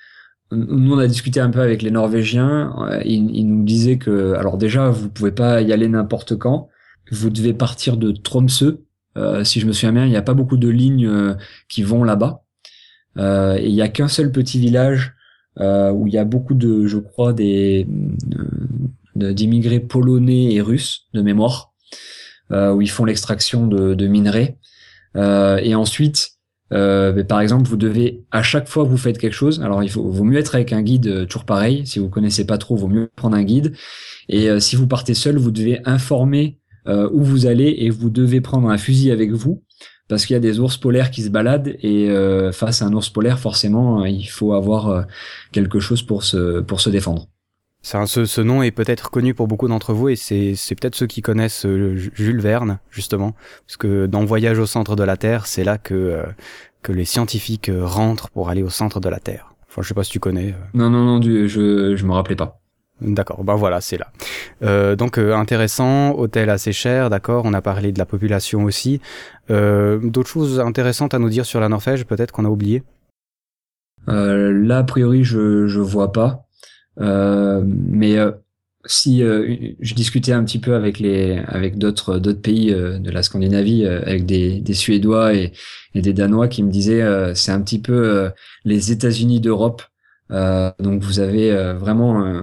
Nous, 0.53 0.95
on 0.95 0.99
a 0.99 1.07
discuté 1.09 1.41
un 1.41 1.51
peu 1.51 1.61
avec 1.61 1.83
les 1.83 1.91
Norvégiens. 1.91 2.75
Ils, 3.05 3.35
ils, 3.35 3.47
nous 3.47 3.65
disaient 3.65 3.99
que, 3.99 4.35
alors 4.35 4.59
déjà, 4.59 4.91
vous 4.91 5.09
pouvez 5.09 5.33
pas 5.33 5.61
y 5.61 5.73
aller 5.73 5.89
n'importe 5.89 6.37
quand. 6.37 6.69
Vous 7.11 7.31
devez 7.31 7.53
partir 7.53 7.97
de 7.97 8.13
Tromsø. 8.13 8.79
si 9.43 9.61
je 9.61 9.67
me 9.67 9.73
souviens 9.73 9.93
bien, 9.93 10.05
il 10.05 10.11
n'y 10.11 10.17
a 10.17 10.23
pas 10.23 10.35
beaucoup 10.35 10.57
de 10.57 10.69
lignes 10.69 11.37
qui 11.69 11.83
vont 11.83 12.05
là-bas. 12.05 12.45
Euh, 13.19 13.59
il 13.61 13.73
y 13.73 13.83
a 13.83 13.89
qu'un 13.89 14.09
seul 14.09 14.31
petit 14.31 14.59
village 14.59 15.15
euh, 15.59 15.91
où 15.91 16.07
il 16.07 16.13
y 16.13 16.19
a 16.19 16.25
beaucoup 16.25 16.55
de, 16.55 16.87
je 16.87 16.99
crois, 16.99 17.33
des 17.33 17.87
euh, 19.19 19.33
d'immigrés 19.33 19.81
polonais 19.81 20.53
et 20.53 20.61
russes 20.61 21.07
de 21.15 21.23
mémoire, 21.23 21.73
où 22.51 22.83
ils 22.83 22.91
font 22.91 23.07
l'extraction 23.07 23.67
de, 23.67 23.95
de, 23.95 24.07
minerais. 24.07 24.59
et 25.15 25.75
ensuite, 25.75 26.36
euh, 26.73 27.25
par 27.25 27.41
exemple, 27.41 27.69
vous 27.69 27.77
devez 27.77 28.25
à 28.31 28.43
chaque 28.43 28.69
fois 28.69 28.85
que 28.85 28.91
vous 28.91 28.97
faites 28.97 29.19
quelque 29.19 29.35
chose, 29.35 29.61
alors 29.63 29.83
il 29.83 29.91
faut, 29.91 30.03
vaut 30.03 30.25
mieux 30.25 30.39
être 30.39 30.55
avec 30.55 30.73
un 30.73 30.83
guide 30.83 31.27
toujours 31.29 31.45
pareil. 31.45 31.87
Si 31.87 31.99
vous 31.99 32.09
connaissez 32.09 32.47
pas 32.47 32.59
trop, 32.59 32.77
vaut 32.77 32.89
mieux 32.89 33.09
prendre 33.17 33.37
un 33.37 33.45
guide. 33.45 33.75
Et 34.29 34.49
si 34.59 34.75
vous 34.75 34.87
partez 34.87 35.15
seul, 35.15 35.37
vous 35.37 35.53
devez 35.53 35.81
informer 35.85 36.59
où 36.87 37.23
vous 37.23 37.47
allez 37.47 37.77
et 37.79 37.91
vous 37.91 38.11
devez 38.11 38.41
prendre 38.41 38.69
un 38.69 38.79
fusil 38.79 39.11
avec 39.11 39.31
vous 39.31 39.63
parce 40.09 40.27
qu'il 40.27 40.35
y 40.35 40.37
a 40.37 40.41
des 40.41 40.61
ours 40.61 40.77
polaires 40.77 41.11
qui 41.11 41.23
se 41.23 41.31
baladent 41.31 41.77
et 41.81 42.09
euh, 42.09 42.53
face 42.53 42.83
à 42.83 42.87
un 42.87 42.93
ours 42.93 43.11
polaire, 43.11 43.39
forcément, 43.39 44.03
euh, 44.03 44.09
il 44.09 44.27
faut 44.27 44.53
avoir 44.53 44.89
euh, 44.89 45.03
quelque 45.53 45.81
chose 45.81 46.03
pour 46.03 46.23
se, 46.23 46.61
pour 46.61 46.81
se 46.81 46.91
défendre. 46.91 47.29
Un, 47.95 48.07
ce, 48.07 48.25
ce, 48.25 48.41
nom 48.41 48.63
est 48.63 48.71
peut-être 48.71 49.11
connu 49.11 49.35
pour 49.35 49.47
beaucoup 49.47 49.69
d'entre 49.69 49.93
vous 49.93 50.09
et 50.09 50.17
c'est 50.17 50.55
peut-être 50.75 50.95
ceux 50.95 51.07
qui 51.07 51.23
connaissent 51.23 51.67
Jules 51.67 52.41
Verne, 52.41 52.79
justement, 52.91 53.35
parce 53.67 53.77
que 53.77 54.07
dans 54.07 54.25
Voyage 54.25 54.59
au 54.59 54.67
centre 54.67 54.97
de 54.97 55.05
la 55.05 55.17
Terre, 55.17 55.47
c'est 55.47 55.65
là 55.65 55.79
que, 55.79 56.23
que 56.83 56.93
les 56.93 57.05
scientifiques 57.05 57.71
rentrent 57.81 58.31
pour 58.31 58.51
aller 58.51 58.63
au 58.63 58.71
centre 58.71 59.01
de 59.01 59.09
la 59.09 59.21
Terre. 59.21 59.55
Enfin, 59.69 59.83
je 59.83 59.89
sais 59.89 59.95
pas 59.95 60.05
si 60.05 60.11
tu 60.11 60.21
connais. 60.21 60.55
Non, 60.75 60.91
non, 60.91 61.05
non, 61.05 61.19
du, 61.19 61.49
je, 61.49 61.95
je 61.97 62.07
me 62.07 62.13
rappelais 62.13 62.37
pas. 62.37 62.61
D'accord, 63.03 63.45
ben 63.45 63.57
voilà, 63.57 63.83
c'est 63.83 63.99
là. 63.99 64.11
Euh, 64.63 64.97
donc 64.97 65.19
euh, 65.19 65.35
intéressant, 65.35 66.13
hôtel 66.13 66.49
assez 66.49 66.73
cher, 66.73 67.11
d'accord, 67.11 67.43
on 67.45 67.53
a 67.53 67.61
parlé 67.61 67.93
de 67.93 67.99
la 67.99 68.07
population 68.07 68.65
aussi. 68.65 69.03
Euh, 69.51 69.99
D'autres 70.03 70.31
choses 70.31 70.61
intéressantes 70.61 71.13
à 71.13 71.19
nous 71.19 71.29
dire 71.29 71.45
sur 71.45 71.61
la 71.61 71.69
Norvège, 71.69 72.07
peut-être 72.07 72.33
qu'on 72.33 72.47
a 72.47 72.49
oublié? 72.49 72.83
Euh, 74.09 74.51
Là, 74.51 74.79
a 74.79 74.85
priori, 74.85 75.25
je 75.25 75.67
je 75.67 75.81
vois 75.81 76.11
pas. 76.13 76.46
Euh, 77.01 77.63
mais 77.65 78.17
si 78.87 79.21
je 79.21 79.95
discutais 79.95 80.33
un 80.33 80.45
petit 80.45 80.61
peu 80.61 80.75
avec 80.75 80.99
les 80.99 81.43
avec 81.47 81.77
d'autres 81.77 82.19
d'autres 82.19 82.41
pays 82.41 82.73
de 82.73 83.11
la 83.11 83.23
Scandinavie, 83.23 83.85
avec 83.87 84.27
des, 84.27 84.61
des 84.61 84.75
Suédois 84.75 85.35
et, 85.35 85.53
et, 85.95 86.03
des 86.03 86.13
Danois 86.13 86.49
qui 86.49 86.63
me 86.63 86.71
disaient 86.71 87.35
c'est 87.35 87.53
un 87.53 87.61
petit 87.61 87.81
peu 87.81 88.31
les 88.65 88.93
États-Unis 88.93 89.41
d'Europe. 89.41 89.83
Euh, 90.33 90.73
donc 90.81 91.03
vous 91.03 91.21
avez 91.21 91.53
euh, 91.53 91.75
vraiment 91.75 92.25
euh, 92.25 92.43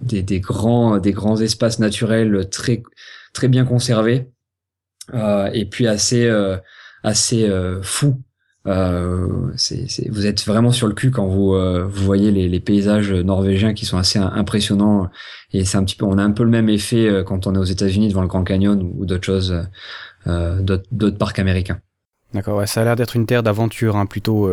des, 0.00 0.22
des, 0.22 0.40
grands 0.40 0.98
des 0.98 1.12
grands 1.12 1.38
espaces 1.40 1.78
naturels 1.78 2.48
très 2.48 2.82
très 3.34 3.48
bien 3.48 3.66
conservés 3.66 4.30
et 5.52 5.66
puis 5.66 5.86
assez 5.86 6.30
assez 7.02 7.50
fous. 7.82 8.20
C'est 8.64 10.08
vous 10.10 10.26
êtes 10.26 10.44
vraiment 10.44 10.72
sur 10.72 10.86
le 10.86 10.94
cul 10.94 11.10
quand 11.10 11.26
vous 11.26 11.54
vous 11.54 12.04
voyez 12.04 12.30
les, 12.30 12.48
les, 12.48 12.60
paysages 12.60 13.12
norvégiens 13.12 13.74
qui 13.74 13.86
sont 13.86 13.98
assez 13.98 14.18
impressionnants 14.18 15.10
et 15.52 15.64
c'est 15.64 15.78
un 15.78 15.84
petit 15.84 15.96
peu 15.96 16.04
on 16.04 16.16
a 16.18 16.22
un 16.22 16.30
peu 16.30 16.44
le 16.44 16.50
même 16.50 16.68
effet 16.68 17.24
quand 17.26 17.46
on 17.46 17.54
est 17.54 17.58
aux 17.58 17.64
États-Unis 17.64 18.08
devant 18.08 18.22
le 18.22 18.28
Grand 18.28 18.44
Canyon 18.44 18.80
ou, 18.96 19.04
d'autres 19.04 19.24
choses 19.24 19.66
d'autres 20.26 21.18
parcs 21.18 21.38
américains. 21.38 21.80
D'accord, 22.34 22.58
ouais, 22.58 22.66
ça 22.66 22.80
a 22.80 22.84
l'air 22.84 22.96
d'être 22.96 23.16
une 23.16 23.26
terre 23.26 23.42
d'aventure, 23.42 23.96
hein, 23.96 24.06
plutôt 24.06 24.48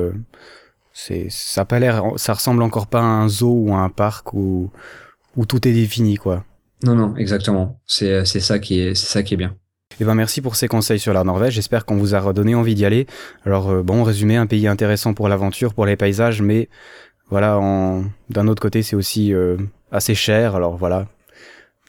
c'est, 0.93 1.27
ça 1.29 1.61
a 1.61 1.65
pas 1.65 1.79
l'air, 1.79 2.03
ça 2.17 2.33
ressemble 2.33 2.61
encore 2.61 2.87
pas 2.87 2.99
à 2.99 3.03
un 3.03 3.29
zoo 3.29 3.67
ou 3.67 3.73
à 3.73 3.77
un 3.77 3.89
parc 3.89 4.33
où, 4.33 4.69
où 5.37 5.45
tout 5.45 5.65
est 5.67 5.71
défini, 5.73 6.17
quoi. 6.17 6.43
Non, 6.83 6.95
non, 6.95 7.15
exactement. 7.15 7.79
C'est, 7.85 8.25
c'est 8.25 8.39
ça 8.39 8.59
qui 8.59 8.79
est, 8.79 8.95
c'est 8.95 9.07
ça 9.07 9.23
qui 9.23 9.33
est 9.33 9.37
bien. 9.37 9.55
Eh 9.99 10.05
ben 10.05 10.15
merci 10.15 10.41
pour 10.41 10.55
ces 10.55 10.67
conseils 10.67 10.99
sur 10.99 11.13
la 11.13 11.23
Norvège. 11.23 11.53
J'espère 11.53 11.85
qu'on 11.85 11.97
vous 11.97 12.15
a 12.15 12.19
redonné 12.19 12.55
envie 12.55 12.75
d'y 12.75 12.85
aller. 12.85 13.05
Alors 13.45 13.69
euh, 13.69 13.83
bon, 13.83 14.03
résumé, 14.03 14.38
un 14.38 14.47
pays 14.47 14.67
intéressant 14.67 15.13
pour 15.13 15.27
l'aventure, 15.27 15.73
pour 15.73 15.85
les 15.85 15.95
paysages, 15.95 16.41
mais 16.41 16.69
voilà, 17.29 17.59
en... 17.59 18.05
d'un 18.29 18.47
autre 18.47 18.62
côté, 18.62 18.81
c'est 18.81 18.95
aussi 18.95 19.33
euh, 19.33 19.57
assez 19.91 20.15
cher. 20.15 20.55
Alors 20.55 20.77
voilà, 20.77 21.07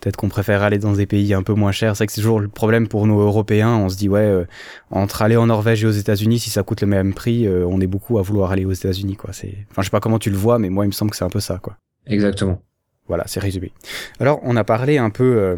Peut-être 0.00 0.16
qu'on 0.16 0.30
préfère 0.30 0.62
aller 0.62 0.78
dans 0.78 0.92
des 0.92 1.04
pays 1.04 1.34
un 1.34 1.42
peu 1.42 1.52
moins 1.52 1.72
chers. 1.72 1.94
C'est 1.94 2.06
que 2.06 2.12
c'est 2.12 2.22
toujours 2.22 2.40
le 2.40 2.48
problème 2.48 2.88
pour 2.88 3.06
nous 3.06 3.20
Européens. 3.20 3.76
On 3.76 3.90
se 3.90 3.96
dit 3.96 4.08
ouais, 4.08 4.20
euh, 4.20 4.44
entre 4.90 5.20
aller 5.20 5.36
en 5.36 5.46
Norvège 5.46 5.84
et 5.84 5.86
aux 5.86 5.90
États-Unis, 5.90 6.38
si 6.38 6.48
ça 6.48 6.62
coûte 6.62 6.80
le 6.80 6.86
même 6.86 7.12
prix, 7.12 7.46
euh, 7.46 7.66
on 7.68 7.80
est 7.82 7.86
beaucoup 7.86 8.18
à 8.18 8.22
vouloir 8.22 8.50
aller 8.50 8.64
aux 8.64 8.72
États-Unis 8.72 9.16
quoi. 9.16 9.34
C'est, 9.34 9.54
enfin 9.70 9.82
je 9.82 9.86
sais 9.86 9.90
pas 9.90 10.00
comment 10.00 10.18
tu 10.18 10.30
le 10.30 10.38
vois, 10.38 10.58
mais 10.58 10.70
moi 10.70 10.86
il 10.86 10.88
me 10.88 10.92
semble 10.92 11.10
que 11.10 11.18
c'est 11.18 11.24
un 11.24 11.30
peu 11.30 11.40
ça 11.40 11.58
quoi. 11.58 11.76
Exactement. 12.06 12.62
Voilà, 13.08 13.24
c'est 13.26 13.40
résumé. 13.40 13.72
Alors 14.20 14.40
on 14.42 14.56
a 14.56 14.64
parlé 14.64 14.96
un 14.96 15.10
peu 15.10 15.36
euh, 15.36 15.56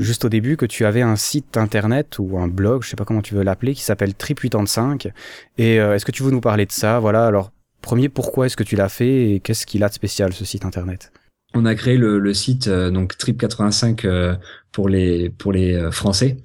juste 0.00 0.24
au 0.24 0.28
début 0.28 0.56
que 0.56 0.66
tu 0.66 0.84
avais 0.84 1.02
un 1.02 1.16
site 1.16 1.56
internet 1.56 2.18
ou 2.18 2.38
un 2.38 2.48
blog, 2.48 2.82
je 2.82 2.88
sais 2.88 2.96
pas 2.96 3.04
comment 3.04 3.22
tu 3.22 3.34
veux 3.34 3.44
l'appeler, 3.44 3.74
qui 3.74 3.82
s'appelle 3.82 4.10
Trip85. 4.10 5.12
Et 5.58 5.76
est-ce 5.76 6.04
que 6.04 6.12
tu 6.12 6.22
veux 6.22 6.32
nous 6.32 6.40
parler 6.40 6.66
de 6.66 6.72
ça? 6.72 6.98
Voilà. 6.98 7.26
Alors 7.26 7.52
premier, 7.80 8.08
pourquoi 8.08 8.46
est-ce 8.46 8.56
que 8.56 8.64
tu 8.64 8.76
l'as 8.76 8.88
fait 8.88 9.30
et 9.30 9.40
qu'est-ce 9.40 9.66
qu'il 9.66 9.84
a 9.84 9.88
de 9.88 9.94
spécial 9.94 10.32
ce 10.32 10.44
site 10.44 10.64
internet? 10.64 11.12
On 11.54 11.64
a 11.66 11.74
créé 11.74 11.96
le, 11.96 12.32
site 12.32 12.68
euh, 12.68 12.92
donc 12.92 13.14
Trip85 13.14 14.06
euh, 14.06 14.36
pour 14.72 14.88
les 14.88 15.30
pour 15.30 15.50
les 15.52 15.74
euh, 15.74 15.90
Français. 15.90 16.36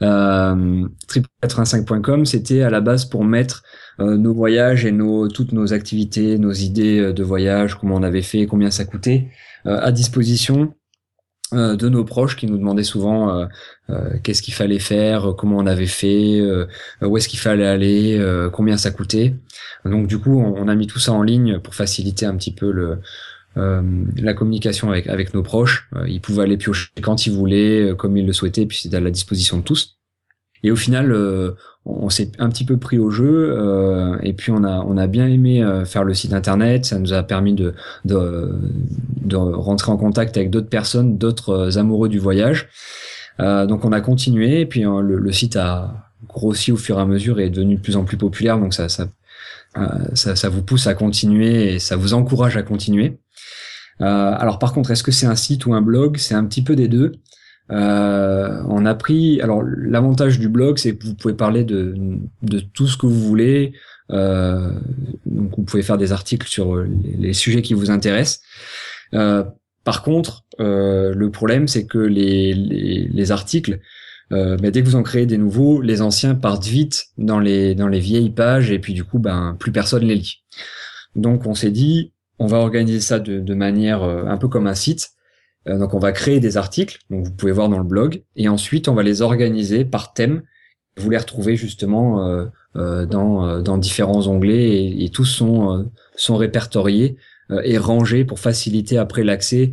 Trip85.com, 0.00 2.26
c'était 2.26 2.62
à 2.62 2.70
la 2.70 2.80
base 2.80 3.04
pour 3.04 3.24
mettre 3.24 3.62
nos 4.00 4.34
voyages 4.34 4.84
et 4.84 4.90
nos 4.90 5.28
toutes 5.28 5.52
nos 5.52 5.72
activités, 5.72 6.38
nos 6.38 6.50
idées 6.50 7.12
de 7.12 7.22
voyage, 7.22 7.76
comment 7.76 7.94
on 7.94 8.02
avait 8.02 8.22
fait, 8.22 8.46
combien 8.46 8.72
ça 8.72 8.84
coûtait, 8.84 9.28
à 9.64 9.92
disposition 9.92 10.74
de 11.52 11.88
nos 11.88 12.04
proches 12.04 12.36
qui 12.36 12.46
nous 12.46 12.58
demandaient 12.58 12.82
souvent 12.82 13.46
qu'est-ce 14.22 14.42
qu'il 14.42 14.54
fallait 14.54 14.78
faire, 14.78 15.34
comment 15.36 15.58
on 15.58 15.66
avait 15.66 15.86
fait, 15.86 16.40
où 17.02 17.16
est-ce 17.16 17.28
qu'il 17.28 17.38
fallait 17.38 17.66
aller, 17.66 18.48
combien 18.52 18.76
ça 18.76 18.90
coûtait. 18.90 19.34
Donc 19.84 20.06
du 20.06 20.18
coup, 20.18 20.40
on, 20.40 20.68
a 20.68 20.74
mis 20.74 20.86
tout 20.86 20.98
ça 20.98 21.12
en 21.12 21.22
ligne 21.22 21.58
pour 21.58 21.74
faciliter 21.74 22.26
un 22.26 22.36
petit 22.36 22.54
peu 22.54 22.70
le, 22.70 22.98
euh, 23.56 23.82
la 24.16 24.34
communication 24.34 24.90
avec, 24.90 25.06
avec 25.08 25.34
nos 25.34 25.42
proches. 25.42 25.88
Euh, 25.94 26.08
ils 26.08 26.20
pouvaient 26.20 26.44
aller 26.44 26.56
piocher 26.56 26.88
quand 27.02 27.26
ils 27.26 27.32
voulaient, 27.32 27.90
euh, 27.90 27.94
comme 27.94 28.16
ils 28.16 28.26
le 28.26 28.32
souhaitaient, 28.32 28.66
puis 28.66 28.78
c'était 28.78 28.96
à 28.96 29.00
la 29.00 29.10
disposition 29.10 29.58
de 29.58 29.62
tous. 29.62 29.98
Et 30.62 30.70
au 30.70 30.76
final, 30.76 31.14
on, 31.84 32.08
s'est 32.08 32.30
un 32.38 32.48
petit 32.48 32.64
peu 32.64 32.76
pris 32.76 32.98
au 32.98 33.10
jeu, 33.10 34.18
et 34.22 34.32
puis 34.32 34.52
on 34.52 34.62
a, 34.64 34.78
on 34.86 34.96
a 34.96 35.06
bien 35.06 35.26
aimé 35.26 35.64
faire 35.84 36.04
le 36.04 36.14
site 36.14 36.32
internet. 36.32 36.84
Ça 36.84 36.98
nous 36.98 37.12
a 37.12 37.22
permis 37.22 37.54
de, 37.54 37.74
de, 38.04 38.54
de 39.24 39.36
rentrer 39.36 39.90
en 39.90 39.96
contact 39.96 40.36
avec 40.36 40.50
d'autres 40.50 40.68
personnes, 40.68 41.18
d'autres 41.18 41.78
amoureux 41.78 42.08
du 42.08 42.20
voyage. 42.20 42.68
donc 43.38 43.84
on 43.84 43.92
a 43.92 44.00
continué, 44.00 44.60
et 44.60 44.66
puis 44.66 44.82
le, 44.82 45.16
le, 45.16 45.32
site 45.32 45.56
a 45.56 46.08
grossi 46.28 46.70
au 46.70 46.76
fur 46.76 46.98
et 46.98 47.02
à 47.02 47.06
mesure 47.06 47.40
et 47.40 47.46
est 47.46 47.50
devenu 47.50 47.76
de 47.76 47.80
plus 47.80 47.96
en 47.96 48.04
plus 48.04 48.16
populaire. 48.16 48.58
Donc 48.58 48.74
ça, 48.74 48.88
ça, 48.88 49.08
ça, 50.14 50.36
ça 50.36 50.48
vous 50.48 50.62
pousse 50.62 50.86
à 50.86 50.94
continuer 50.94 51.74
et 51.74 51.78
ça 51.80 51.96
vous 51.96 52.14
encourage 52.14 52.56
à 52.56 52.62
continuer. 52.62 53.18
Euh, 54.00 54.34
alors 54.38 54.58
par 54.58 54.72
contre, 54.72 54.90
est-ce 54.90 55.02
que 55.02 55.12
c'est 55.12 55.26
un 55.26 55.36
site 55.36 55.66
ou 55.66 55.74
un 55.74 55.82
blog? 55.82 56.16
C'est 56.16 56.34
un 56.34 56.44
petit 56.44 56.62
peu 56.62 56.76
des 56.76 56.88
deux. 56.88 57.12
Euh, 57.72 58.62
on 58.68 58.86
a 58.86 58.94
pris. 58.94 59.40
Alors 59.40 59.62
l'avantage 59.62 60.38
du 60.38 60.48
blog, 60.48 60.78
c'est 60.78 60.96
que 60.96 61.06
vous 61.06 61.14
pouvez 61.14 61.34
parler 61.34 61.64
de, 61.64 61.94
de 62.42 62.60
tout 62.60 62.86
ce 62.86 62.96
que 62.96 63.06
vous 63.06 63.20
voulez. 63.20 63.72
Euh, 64.10 64.72
donc 65.26 65.56
vous 65.56 65.64
pouvez 65.64 65.82
faire 65.82 65.98
des 65.98 66.12
articles 66.12 66.46
sur 66.46 66.76
les, 66.76 67.32
sujets 67.32 67.62
qui 67.62 67.74
vous 67.74 67.90
intéressent. 67.90 68.40
Euh, 69.14 69.44
par 69.84 70.02
contre, 70.02 70.44
euh, 70.60 71.12
le 71.14 71.30
problème, 71.30 71.66
c'est 71.66 71.86
que 71.86 71.98
les, 71.98 72.54
les, 72.54 73.08
les 73.08 73.32
articles, 73.32 73.80
euh, 74.32 74.56
dès 74.56 74.82
que 74.82 74.86
vous 74.86 74.96
en 74.96 75.02
créez 75.02 75.26
des 75.26 75.38
nouveaux, 75.38 75.80
les 75.80 76.02
anciens 76.02 76.34
partent 76.34 76.66
vite 76.66 77.06
dans 77.18 77.40
les 77.40 77.74
vieilles 77.98 78.30
pages 78.30 78.70
et 78.70 78.78
puis 78.78 78.94
du 78.94 79.04
coup, 79.04 79.18
ben 79.18 79.56
plus 79.58 79.72
personne 79.72 80.04
les 80.04 80.16
lit. 80.16 80.42
Donc 81.16 81.46
on 81.46 81.54
s'est 81.54 81.70
dit, 81.70 82.12
on 82.38 82.46
va 82.46 82.58
organiser 82.58 83.00
ça 83.00 83.18
de, 83.18 83.54
manière 83.54 84.02
euh, 84.02 84.24
un 84.26 84.36
peu 84.36 84.48
comme 84.48 84.66
un 84.66 84.74
site. 84.74 85.10
Euh, 85.68 85.78
donc 85.78 85.94
on 85.94 85.98
va 85.98 86.12
créer 86.12 86.40
des 86.40 86.56
articles, 86.56 86.98
donc 87.10 87.24
vous 87.24 87.32
pouvez 87.32 87.52
voir 87.52 87.68
dans 87.68 87.78
le 87.78 87.84
blog, 87.84 88.22
et 88.36 88.48
ensuite 88.48 88.88
on 88.88 88.94
va 88.94 89.02
les 89.02 89.22
organiser 89.22 89.84
par 89.84 90.12
thème. 90.12 90.42
Vous 90.98 91.08
les 91.08 91.16
retrouvez 91.16 91.56
justement 91.56 92.50
euh, 92.76 93.06
dans, 93.06 93.62
dans 93.62 93.78
différents 93.78 94.26
onglets 94.26 94.94
et, 94.98 95.08
tous 95.08 95.24
sont, 95.24 95.90
sont 96.16 96.36
répertoriés 96.36 97.16
et 97.64 97.78
rangés 97.78 98.26
pour 98.26 98.38
faciliter 98.38 98.98
après 98.98 99.24
l'accès 99.24 99.72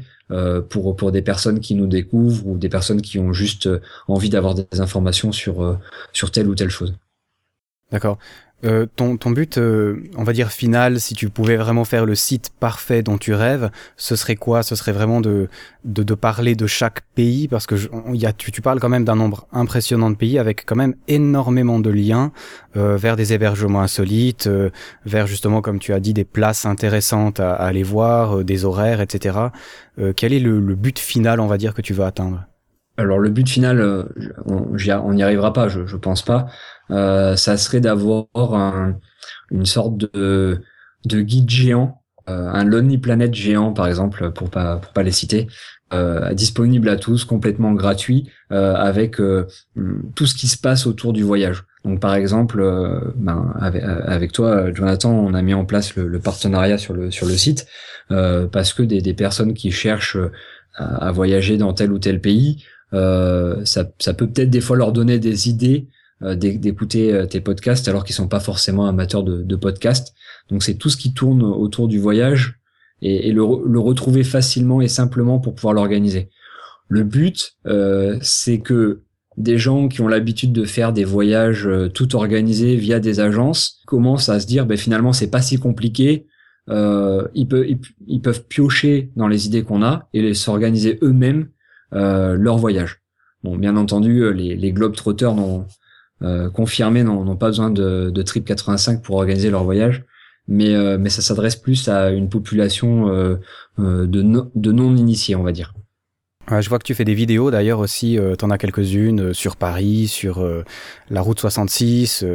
pour, 0.70 0.96
pour 0.96 1.12
des 1.12 1.22
personnes 1.22 1.60
qui 1.60 1.76
nous 1.76 1.88
découvrent 1.88 2.48
ou 2.48 2.58
des 2.58 2.70
personnes 2.70 3.02
qui 3.02 3.20
ont 3.20 3.34
juste 3.34 3.70
envie 4.08 4.30
d'avoir 4.30 4.56
des 4.56 4.80
informations 4.80 5.34
sur, 5.34 5.78
sur 6.14 6.32
telle 6.32 6.48
ou 6.48 6.56
telle 6.56 6.70
chose. 6.70 6.94
D'accord. 7.92 8.18
Euh, 8.66 8.86
ton, 8.94 9.16
ton, 9.16 9.32
but, 9.32 9.58
euh, 9.58 10.04
on 10.18 10.24
va 10.24 10.34
dire 10.34 10.52
final, 10.52 11.00
si 11.00 11.14
tu 11.14 11.30
pouvais 11.30 11.56
vraiment 11.56 11.86
faire 11.86 12.06
le 12.06 12.14
site 12.14 12.52
parfait 12.60 13.02
dont 13.02 13.18
tu 13.18 13.34
rêves, 13.34 13.70
ce 13.96 14.18
serait 14.18 14.36
quoi? 14.36 14.64
Ce 14.64 14.76
serait 14.76 14.92
vraiment 14.92 15.22
de, 15.22 15.48
de, 15.86 16.04
de, 16.04 16.14
parler 16.14 16.56
de 16.56 16.68
chaque 16.68 17.02
pays, 17.16 17.48
parce 17.48 17.66
que 17.68 17.78
je, 17.78 17.88
y 18.14 18.26
a, 18.26 18.34
tu, 18.34 18.52
tu, 18.52 18.62
parles 18.62 18.82
quand 18.82 18.90
même 18.90 19.06
d'un 19.06 19.16
nombre 19.16 19.48
impressionnant 19.54 20.10
de 20.10 20.18
pays, 20.18 20.38
avec 20.38 20.66
quand 20.66 20.76
même 20.76 20.96
énormément 21.08 21.80
de 21.80 21.90
liens 21.90 22.34
euh, 22.76 22.98
vers 22.98 23.16
des 23.16 23.32
hébergements 23.32 23.82
insolites, 23.82 24.48
euh, 24.48 24.72
vers 25.06 25.26
justement, 25.26 25.62
comme 25.62 25.80
tu 25.80 25.94
as 25.94 26.02
dit, 26.02 26.14
des 26.14 26.26
places 26.26 26.66
intéressantes 26.66 27.40
à, 27.40 27.54
à 27.54 27.66
aller 27.66 27.84
voir, 27.84 28.44
des 28.44 28.66
horaires, 28.66 29.00
etc. 29.00 29.38
quel 30.18 30.34
est 30.34 30.40
le, 30.40 30.60
le, 30.60 30.76
but 30.76 31.00
final, 31.00 31.40
on 31.40 31.48
va 31.48 31.58
dire, 31.58 31.74
que 31.74 31.82
tu 31.82 31.94
veux 31.94 32.04
atteindre? 32.04 32.46
Alors 32.98 33.20
le 33.20 33.30
but 33.30 33.48
final, 33.48 34.06
on 34.46 35.14
n'y 35.14 35.24
arrivera 35.24 35.54
pas, 35.54 35.70
je, 35.70 35.86
je 35.86 35.96
pense 35.96 36.22
pas. 36.22 36.48
Euh, 36.92 37.36
ça 37.36 37.58
serait 37.58 37.82
d'avoir 37.82 38.26
un, 38.36 38.98
une 39.52 39.66
sorte 39.66 39.98
de, 39.98 40.62
de 41.06 41.22
guide 41.22 41.50
géant, 41.50 42.02
euh, 42.30 42.50
un 42.50 42.64
Lonely 42.64 42.98
Planet 42.98 43.34
géant 43.34 43.74
par 43.74 43.88
exemple, 43.88 44.32
pour 44.32 44.50
pas 44.50 44.78
pour 44.78 44.94
pas 44.94 45.04
les 45.04 45.12
citer, 45.12 45.48
euh, 45.92 46.34
disponible 46.34 46.88
à 46.90 46.98
tous, 46.98 47.26
complètement 47.26 47.74
gratuit, 47.74 48.30
euh, 48.52 48.76
avec 48.76 49.20
euh, 49.20 49.48
tout 50.16 50.28
ce 50.28 50.36
qui 50.36 50.48
se 50.48 50.58
passe 50.58 50.86
autour 50.86 51.14
du 51.14 51.24
voyage. 51.24 51.64
Donc 51.84 52.00
par 52.00 52.14
exemple, 52.14 52.62
ben, 53.16 53.54
avec, 53.60 54.34
toi, 54.34 54.72
Jonathan, 54.74 55.12
on 55.12 55.34
a 55.34 55.42
mis 55.42 55.54
en 55.54 55.66
place 55.66 55.96
le, 55.96 56.08
le 56.08 56.20
partenariat 56.20 56.78
sur 56.78 56.94
le 56.94 57.10
sur 57.10 57.26
le 57.26 57.38
site 57.38 57.66
parce 58.10 58.74
que 58.74 58.84
des, 58.84 59.02
des, 59.02 59.14
personnes 59.14 59.54
qui 59.54 59.72
cherchent 59.72 60.18
à, 60.76 61.12
voyager 61.14 61.58
dans 61.58 61.72
tel 61.74 61.94
ou 61.94 62.00
tel 62.00 62.20
pays, 62.20 62.66
ça, 62.92 63.86
ça 63.98 64.14
peut 64.14 64.28
peut-être 64.28 64.50
des 64.50 64.60
fois 64.60 64.76
leur 64.76 64.92
donner 64.92 65.20
des 65.20 65.48
idées 65.48 65.88
euh, 65.88 65.99
d'écouter 66.22 67.14
euh, 67.14 67.26
tes 67.26 67.42
podcasts 67.42 67.88
alors 67.88 68.04
qu'ils 68.04 68.16
sont 68.16 68.28
pas 68.28 68.40
forcément 68.40 68.88
amateurs 68.88 69.24
de, 69.24 69.56
podcasts. 69.56 70.14
Donc 70.50 70.64
c'est 70.64 70.76
tout 70.76 70.90
ce 70.90 70.98
qui 70.98 71.14
tourne 71.14 71.44
autour 71.44 71.88
du 71.88 72.00
voyage 72.00 72.60
et, 73.02 73.32
le, 73.32 73.44
retrouver 73.44 74.24
facilement 74.24 74.82
et 74.82 74.88
simplement 74.88 75.40
pour 75.40 75.56
pouvoir 75.56 75.74
l'organiser. 75.74 76.30
Le 76.88 77.04
but, 77.04 77.54
euh, 77.68 78.18
c'est 78.22 78.60
que 78.60 79.04
des 79.38 79.58
gens 79.58 79.88
qui 79.88 80.02
ont 80.02 80.08
l'habitude 80.08 80.52
de 80.52 80.66
faire 80.66 80.92
des 80.92 81.06
voyages 81.06 81.68
euh, 81.68 81.88
tout 81.88 82.16
organisés 82.16 82.76
via 82.76 83.00
des 83.00 83.20
agences 83.20 83.82
commencent 83.86 84.28
à 84.28 84.40
se 84.40 84.48
dire, 84.48 84.66
ben, 84.66 84.78
finalement, 84.78 85.14
c'est 85.14 85.30
pas 85.30 85.42
si 85.42 85.58
compliqué. 85.58 86.28
Euh, 86.70 87.28
ils, 87.34 87.48
peuvent, 87.48 88.44
piocher 88.48 89.12
dans 89.16 89.28
les 89.28 89.48
idées 89.48 89.64
qu'on 89.64 89.82
a 89.82 90.08
et 90.14 90.34
s'organiser 90.36 91.00
eux-mêmes 91.02 91.50
euh, 91.94 92.34
leur 92.34 92.58
voyage. 92.58 93.02
Bon, 93.44 93.58
bien 93.58 93.76
entendu, 93.76 94.32
les, 94.34 94.56
les 94.56 94.72
globetrotters 94.72 95.34
n'ont 95.34 95.62
euh, 95.62 95.64
confirmés 96.54 97.04
n'ont 97.04 97.36
pas 97.38 97.48
besoin 97.48 97.70
de, 97.70 98.10
de, 98.10 98.22
Trip 98.22 98.46
85 98.46 99.02
pour 99.02 99.16
organiser 99.18 99.50
leur 99.50 99.64
voyage, 99.64 100.04
mais, 100.50 100.74
euh, 100.74 100.98
mais 101.00 101.10
ça 101.10 101.22
s'adresse 101.22 101.56
plus 101.56 101.88
à 101.88 102.10
une 102.10 102.28
population 102.28 103.08
euh, 103.10 103.38
de, 103.78 104.22
no, 104.22 104.52
de 104.56 104.72
non-initiés, 104.72 105.36
on 105.36 105.44
va 105.44 105.52
dire. 105.52 105.74
Ouais, 106.50 106.64
je 106.64 106.70
vois 106.70 106.80
que 106.80 106.84
tu 106.84 106.96
fais 106.96 107.06
des 107.06 107.14
vidéos 107.14 107.52
d'ailleurs 107.52 107.80
aussi, 107.80 108.18
euh, 108.18 108.36
tu 108.36 108.44
en 108.44 108.50
as 108.50 108.58
quelques-unes 108.58 109.34
sur 109.34 109.56
Paris, 109.56 110.08
sur 110.08 110.46
la 111.10 111.22
route 111.22 111.40
66. 111.40 112.26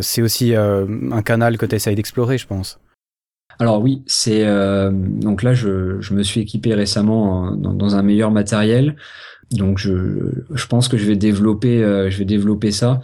c'est 0.00 0.22
aussi 0.22 0.54
un 0.54 1.22
canal 1.22 1.56
que 1.56 1.66
tu 1.66 1.74
essayes 1.74 1.96
d'explorer, 1.96 2.36
je 2.38 2.46
pense. 2.46 2.78
Alors 3.58 3.80
oui, 3.80 4.02
c'est 4.06 4.44
donc 4.90 5.42
là 5.42 5.54
je, 5.54 6.00
je, 6.00 6.14
me 6.14 6.22
suis 6.22 6.40
équipé 6.40 6.74
récemment 6.74 7.52
dans, 7.52 7.74
dans 7.74 7.96
un 7.96 8.02
meilleur 8.02 8.30
matériel. 8.30 8.96
Donc 9.52 9.78
je, 9.78 10.44
je 10.50 10.66
pense 10.66 10.88
que 10.88 10.96
je 10.96 11.06
vais 11.06 11.16
développer, 11.16 11.82
euh, 11.82 12.10
je 12.10 12.18
vais 12.18 12.24
développer 12.24 12.70
ça. 12.70 13.00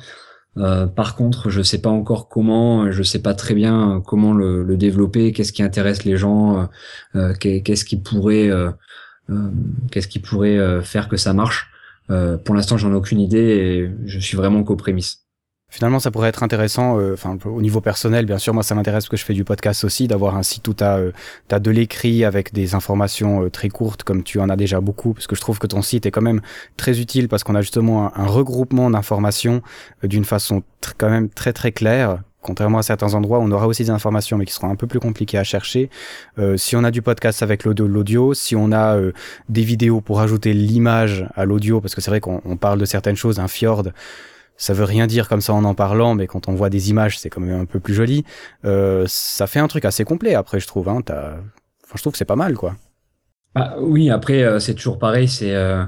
Euh, 0.57 0.87
par 0.87 1.15
contre, 1.15 1.51
je 1.51 1.63
sais 1.63 1.81
pas 1.81 1.91
encore 1.91 2.29
comment, 2.29 2.91
je 2.91 3.03
sais 3.03 3.21
pas 3.21 3.35
très 3.35 3.55
bien 3.55 4.03
comment 4.05 4.33
le, 4.33 4.65
le 4.65 4.77
développer, 4.77 5.33
qu'est-ce 5.33 5.53
qui 5.53 5.63
intéresse 5.63 6.05
les 6.05 6.17
gens, 6.17 6.69
euh, 7.15 7.33
qu'est-ce 7.35 7.85
qui 7.85 7.97
pourrait, 7.97 8.51
qu'est-ce 9.91 10.09
qui 10.09 10.19
pourrait 10.19 10.83
faire 10.83 11.09
que 11.09 11.17
ça 11.17 11.33
marche. 11.33 11.71
pour 12.09 12.55
l'instant, 12.55 12.77
j'en 12.77 12.93
ai 12.93 12.97
aucune 12.97 13.21
idée 13.21 13.39
et 13.39 13.93
je 14.07 14.19
suis 14.19 14.37
vraiment 14.37 14.65
qu'aux 14.65 14.77
prémices. 14.77 15.28
Finalement, 15.71 15.99
ça 15.99 16.11
pourrait 16.11 16.31
être 16.31 16.43
intéressant, 16.43 16.99
euh, 16.99 17.13
enfin 17.13 17.37
au 17.45 17.61
niveau 17.61 17.81
personnel, 17.81 18.25
bien 18.25 18.39
sûr, 18.39 18.55
moi 18.55 18.63
ça 18.63 18.75
m'intéresse 18.75 19.05
parce 19.05 19.11
que 19.11 19.17
je 19.19 19.25
fais 19.25 19.35
du 19.35 19.45
podcast 19.45 19.85
aussi, 19.85 20.09
d'avoir 20.09 20.37
un 20.37 20.43
site 20.43 20.67
où 20.69 20.75
tu 20.75 20.83
as, 20.83 20.97
euh, 20.97 21.13
de 21.51 21.71
l'écrit 21.71 22.25
avec 22.25 22.55
des 22.55 22.75
informations 22.75 23.45
euh, 23.45 23.51
très 23.51 23.69
courtes, 23.69 24.03
comme 24.03 24.23
tu 24.23 24.41
en 24.41 24.49
as 24.49 24.57
déjà 24.57 24.81
beaucoup, 24.81 25.13
parce 25.13 25.27
que 25.27 25.37
je 25.37 25.41
trouve 25.43 25.59
que 25.59 25.67
ton 25.67 25.83
site 25.83 26.07
est 26.07 26.11
quand 26.11 26.23
même 26.23 26.41
très 26.77 27.01
utile 27.01 27.29
parce 27.29 27.45
qu'on 27.45 27.55
a 27.55 27.61
justement 27.61 28.07
un, 28.07 28.23
un 28.23 28.27
regroupement 28.27 28.91
d'informations 28.91 29.63
euh, 30.05 30.09
d'une 30.09 30.25
façon 30.25 30.63
quand 30.97 31.11
même 31.11 31.29
très 31.29 31.53
très 31.53 31.73
claire. 31.73 32.21
Contrairement 32.41 32.79
à 32.79 32.83
certains 32.83 33.15
endroits, 33.15 33.41
on 33.41 33.51
aura 33.51 33.67
aussi 33.67 33.83
des 33.83 33.91
informations, 33.91 34.39
mais 34.39 34.45
qui 34.45 34.53
seront 34.53 34.71
un 34.71 34.77
peu 34.77 34.87
plus 34.87 35.01
compliquées 35.01 35.39
à 35.39 35.45
chercher. 35.45 35.91
Euh, 36.39 36.57
si 36.57 36.77
on 36.77 36.85
a 36.85 36.91
du 36.91 37.03
podcast 37.03 37.43
avec 37.43 37.65
l'audio, 37.65 38.33
si 38.33 38.55
on 38.55 38.71
a 38.71 38.97
euh, 38.97 39.13
des 39.49 39.63
vidéos 39.63 40.01
pour 40.01 40.21
ajouter 40.21 40.53
l'image 40.53 41.27
à 41.35 41.45
l'audio, 41.45 41.81
parce 41.81 41.95
que 41.97 42.01
c'est 42.01 42.11
vrai 42.11 42.21
qu'on 42.21 42.57
parle 42.57 42.79
de 42.79 42.85
certaines 42.85 43.17
choses, 43.17 43.41
un 43.41 43.49
fjord, 43.49 43.89
ça 44.59 44.75
veut 44.75 44.85
rien 44.85 45.07
dire 45.07 45.29
comme 45.29 45.41
ça 45.41 45.55
en 45.55 45.65
en 45.65 45.75
parlant, 45.75 46.15
mais 46.15 46.27
quand 46.27 46.49
on 46.49 46.55
voit 46.55 46.69
des 46.69 46.91
images, 46.91 47.19
c'est 47.19 47.31
quand 47.31 47.41
même 47.41 47.61
un 47.61 47.65
peu 47.65 47.81
plus 47.81 47.95
joli. 47.95 48.25
Euh, 48.67 49.05
ça 49.09 49.47
fait 49.47 49.61
un 49.61 49.69
truc 49.69 49.87
assez 49.87 50.05
complet 50.05 50.35
après, 50.35 50.61
je 50.61 50.67
trouve. 50.67 50.89
Hein, 50.91 51.01
enfin, 51.09 51.95
je 51.95 52.03
trouve 52.03 52.13
que 52.13 52.19
c'est 52.19 52.27
pas 52.27 52.37
mal, 52.37 52.55
quoi. 52.55 52.75
Ah, 53.55 53.77
oui, 53.81 54.11
après 54.11 54.43
euh, 54.43 54.59
c'est 54.59 54.75
toujours 54.75 54.99
pareil. 54.99 55.27
C'est 55.27 55.55
euh, 55.55 55.85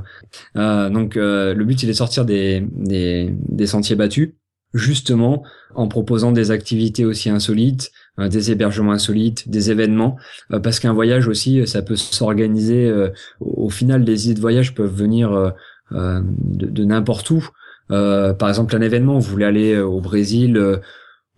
euh 0.57 0.91
donc 0.91 1.16
euh, 1.16 1.55
le 1.55 1.64
but, 1.64 1.83
il 1.83 1.89
est 1.89 1.93
de 1.93 1.97
sortir 1.97 2.25
des, 2.25 2.66
des, 2.73 3.33
des 3.49 3.66
sentiers 3.66 3.97
battus, 3.97 4.31
justement 4.75 5.45
en 5.75 5.87
proposant 5.87 6.33
des 6.33 6.51
activités 6.51 7.05
aussi 7.05 7.31
insolites, 7.31 7.93
des 8.18 8.51
hébergements 8.51 8.93
insolites, 8.93 9.49
des 9.49 9.71
événements, 9.71 10.16
parce 10.64 10.81
qu'un 10.81 10.93
voyage 10.93 11.29
aussi, 11.29 11.64
ça 11.66 11.81
peut 11.81 11.95
s'organiser. 11.95 12.93
au 13.39 13.71
final, 13.71 14.03
les 14.03 14.27
idées 14.27 14.35
de 14.35 14.41
voyage 14.41 14.75
peuvent 14.75 14.93
venir 14.93 15.53
de, 15.93 16.66
de 16.66 16.85
n'importe 16.85 17.31
où. 17.31 17.49
Euh, 17.91 18.32
par 18.34 18.49
exemple, 18.49 18.74
un 18.76 18.80
événement, 18.80 19.18
vous 19.18 19.30
voulez 19.30 19.45
aller 19.45 19.74
euh, 19.74 19.84
au 19.84 20.01
Brésil 20.01 20.57
euh, 20.57 20.76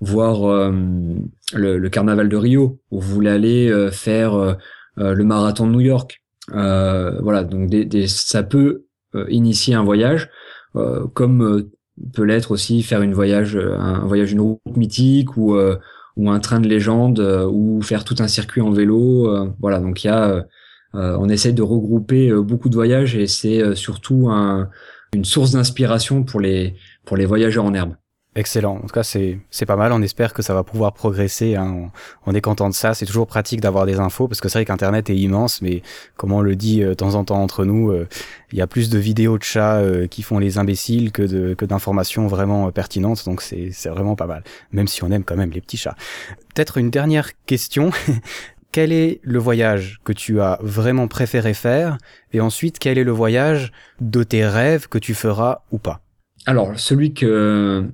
voir 0.00 0.70
le, 1.55 1.78
le, 1.78 1.88
carnaval 1.88 2.28
de 2.28 2.36
Rio, 2.36 2.80
ou 2.90 3.00
vous 3.00 3.14
voulez 3.14 3.30
aller 3.30 3.88
faire 3.92 4.57
le 4.96 5.22
marathon 5.22 5.68
de 5.68 5.70
New 5.70 5.80
York. 5.80 6.24
voilà, 6.48 7.44
donc 7.44 7.70
des, 7.70 7.84
des, 7.84 8.09
ça 8.09 8.42
peut 8.42 8.84
initier 9.28 9.76
un 9.76 9.84
voyage, 9.84 10.28
comme 11.14 11.68
peut 12.14 12.24
l'être 12.24 12.50
aussi 12.50 12.82
faire 12.82 13.03
une 13.03 13.14
voyage, 13.14 13.57
un 13.57 14.05
voyage 14.05 14.32
une 14.32 14.40
route 14.40 14.76
mythique 14.76 15.36
ou 15.36 15.57
ou 16.16 16.30
un 16.32 16.40
train 16.40 16.59
de 16.59 16.66
légende 16.66 17.20
ou 17.53 17.80
faire 17.80 18.03
tout 18.03 18.16
un 18.18 18.26
circuit 18.26 18.61
en 18.61 18.72
vélo. 18.72 19.55
voilà, 19.61 19.78
donc 19.78 20.03
il 20.03 20.09
y 20.09 20.11
a, 20.11 20.44
on 20.94 21.28
essaie 21.28 21.53
de 21.53 21.62
regrouper 21.62 22.32
beaucoup 22.32 22.70
de 22.70 22.74
voyages 22.74 23.14
et 23.14 23.28
c'est 23.28 23.76
surtout 23.76 24.30
un, 24.30 24.68
une 25.15 25.25
source 25.25 25.53
d'inspiration 25.53 26.23
pour 26.23 26.41
les, 26.41 26.75
pour 27.05 27.17
les 27.17 27.27
voyageurs 27.27 27.65
en 27.65 27.75
herbe. 27.75 27.95
Excellent. 28.35 28.77
En 28.77 28.81
tout 28.81 28.95
cas, 28.95 29.03
c'est, 29.03 29.39
c'est 29.51 29.67
pas 29.67 29.77
mal. 29.77 29.93
On 29.93 30.01
espère 30.01 30.33
que 30.33 30.41
ça 30.41 30.55
va 30.55 30.65
pouvoir 30.65 30.95
progresser. 30.95 31.55
Hein. 31.55 31.91
On, 32.25 32.33
est 32.33 32.41
content 32.41 32.71
de 32.71 32.75
ça. 32.75 32.95
C'est 32.95 33.05
toujours 33.05 33.27
pratique 33.27 33.61
d'avoir 33.61 33.85
des 33.85 34.01
infos 34.01 34.27
parce 34.27 34.41
que 34.41 34.49
c'est 34.49 34.59
vrai 34.59 34.65
qu'Internet 34.65 35.11
est 35.11 35.17
immense, 35.17 35.61
mais 35.61 35.83
comme 36.17 36.33
on 36.33 36.41
le 36.41 36.57
dit 36.57 36.83
euh, 36.83 36.91
de 36.91 36.95
temps 36.95 37.15
en 37.15 37.25
temps 37.25 37.43
entre 37.43 37.67
nous, 37.67 37.91
euh, 37.91 38.09
il 38.51 38.59
y 38.59 38.63
a 38.63 38.67
plus 38.67 38.89
de 38.89 38.99
vidéos 38.99 39.37
de 39.37 39.43
chats 39.43 39.77
euh, 39.77 40.07
qui 40.07 40.23
font 40.23 40.39
les 40.39 40.57
imbéciles 40.57 41.13
que, 41.13 41.21
de, 41.21 41.53
que 41.53 41.67
d'informations 41.67 42.27
vraiment 42.27 42.73
pertinentes. 42.73 43.23
Donc 43.27 43.43
c'est, 43.43 43.69
c'est 43.71 43.91
vraiment 43.91 44.17
pas 44.17 44.27
mal. 44.27 44.43
Même 44.73 44.89
si 44.89 45.05
on 45.05 45.11
aime 45.11 45.25
quand 45.25 45.37
même 45.37 45.51
les 45.51 45.61
petits 45.61 45.77
chats. 45.77 45.97
Peut-être 46.55 46.79
une 46.79 46.89
dernière 46.89 47.33
question. 47.45 47.91
quel 48.73 48.91
est 48.91 49.20
le 49.23 49.39
voyage 49.39 50.01
que 50.05 50.12
tu 50.12 50.41
as 50.41 50.59
vraiment 50.62 51.07
préféré 51.07 51.55
faire 51.55 51.99
et 52.33 52.41
ensuite 52.41 52.79
quel 52.79 52.99
est 52.99 53.05
le 53.05 53.12
voyage 53.12 53.73
de 54.01 54.23
tes 54.23 54.47
rêves 54.47 54.89
que 54.89 54.99
tu 54.99 55.14
feras 55.14 55.61
ou 55.70 55.79
pas? 55.79 56.01
Alors 56.47 56.79
celui 56.79 57.14
que 57.14 57.87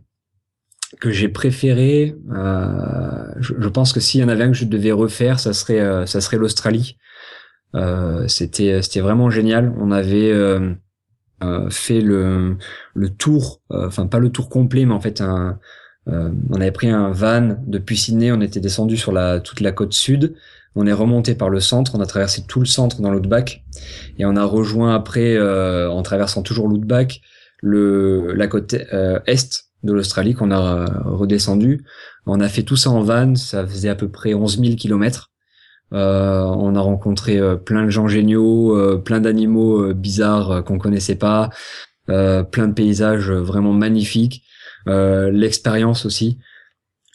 que 1.00 1.10
j'ai 1.10 1.28
préféré, 1.28 2.16
euh, 2.32 3.32
je, 3.40 3.68
pense 3.68 3.92
que 3.92 4.00
s'il 4.00 4.20
y 4.20 4.24
en 4.24 4.28
avait 4.28 4.44
un 4.44 4.52
que 4.52 4.56
je 4.56 4.64
devais 4.64 4.92
refaire, 4.92 5.38
ça 5.38 5.52
serait 5.52 5.80
euh, 5.80 6.06
l'Australie. 6.32 6.96
Euh, 7.74 8.26
c'était 8.26 9.00
vraiment 9.00 9.28
génial. 9.28 9.74
On 9.78 9.90
avait 9.90 10.32
fait 11.70 12.00
le 12.00 12.56
tour, 13.18 13.60
enfin 13.70 14.06
pas 14.06 14.18
le 14.18 14.30
tour 14.30 14.48
complet, 14.48 14.86
mais 14.86 14.94
en 14.94 15.00
fait 15.00 15.22
on 16.06 16.54
avait 16.54 16.72
pris 16.72 16.88
un 16.88 17.10
van 17.10 17.58
depuis 17.66 17.98
Sydney, 17.98 18.32
on 18.32 18.40
était 18.40 18.60
descendu 18.60 18.96
sur 18.96 19.12
la 19.12 19.40
toute 19.40 19.60
la 19.60 19.72
côte 19.72 19.92
sud 19.92 20.34
on 20.74 20.86
est 20.86 20.92
remonté 20.92 21.34
par 21.34 21.50
le 21.50 21.60
centre, 21.60 21.94
on 21.94 22.00
a 22.00 22.06
traversé 22.06 22.44
tout 22.46 22.60
le 22.60 22.66
centre 22.66 23.00
dans 23.00 23.10
l'Outback 23.10 23.64
et 24.18 24.24
on 24.24 24.36
a 24.36 24.44
rejoint 24.44 24.94
après, 24.94 25.36
euh, 25.36 25.90
en 25.90 26.02
traversant 26.02 26.42
toujours 26.42 26.68
l'Outback, 26.68 27.20
le 27.60 28.32
la 28.34 28.46
côte 28.46 28.74
euh, 28.92 29.18
est 29.26 29.64
de 29.82 29.92
l'Australie 29.92 30.34
qu'on 30.34 30.50
a 30.50 30.86
redescendu. 31.04 31.84
On 32.26 32.40
a 32.40 32.48
fait 32.48 32.62
tout 32.62 32.76
ça 32.76 32.90
en 32.90 33.00
van, 33.00 33.34
ça 33.36 33.66
faisait 33.66 33.88
à 33.88 33.94
peu 33.94 34.08
près 34.08 34.34
11 34.34 34.60
000 34.60 34.76
kilomètres. 34.76 35.30
Euh, 35.94 36.42
on 36.42 36.74
a 36.74 36.80
rencontré 36.80 37.38
euh, 37.38 37.56
plein 37.56 37.84
de 37.84 37.90
gens 37.90 38.08
géniaux, 38.08 38.76
euh, 38.76 38.98
plein 38.98 39.20
d'animaux 39.20 39.94
bizarres 39.94 40.62
qu'on 40.64 40.78
connaissait 40.78 41.14
pas, 41.16 41.50
plein 42.06 42.68
de 42.68 42.72
paysages 42.72 43.30
vraiment 43.30 43.72
magnifiques. 43.72 44.42
L'expérience 44.86 46.06
aussi. 46.06 46.38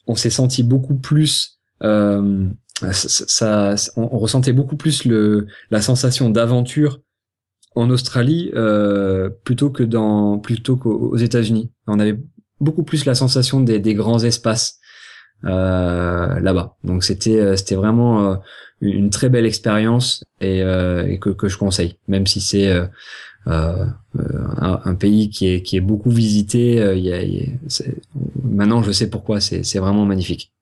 on 0.05 0.15
s'est 0.15 0.29
senti 0.29 0.61
beaucoup 0.61 0.95
plus 0.95 1.59
euh, 1.83 2.47
ça, 2.91 3.75
on, 3.95 4.17
ressentait 4.17 4.53
beaucoup 4.53 4.75
plus 4.75 5.05
le, 5.05 5.47
la 5.71 5.81
sensation 5.81 6.29
d'aventure 6.29 6.99
en 7.75 7.89
Australie 7.89 8.51
euh, 8.55 9.29
plutôt 9.43 9.69
que 9.69 9.83
dans 9.83 10.37
plutôt 10.39 10.77
qu'aux 10.77 11.17
États-Unis. 11.17 11.71
On 11.87 11.99
avait 11.99 12.19
beaucoup 12.59 12.83
plus 12.83 13.05
la 13.05 13.15
sensation 13.15 13.61
des, 13.61 13.79
des 13.79 13.93
grands 13.93 14.23
espaces 14.23 14.79
euh, 15.45 16.39
là-bas. 16.39 16.77
Donc 16.83 17.03
c'était 17.03 17.39
euh, 17.39 17.55
c'était 17.55 17.75
vraiment 17.75 18.31
euh, 18.31 18.35
une 18.81 19.09
très 19.09 19.29
belle 19.29 19.45
expérience 19.45 20.23
et, 20.41 20.61
euh, 20.61 21.05
et 21.07 21.19
que, 21.19 21.29
que, 21.29 21.47
je 21.47 21.57
conseille, 21.57 21.97
même 22.07 22.27
si 22.27 22.41
c'est 22.41 22.69
euh, 22.69 22.85
un, 23.45 24.81
un, 24.85 24.95
pays 24.95 25.29
qui 25.29 25.47
est 25.47 25.61
qui 25.61 25.75
est 25.75 25.81
beaucoup 25.81 26.11
visité. 26.11 26.75
Y 26.75 27.11
a, 27.11 27.23
y 27.23 27.43
a 27.43 27.83
maintenant 28.43 28.81
je 28.83 28.91
sais 28.91 29.09
pourquoi. 29.09 29.41
C'est 29.41 29.79
vraiment 29.79 30.05
magnifique. 30.05 30.52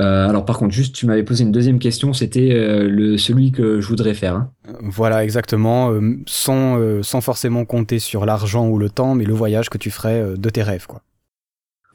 Euh, 0.00 0.28
alors 0.28 0.44
par 0.44 0.58
contre, 0.58 0.72
juste, 0.72 0.94
tu 0.94 1.06
m'avais 1.06 1.22
posé 1.22 1.44
une 1.44 1.52
deuxième 1.52 1.78
question, 1.78 2.12
c'était 2.12 2.52
euh, 2.52 2.88
le 2.88 3.18
celui 3.18 3.52
que 3.52 3.80
je 3.80 3.88
voudrais 3.88 4.14
faire. 4.14 4.34
Hein. 4.34 4.50
Voilà, 4.82 5.22
exactement, 5.24 5.90
euh, 5.90 6.16
sans, 6.26 6.78
euh, 6.78 7.02
sans 7.02 7.20
forcément 7.20 7.64
compter 7.66 7.98
sur 7.98 8.24
l'argent 8.24 8.66
ou 8.66 8.78
le 8.78 8.88
temps, 8.88 9.14
mais 9.14 9.24
le 9.24 9.34
voyage 9.34 9.68
que 9.68 9.78
tu 9.78 9.90
ferais 9.90 10.34
de 10.36 10.50
tes 10.50 10.62
rêves, 10.62 10.86
quoi. 10.86 11.02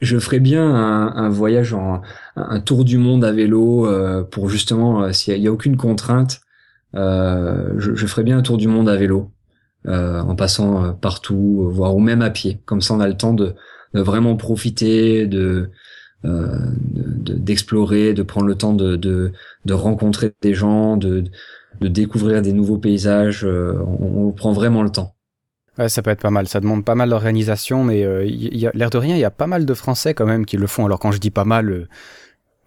Je 0.02 0.18
ferais 0.18 0.40
bien 0.40 0.62
un, 0.62 1.16
un 1.16 1.28
voyage, 1.30 1.72
en, 1.72 2.02
un 2.36 2.60
tour 2.60 2.84
du 2.84 2.98
monde 2.98 3.24
à 3.24 3.32
vélo, 3.32 3.88
pour 4.30 4.50
justement, 4.50 5.10
s'il 5.10 5.40
n'y 5.40 5.46
a, 5.46 5.50
a, 5.50 5.52
aucune 5.52 5.78
contrainte, 5.78 6.42
je, 6.92 7.92
je, 7.94 8.06
ferais 8.06 8.22
bien 8.22 8.36
un 8.36 8.42
tour 8.42 8.58
du 8.58 8.68
monde 8.68 8.90
à 8.90 8.96
vélo, 8.96 9.30
en 9.88 10.36
passant 10.36 10.92
partout, 10.92 11.70
voire 11.72 11.96
ou 11.96 12.00
même 12.00 12.20
à 12.20 12.28
pied. 12.28 12.60
Comme 12.66 12.82
ça, 12.82 12.92
on 12.92 13.00
a 13.00 13.08
le 13.08 13.16
temps 13.16 13.32
de, 13.32 13.54
de 13.94 14.00
vraiment 14.02 14.36
profiter, 14.36 15.26
de 15.26 15.70
d'explorer, 16.24 18.08
de, 18.08 18.14
de, 18.14 18.22
prendre 18.22 18.46
le 18.46 18.54
temps 18.56 18.72
de, 18.72 18.96
de, 18.96 19.32
de 19.64 19.74
rencontrer 19.74 20.32
des 20.42 20.54
gens, 20.54 20.96
de, 20.96 21.24
de 21.80 21.88
découvrir 21.88 22.42
des 22.42 22.52
nouveaux 22.52 22.78
paysages. 22.78 23.44
Euh, 23.44 23.78
on, 24.00 24.28
on, 24.28 24.32
prend 24.32 24.52
vraiment 24.52 24.82
le 24.82 24.90
temps. 24.90 25.14
Ouais, 25.78 25.88
ça 25.88 26.02
peut 26.02 26.10
être 26.10 26.22
pas 26.22 26.30
mal. 26.30 26.48
Ça 26.48 26.60
demande 26.60 26.84
pas 26.84 26.94
mal 26.94 27.10
d'organisation, 27.10 27.84
mais 27.84 28.04
euh, 28.04 28.24
y 28.26 28.66
a 28.66 28.70
l'air 28.74 28.90
de 28.90 28.98
rien, 28.98 29.14
il 29.14 29.20
y 29.20 29.24
a 29.24 29.30
pas 29.30 29.46
mal 29.46 29.66
de 29.66 29.74
Français 29.74 30.14
quand 30.14 30.26
même 30.26 30.46
qui 30.46 30.56
le 30.56 30.66
font. 30.66 30.86
Alors 30.86 30.98
quand 30.98 31.12
je 31.12 31.18
dis 31.18 31.30
pas 31.30 31.44
mal, 31.44 31.68
euh, 31.70 31.88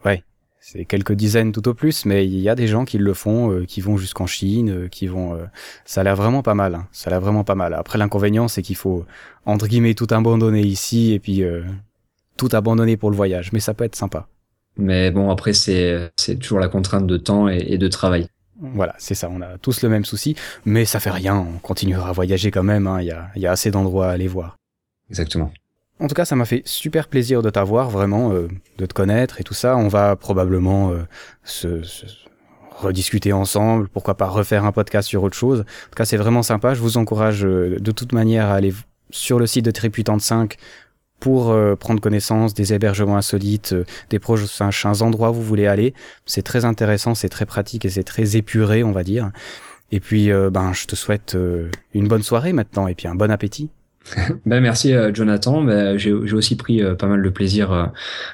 ouais, 0.06 0.24
c'est 0.60 0.86
quelques 0.86 1.14
dizaines 1.14 1.52
tout 1.52 1.68
au 1.68 1.74
plus, 1.74 2.06
mais 2.06 2.28
il 2.28 2.40
y 2.40 2.50
a 2.50 2.54
des 2.54 2.68
gens 2.68 2.86
qui 2.86 2.98
le 2.98 3.14
font, 3.14 3.52
euh, 3.52 3.66
qui 3.66 3.82
vont 3.82 3.98
jusqu'en 3.98 4.28
Chine, 4.28 4.70
euh, 4.70 4.88
qui 4.88 5.08
vont. 5.08 5.34
Euh, 5.34 5.46
ça 5.86 6.02
a 6.02 6.04
l'air 6.04 6.16
vraiment 6.16 6.44
pas 6.44 6.54
mal. 6.54 6.76
Hein. 6.76 6.88
Ça 6.92 7.10
a 7.10 7.12
l'air 7.12 7.22
vraiment 7.22 7.44
pas 7.44 7.56
mal. 7.56 7.74
Après, 7.74 7.98
l'inconvénient, 7.98 8.48
c'est 8.48 8.62
qu'il 8.62 8.76
faut 8.76 9.06
entre 9.46 9.68
guillemets 9.68 9.96
tout 9.96 10.08
abandonner 10.12 10.62
ici 10.62 11.14
et 11.14 11.20
puis 11.20 11.44
tout 12.40 12.50
abandonner 12.54 12.98
pour 12.98 13.12
le 13.12 13.16
voyage, 13.16 13.52
mais 13.52 13.60
ça 13.60 13.74
peut 13.74 13.84
être 13.84 13.96
sympa. 13.96 14.28
Mais 14.78 15.12
bon, 15.12 15.30
après, 15.30 15.54
c'est 15.54 16.12
toujours 16.40 16.60
la 16.60 16.70
contrainte 16.70 17.06
de 17.06 17.18
temps 17.18 17.50
et, 17.50 17.66
et 17.68 17.78
de 17.78 17.88
travail. 17.88 18.28
Voilà, 18.62 18.96
c'est 18.98 19.16
ça, 19.16 19.30
on 19.32 19.42
a 19.42 19.58
tous 19.58 19.84
le 19.84 19.90
même 19.90 20.06
souci, 20.06 20.36
mais 20.66 20.86
ça 20.86 21.00
fait 21.00 21.12
rien, 21.12 21.36
on 21.36 21.60
continuera 21.60 22.10
à 22.10 22.12
voyager 22.12 22.52
quand 22.52 22.64
même, 22.64 22.90
il 23.02 23.12
hein, 23.12 23.26
y, 23.36 23.40
y, 23.40 23.48
a, 23.48 23.52
assez 23.52 23.72
d'endroits 23.72 24.08
à 24.08 24.12
aller 24.12 24.28
voir. 24.28 24.58
Exactement. 25.10 25.52
En 26.02 26.08
tout 26.08 26.16
cas, 26.16 26.26
ça 26.26 26.36
m'a 26.36 26.46
fait 26.46 26.62
super 26.66 27.08
plaisir 27.08 27.42
de 27.42 27.50
t'avoir, 27.50 27.90
vraiment, 27.90 28.32
euh, 28.32 28.48
de 28.78 28.86
te 28.86 28.94
connaître 28.94 29.40
et 29.40 29.44
tout 29.44 29.54
ça. 29.54 29.76
On 29.76 29.90
va 29.90 30.16
probablement 30.16 30.92
euh, 30.92 31.00
se, 31.44 31.84
se, 31.84 32.06
rediscuter 32.80 33.34
ensemble, 33.34 33.90
pourquoi 33.90 34.16
pas 34.16 34.28
refaire 34.28 34.66
un 34.66 34.72
podcast 34.72 35.08
sur 35.08 35.24
autre 35.24 35.36
chose. 35.36 35.62
En 35.62 35.64
tout 35.64 35.96
cas, 35.98 36.06
c'est 36.06 36.18
vraiment 36.18 36.44
sympa, 36.44 36.74
je 36.74 36.82
vous 36.82 36.98
encourage 36.98 37.46
euh, 37.46 37.78
de 37.80 37.92
toute 37.92 38.14
manière 38.14 38.48
à 38.48 38.56
aller 38.56 38.74
sur 39.10 39.40
le 39.40 39.48
site 39.48 39.66
de 39.66 39.72
Trip 39.72 39.94
85 39.94 40.58
pour 41.20 41.52
euh, 41.52 41.76
prendre 41.76 42.02
connaissance 42.02 42.54
des 42.54 42.74
hébergements 42.74 43.18
insolites, 43.18 43.74
euh, 43.74 43.86
des 44.10 44.20
prochains 44.20 45.02
endroits 45.02 45.32
où 45.32 45.34
vous 45.34 45.44
voulez 45.44 45.68
aller. 45.68 45.94
C'est 46.26 46.42
très 46.42 46.66
intéressant, 46.66 47.16
c'est 47.16 47.30
très 47.30 47.46
pratique 47.46 47.86
et 47.86 47.90
c'est 47.90 48.04
très 48.04 48.36
épuré, 48.36 48.84
on 48.84 48.92
va 48.92 49.04
dire. 49.04 49.32
Et 49.92 50.00
puis, 50.00 50.32
euh, 50.32 50.50
ben, 50.50 50.72
je 50.74 50.86
te 50.86 50.96
souhaite 50.96 51.36
euh, 51.36 51.70
une 51.94 52.08
bonne 52.08 52.24
soirée 52.24 52.54
maintenant 52.54 52.88
et 52.88 52.96
puis 52.96 53.08
un 53.08 53.16
bon 53.16 53.32
appétit. 53.32 53.70
ben 54.46 54.62
merci 54.62 54.94
Jonathan. 55.14 55.62
Ben, 55.62 55.98
j'ai 55.98 56.14
aussi 56.14 56.56
pris 56.56 56.82
pas 56.98 57.06
mal 57.06 57.22
de 57.22 57.30
plaisir 57.30 57.92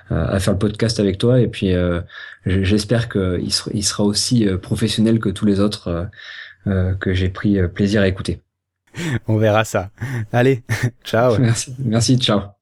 à 0.10 0.40
faire 0.40 0.54
le 0.54 0.60
podcast 0.60 1.00
avec 1.00 1.18
toi 1.18 1.42
et 1.42 1.48
puis 1.48 1.74
j'espère 2.46 3.10
qu'il 3.10 3.52
sera, 3.52 3.72
il 3.74 3.84
sera 3.84 4.04
aussi 4.04 4.46
professionnel 4.62 5.20
que 5.20 5.28
tous 5.30 5.46
les 5.46 5.60
autres 5.60 6.08
que 6.66 7.14
j'ai 7.14 7.30
pris 7.30 7.58
plaisir 7.68 8.04
à 8.04 8.08
écouter. 8.08 8.42
On 9.28 9.38
verra 9.38 9.66
ça. 9.66 9.90
Allez, 10.32 10.64
ciao. 11.04 11.38
Merci, 11.40 11.76
merci, 11.80 12.18
ciao. 12.18 12.55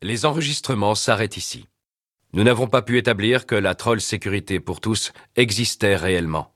Les 0.00 0.26
enregistrements 0.26 0.94
s'arrêtent 0.94 1.36
ici. 1.36 1.66
Nous 2.32 2.44
n'avons 2.44 2.68
pas 2.68 2.82
pu 2.82 2.98
établir 2.98 3.46
que 3.46 3.56
la 3.56 3.74
troll 3.74 4.00
sécurité 4.00 4.60
pour 4.60 4.80
tous 4.80 5.12
existait 5.34 5.96
réellement. 5.96 6.52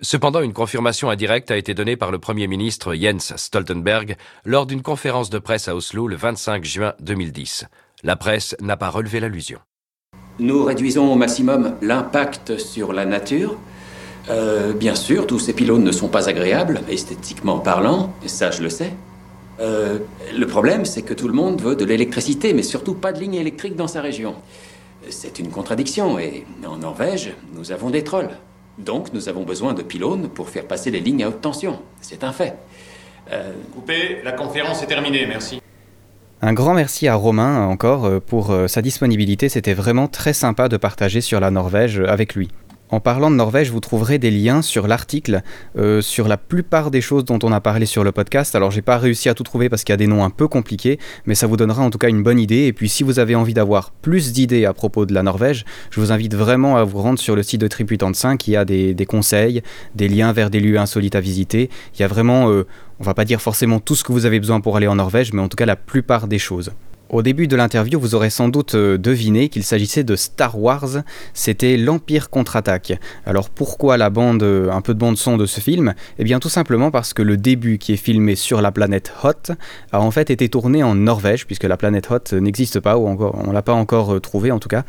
Cependant, 0.00 0.40
une 0.40 0.54
confirmation 0.54 1.10
indirecte 1.10 1.50
a 1.50 1.58
été 1.58 1.74
donnée 1.74 1.96
par 1.96 2.10
le 2.10 2.18
Premier 2.18 2.46
ministre 2.46 2.94
Jens 2.94 3.36
Stoltenberg 3.36 4.16
lors 4.46 4.64
d'une 4.64 4.80
conférence 4.80 5.28
de 5.28 5.38
presse 5.38 5.68
à 5.68 5.76
Oslo 5.76 6.08
le 6.08 6.16
25 6.16 6.64
juin 6.64 6.94
2010. 7.00 7.66
La 8.02 8.16
presse 8.16 8.56
n'a 8.62 8.78
pas 8.78 8.88
relevé 8.88 9.20
l'allusion. 9.20 9.58
Nous 10.38 10.64
réduisons 10.64 11.12
au 11.12 11.16
maximum 11.16 11.76
l'impact 11.82 12.56
sur 12.56 12.94
la 12.94 13.04
nature. 13.04 13.58
Euh, 14.30 14.72
bien 14.72 14.94
sûr, 14.94 15.26
tous 15.26 15.38
ces 15.38 15.52
pylônes 15.52 15.84
ne 15.84 15.92
sont 15.92 16.08
pas 16.08 16.30
agréables, 16.30 16.80
esthétiquement 16.88 17.58
parlant, 17.58 18.14
ça 18.24 18.50
je 18.50 18.62
le 18.62 18.70
sais. 18.70 18.94
Euh, 19.60 19.98
le 20.36 20.46
problème, 20.46 20.84
c'est 20.84 21.02
que 21.02 21.14
tout 21.14 21.26
le 21.26 21.34
monde 21.34 21.60
veut 21.60 21.76
de 21.76 21.84
l'électricité, 21.84 22.52
mais 22.52 22.62
surtout 22.62 22.94
pas 22.94 23.12
de 23.12 23.20
ligne 23.20 23.34
électrique 23.34 23.76
dans 23.76 23.88
sa 23.88 24.00
région. 24.00 24.34
C'est 25.10 25.38
une 25.38 25.50
contradiction, 25.50 26.18
et 26.18 26.44
en 26.66 26.76
Norvège, 26.76 27.32
nous 27.54 27.72
avons 27.72 27.90
des 27.90 28.04
trolls. 28.04 28.30
Donc, 28.78 29.12
nous 29.12 29.28
avons 29.28 29.42
besoin 29.42 29.74
de 29.74 29.82
pylônes 29.82 30.28
pour 30.28 30.48
faire 30.48 30.66
passer 30.66 30.90
les 30.90 31.00
lignes 31.00 31.24
à 31.24 31.28
haute 31.28 31.40
tension. 31.40 31.80
C'est 32.00 32.22
un 32.22 32.32
fait. 32.32 32.54
Euh... 33.32 33.52
Coupé, 33.74 34.18
la 34.22 34.32
conférence 34.32 34.82
est 34.82 34.86
terminée, 34.86 35.26
merci. 35.26 35.60
Un 36.40 36.52
grand 36.52 36.74
merci 36.74 37.08
à 37.08 37.16
Romain 37.16 37.66
encore 37.66 38.20
pour 38.20 38.54
sa 38.68 38.80
disponibilité. 38.80 39.48
C'était 39.48 39.74
vraiment 39.74 40.06
très 40.06 40.32
sympa 40.32 40.68
de 40.68 40.76
partager 40.76 41.20
sur 41.20 41.40
la 41.40 41.50
Norvège 41.50 41.98
avec 41.98 42.36
lui. 42.36 42.48
En 42.90 43.00
parlant 43.00 43.30
de 43.30 43.36
Norvège, 43.36 43.70
vous 43.70 43.80
trouverez 43.80 44.18
des 44.18 44.30
liens 44.30 44.62
sur 44.62 44.88
l'article, 44.88 45.42
euh, 45.76 46.00
sur 46.00 46.26
la 46.26 46.38
plupart 46.38 46.90
des 46.90 47.02
choses 47.02 47.26
dont 47.26 47.38
on 47.42 47.52
a 47.52 47.60
parlé 47.60 47.84
sur 47.84 48.02
le 48.02 48.12
podcast. 48.12 48.54
Alors 48.54 48.70
j'ai 48.70 48.80
pas 48.80 48.96
réussi 48.96 49.28
à 49.28 49.34
tout 49.34 49.42
trouver 49.42 49.68
parce 49.68 49.84
qu'il 49.84 49.92
y 49.92 49.94
a 49.94 49.98
des 49.98 50.06
noms 50.06 50.24
un 50.24 50.30
peu 50.30 50.48
compliqués, 50.48 50.98
mais 51.26 51.34
ça 51.34 51.46
vous 51.46 51.58
donnera 51.58 51.82
en 51.82 51.90
tout 51.90 51.98
cas 51.98 52.08
une 52.08 52.22
bonne 52.22 52.38
idée. 52.38 52.64
Et 52.64 52.72
puis 52.72 52.88
si 52.88 53.02
vous 53.02 53.18
avez 53.18 53.34
envie 53.34 53.52
d'avoir 53.52 53.90
plus 53.90 54.32
d'idées 54.32 54.64
à 54.64 54.72
propos 54.72 55.04
de 55.04 55.12
la 55.12 55.22
Norvège, 55.22 55.66
je 55.90 56.00
vous 56.00 56.12
invite 56.12 56.34
vraiment 56.34 56.78
à 56.78 56.84
vous 56.84 57.02
rendre 57.02 57.18
sur 57.18 57.36
le 57.36 57.42
site 57.42 57.60
de 57.60 57.68
Trip 57.68 57.90
85, 57.90 58.38
qui 58.38 58.56
a 58.56 58.64
des, 58.64 58.94
des, 58.94 59.06
conseils, 59.06 59.62
des 59.94 60.08
liens 60.08 60.32
vers 60.32 60.48
des 60.48 60.60
lieux 60.60 60.78
insolites 60.78 61.14
à 61.14 61.20
visiter. 61.20 61.68
Il 61.94 62.00
y 62.00 62.04
a 62.04 62.08
vraiment, 62.08 62.48
euh, 62.50 62.66
on 63.00 63.04
va 63.04 63.12
pas 63.12 63.26
dire 63.26 63.42
forcément 63.42 63.80
tout 63.80 63.96
ce 63.96 64.04
que 64.04 64.12
vous 64.12 64.24
avez 64.24 64.40
besoin 64.40 64.62
pour 64.62 64.78
aller 64.78 64.86
en 64.86 64.94
Norvège, 64.94 65.34
mais 65.34 65.42
en 65.42 65.48
tout 65.48 65.56
cas 65.56 65.66
la 65.66 65.76
plupart 65.76 66.26
des 66.26 66.38
choses. 66.38 66.72
Au 67.10 67.22
début 67.22 67.48
de 67.48 67.56
l'interview, 67.56 67.98
vous 67.98 68.14
aurez 68.14 68.28
sans 68.28 68.50
doute 68.50 68.74
euh, 68.74 68.98
deviné 68.98 69.48
qu'il 69.48 69.64
s'agissait 69.64 70.04
de 70.04 70.14
Star 70.14 70.58
Wars, 70.60 70.98
c'était 71.32 71.78
l'Empire 71.78 72.28
contre-attaque. 72.28 73.00
Alors 73.24 73.48
pourquoi 73.48 73.96
la 73.96 74.10
bande, 74.10 74.42
euh, 74.42 74.70
un 74.70 74.82
peu 74.82 74.92
de 74.92 74.98
bande 74.98 75.16
son 75.16 75.38
de 75.38 75.46
ce 75.46 75.60
film? 75.60 75.94
Eh 76.18 76.24
bien 76.24 76.38
tout 76.38 76.50
simplement 76.50 76.90
parce 76.90 77.14
que 77.14 77.22
le 77.22 77.38
début 77.38 77.78
qui 77.78 77.94
est 77.94 77.96
filmé 77.96 78.36
sur 78.36 78.60
la 78.60 78.72
planète 78.72 79.10
Hoth 79.22 79.52
a 79.90 80.02
en 80.02 80.10
fait 80.10 80.28
été 80.28 80.50
tourné 80.50 80.82
en 80.82 80.94
Norvège, 80.94 81.46
puisque 81.46 81.64
la 81.64 81.78
planète 81.78 82.10
Hoth 82.10 82.34
n'existe 82.34 82.78
pas, 82.78 82.98
ou 82.98 83.06
encore, 83.06 83.42
on 83.42 83.52
l'a 83.52 83.62
pas 83.62 83.72
encore 83.72 84.16
euh, 84.16 84.20
trouvé 84.20 84.50
en 84.50 84.58
tout 84.58 84.68
cas. 84.68 84.84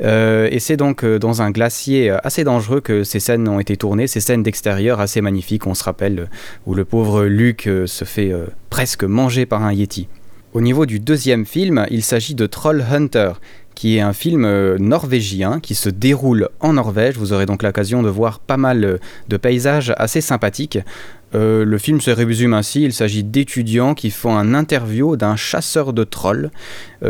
Euh, 0.00 0.48
et 0.52 0.60
c'est 0.60 0.76
donc 0.76 1.04
dans 1.04 1.42
un 1.42 1.50
glacier 1.50 2.10
assez 2.22 2.44
dangereux 2.44 2.82
que 2.82 3.02
ces 3.02 3.18
scènes 3.18 3.48
ont 3.48 3.58
été 3.58 3.76
tournées, 3.76 4.06
ces 4.06 4.20
scènes 4.20 4.44
d'extérieur 4.44 5.00
assez 5.00 5.20
magnifiques, 5.20 5.66
on 5.66 5.74
se 5.74 5.82
rappelle, 5.82 6.28
où 6.66 6.74
le 6.74 6.84
pauvre 6.84 7.24
Luke 7.24 7.68
se 7.86 8.04
fait 8.04 8.32
presque 8.70 9.02
manger 9.02 9.44
par 9.44 9.64
un 9.64 9.72
Yeti. 9.72 10.06
Au 10.54 10.60
niveau 10.60 10.86
du 10.86 11.00
deuxième 11.00 11.46
film, 11.46 11.84
il 11.90 12.04
s'agit 12.04 12.36
de 12.36 12.46
Troll 12.46 12.80
Hunter, 12.88 13.32
qui 13.74 13.96
est 13.96 14.00
un 14.00 14.12
film 14.12 14.44
euh, 14.44 14.78
norvégien 14.78 15.60
qui 15.60 15.74
se 15.74 15.88
déroule 15.88 16.48
en 16.60 16.74
Norvège. 16.74 17.16
Vous 17.16 17.32
aurez 17.32 17.46
donc 17.46 17.62
l'occasion 17.62 18.02
de 18.02 18.08
voir 18.08 18.38
pas 18.38 18.56
mal 18.56 18.84
euh, 18.84 18.98
de 19.28 19.36
paysages 19.36 19.92
assez 19.96 20.20
sympathiques. 20.20 20.78
Euh, 21.34 21.64
le 21.64 21.78
film 21.78 22.00
se 22.00 22.12
résume 22.12 22.54
ainsi, 22.54 22.84
il 22.84 22.92
s'agit 22.92 23.24
d'étudiants 23.24 23.94
qui 23.94 24.10
font 24.10 24.36
un 24.36 24.54
interview 24.54 25.16
d'un 25.16 25.34
chasseur 25.34 25.92
de 25.92 26.04
trolls. 26.04 26.50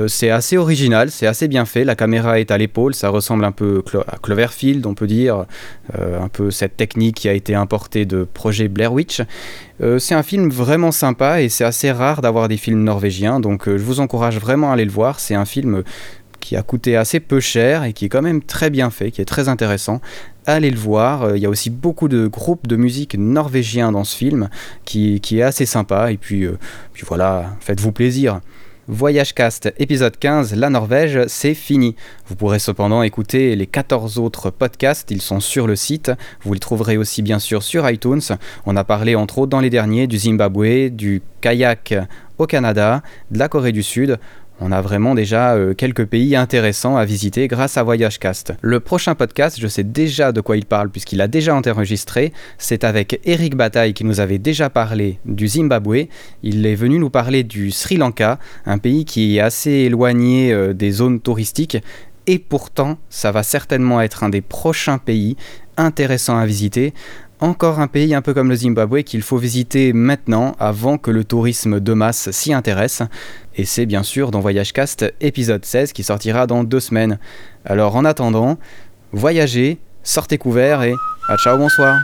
C'est 0.09 0.31
assez 0.31 0.57
original, 0.57 1.13
c'est 1.13 1.29
assez 1.29 1.47
bien 1.47 1.67
fait, 1.67 1.85
la 1.85 1.95
caméra 1.95 2.41
est 2.41 2.51
à 2.51 2.59
l'épaule, 2.59 2.95
ça 2.95 3.11
ressemble 3.11 3.45
un 3.45 3.53
peu 3.53 3.85
à 4.09 4.17
Cloverfield, 4.17 4.87
on 4.87 4.95
peut 4.95 5.07
dire, 5.07 5.45
un 5.97 6.27
peu 6.27 6.51
cette 6.51 6.77
technique 6.77 7.15
qui 7.15 7.29
a 7.29 7.33
été 7.33 7.55
importée 7.55 8.05
de 8.05 8.25
projet 8.25 8.67
Blair 8.67 8.93
Witch. 8.93 9.23
C'est 9.99 10.17
un 10.17 10.25
film 10.25 10.51
vraiment 10.51 10.91
sympa 10.91 11.43
et 11.43 11.49
c'est 11.49 11.63
assez 11.63 11.93
rare 11.93 12.23
d'avoir 12.23 12.49
des 12.49 12.57
films 12.57 12.83
norvégiens, 12.83 13.39
donc 13.39 13.67
je 13.69 13.85
vous 13.85 14.01
encourage 14.01 14.41
vraiment 14.41 14.71
à 14.71 14.73
aller 14.73 14.85
le 14.85 14.91
voir, 14.91 15.21
c'est 15.21 15.37
un 15.37 15.45
film 15.45 15.85
qui 16.45 16.57
a 16.57 16.63
coûté 16.63 16.97
assez 16.97 17.21
peu 17.21 17.41
cher 17.41 17.85
et 17.85 17.93
qui 17.95 18.05
est 18.05 18.09
quand 18.09 18.23
même 18.23 18.43
très 18.43 18.69
bien 18.69 18.91
fait, 18.91 19.11
qui 19.11 19.23
est 19.23 19.25
très 19.25 19.49
intéressant 19.49 20.01
allez 20.47 20.71
le 20.71 20.79
voir. 20.79 21.37
Il 21.37 21.43
y 21.43 21.47
a 21.47 21.49
aussi 21.49 21.71
beaucoup 21.71 22.09
de 22.09 22.27
groupes 22.27 22.67
de 22.67 22.77
musique 22.77 23.17
norvégiens 23.17 23.93
dans 23.93 24.05
ce 24.05 24.17
film 24.17 24.49
qui, 24.85 25.21
est 25.33 25.43
assez 25.43 25.67
sympa. 25.67 26.13
Et 26.13 26.17
puis, 26.17 26.45
euh, 26.45 26.59
puis 26.93 27.05
voilà, 27.07 27.57
faites-vous 27.61 27.93
plaisir. 27.93 28.41
Voyagecast 28.87 29.73
épisode 29.79 30.19
15, 30.19 30.55
la 30.57 30.69
Norvège, 30.69 31.21
c'est 31.27 31.55
fini. 31.55 31.97
Vous 32.27 32.37
pourrez 32.37 32.59
cependant 32.59 33.03
écouter 33.03 33.57
les 33.57 33.67
14 33.67 34.19
autres 34.19 34.51
podcasts, 34.51 35.11
ils 35.11 35.23
sont 35.23 35.41
sur 35.41 35.67
le 35.67 35.75
site. 35.75 36.13
Vous 36.43 36.53
les 36.53 36.61
trouverez 36.61 36.99
aussi 36.99 37.23
bien 37.23 37.39
sûr 37.39 37.63
sur 37.63 37.89
iTunes. 37.89 38.21
On 38.67 38.77
a 38.77 38.85
parlé 38.85 39.15
entre 39.15 39.39
autres 39.39 39.49
dans 39.49 39.61
les 39.61 39.71
derniers 39.71 40.07
du 40.07 40.19
Zimbabwe, 40.19 40.91
du 40.91 41.23
kayak 41.41 41.95
au 42.37 42.47
Canada, 42.47 43.03
de 43.31 43.39
la 43.39 43.49
Corée 43.49 43.73
du 43.73 43.83
Sud. 43.83 44.19
On 44.61 44.71
a 44.71 44.81
vraiment 44.81 45.15
déjà 45.17 45.55
euh, 45.55 45.75
quelques 45.75 46.07
pays 46.07 46.37
intéressants 46.37 46.97
à 46.97 47.05
visiter 47.05 47.49
grâce 47.49 47.77
à 47.77 47.83
Voyagecast. 47.83 48.55
Le 48.61 48.79
prochain 48.79 49.17
podcast, 49.17 49.59
je 49.61 49.67
sais 49.67 49.83
déjà 49.83 50.31
de 50.31 50.41
quoi 50.41 50.57
il 50.57 50.65
parle 50.65 50.91
puisqu'il 50.91 51.21
a 51.21 51.27
déjà 51.27 51.57
enregistré. 51.57 52.33
C'est 52.57 52.85
avec 52.85 53.21
Eric 53.25 53.57
Bataille 53.57 53.95
qui 53.95 54.05
nous 54.05 54.21
avait 54.21 54.39
déjà 54.39 54.71
parlé 54.71 55.19
du 55.25 55.49
Zimbabwe. 55.49 56.07
Il 56.45 56.65
est 56.67 56.77
venu 56.77 57.01
nous 57.01 57.11
parler 57.11 57.43
du 57.43 57.73
Sri 57.73 57.97
Lanka, 57.97 58.39
un 58.65 58.79
pays 58.79 59.05
qui 59.05 59.37
est 59.37 59.41
assez 59.41 59.71
éloigné 59.71 60.53
euh, 60.53 60.73
des 60.73 60.93
zones 60.93 61.21
touristiques. 61.21 61.79
Et 62.27 62.39
pourtant, 62.39 62.97
ça 63.11 63.33
va 63.33 63.43
certainement 63.43 64.01
être 64.01 64.23
un 64.23 64.29
des 64.29 64.41
prochains 64.41 64.99
pays 64.99 65.37
intéressants 65.77 66.39
à 66.39 66.47
visiter. 66.47 66.95
Encore 67.41 67.81
un 67.81 67.89
pays 67.89 68.15
un 68.15 68.23
peu 68.23 68.33
comme 68.33 68.49
le 68.49 68.57
Zimbabwe 68.57 69.03
qu'il 69.03 69.23
faut 69.23 69.37
visiter 69.37 69.93
maintenant 69.93 70.55
avant 70.59 70.99
que 70.99 71.11
le 71.11 71.25
tourisme 71.25 71.81
de 71.81 71.93
masse 71.93 72.31
s'y 72.31 72.53
intéresse. 72.53 73.03
Et 73.57 73.65
c'est 73.65 73.87
bien 73.87 74.03
sûr 74.03 74.31
dans 74.31 74.41
Voyagecast 74.41 75.13
épisode 75.21 75.65
16 75.65 75.93
qui 75.93 76.05
sortira 76.05 76.47
dans 76.47 76.65
deux 76.65 76.81
semaines. 76.81 77.19
Alors 77.65 77.97
en 77.97 78.05
attendant, 78.05 78.59
voyagez, 79.13 79.79
sortez 80.03 80.39
couverts 80.39 80.83
et 80.83 80.95
à 81.29 81.37
ciao 81.37 81.59
bonsoir 81.59 81.99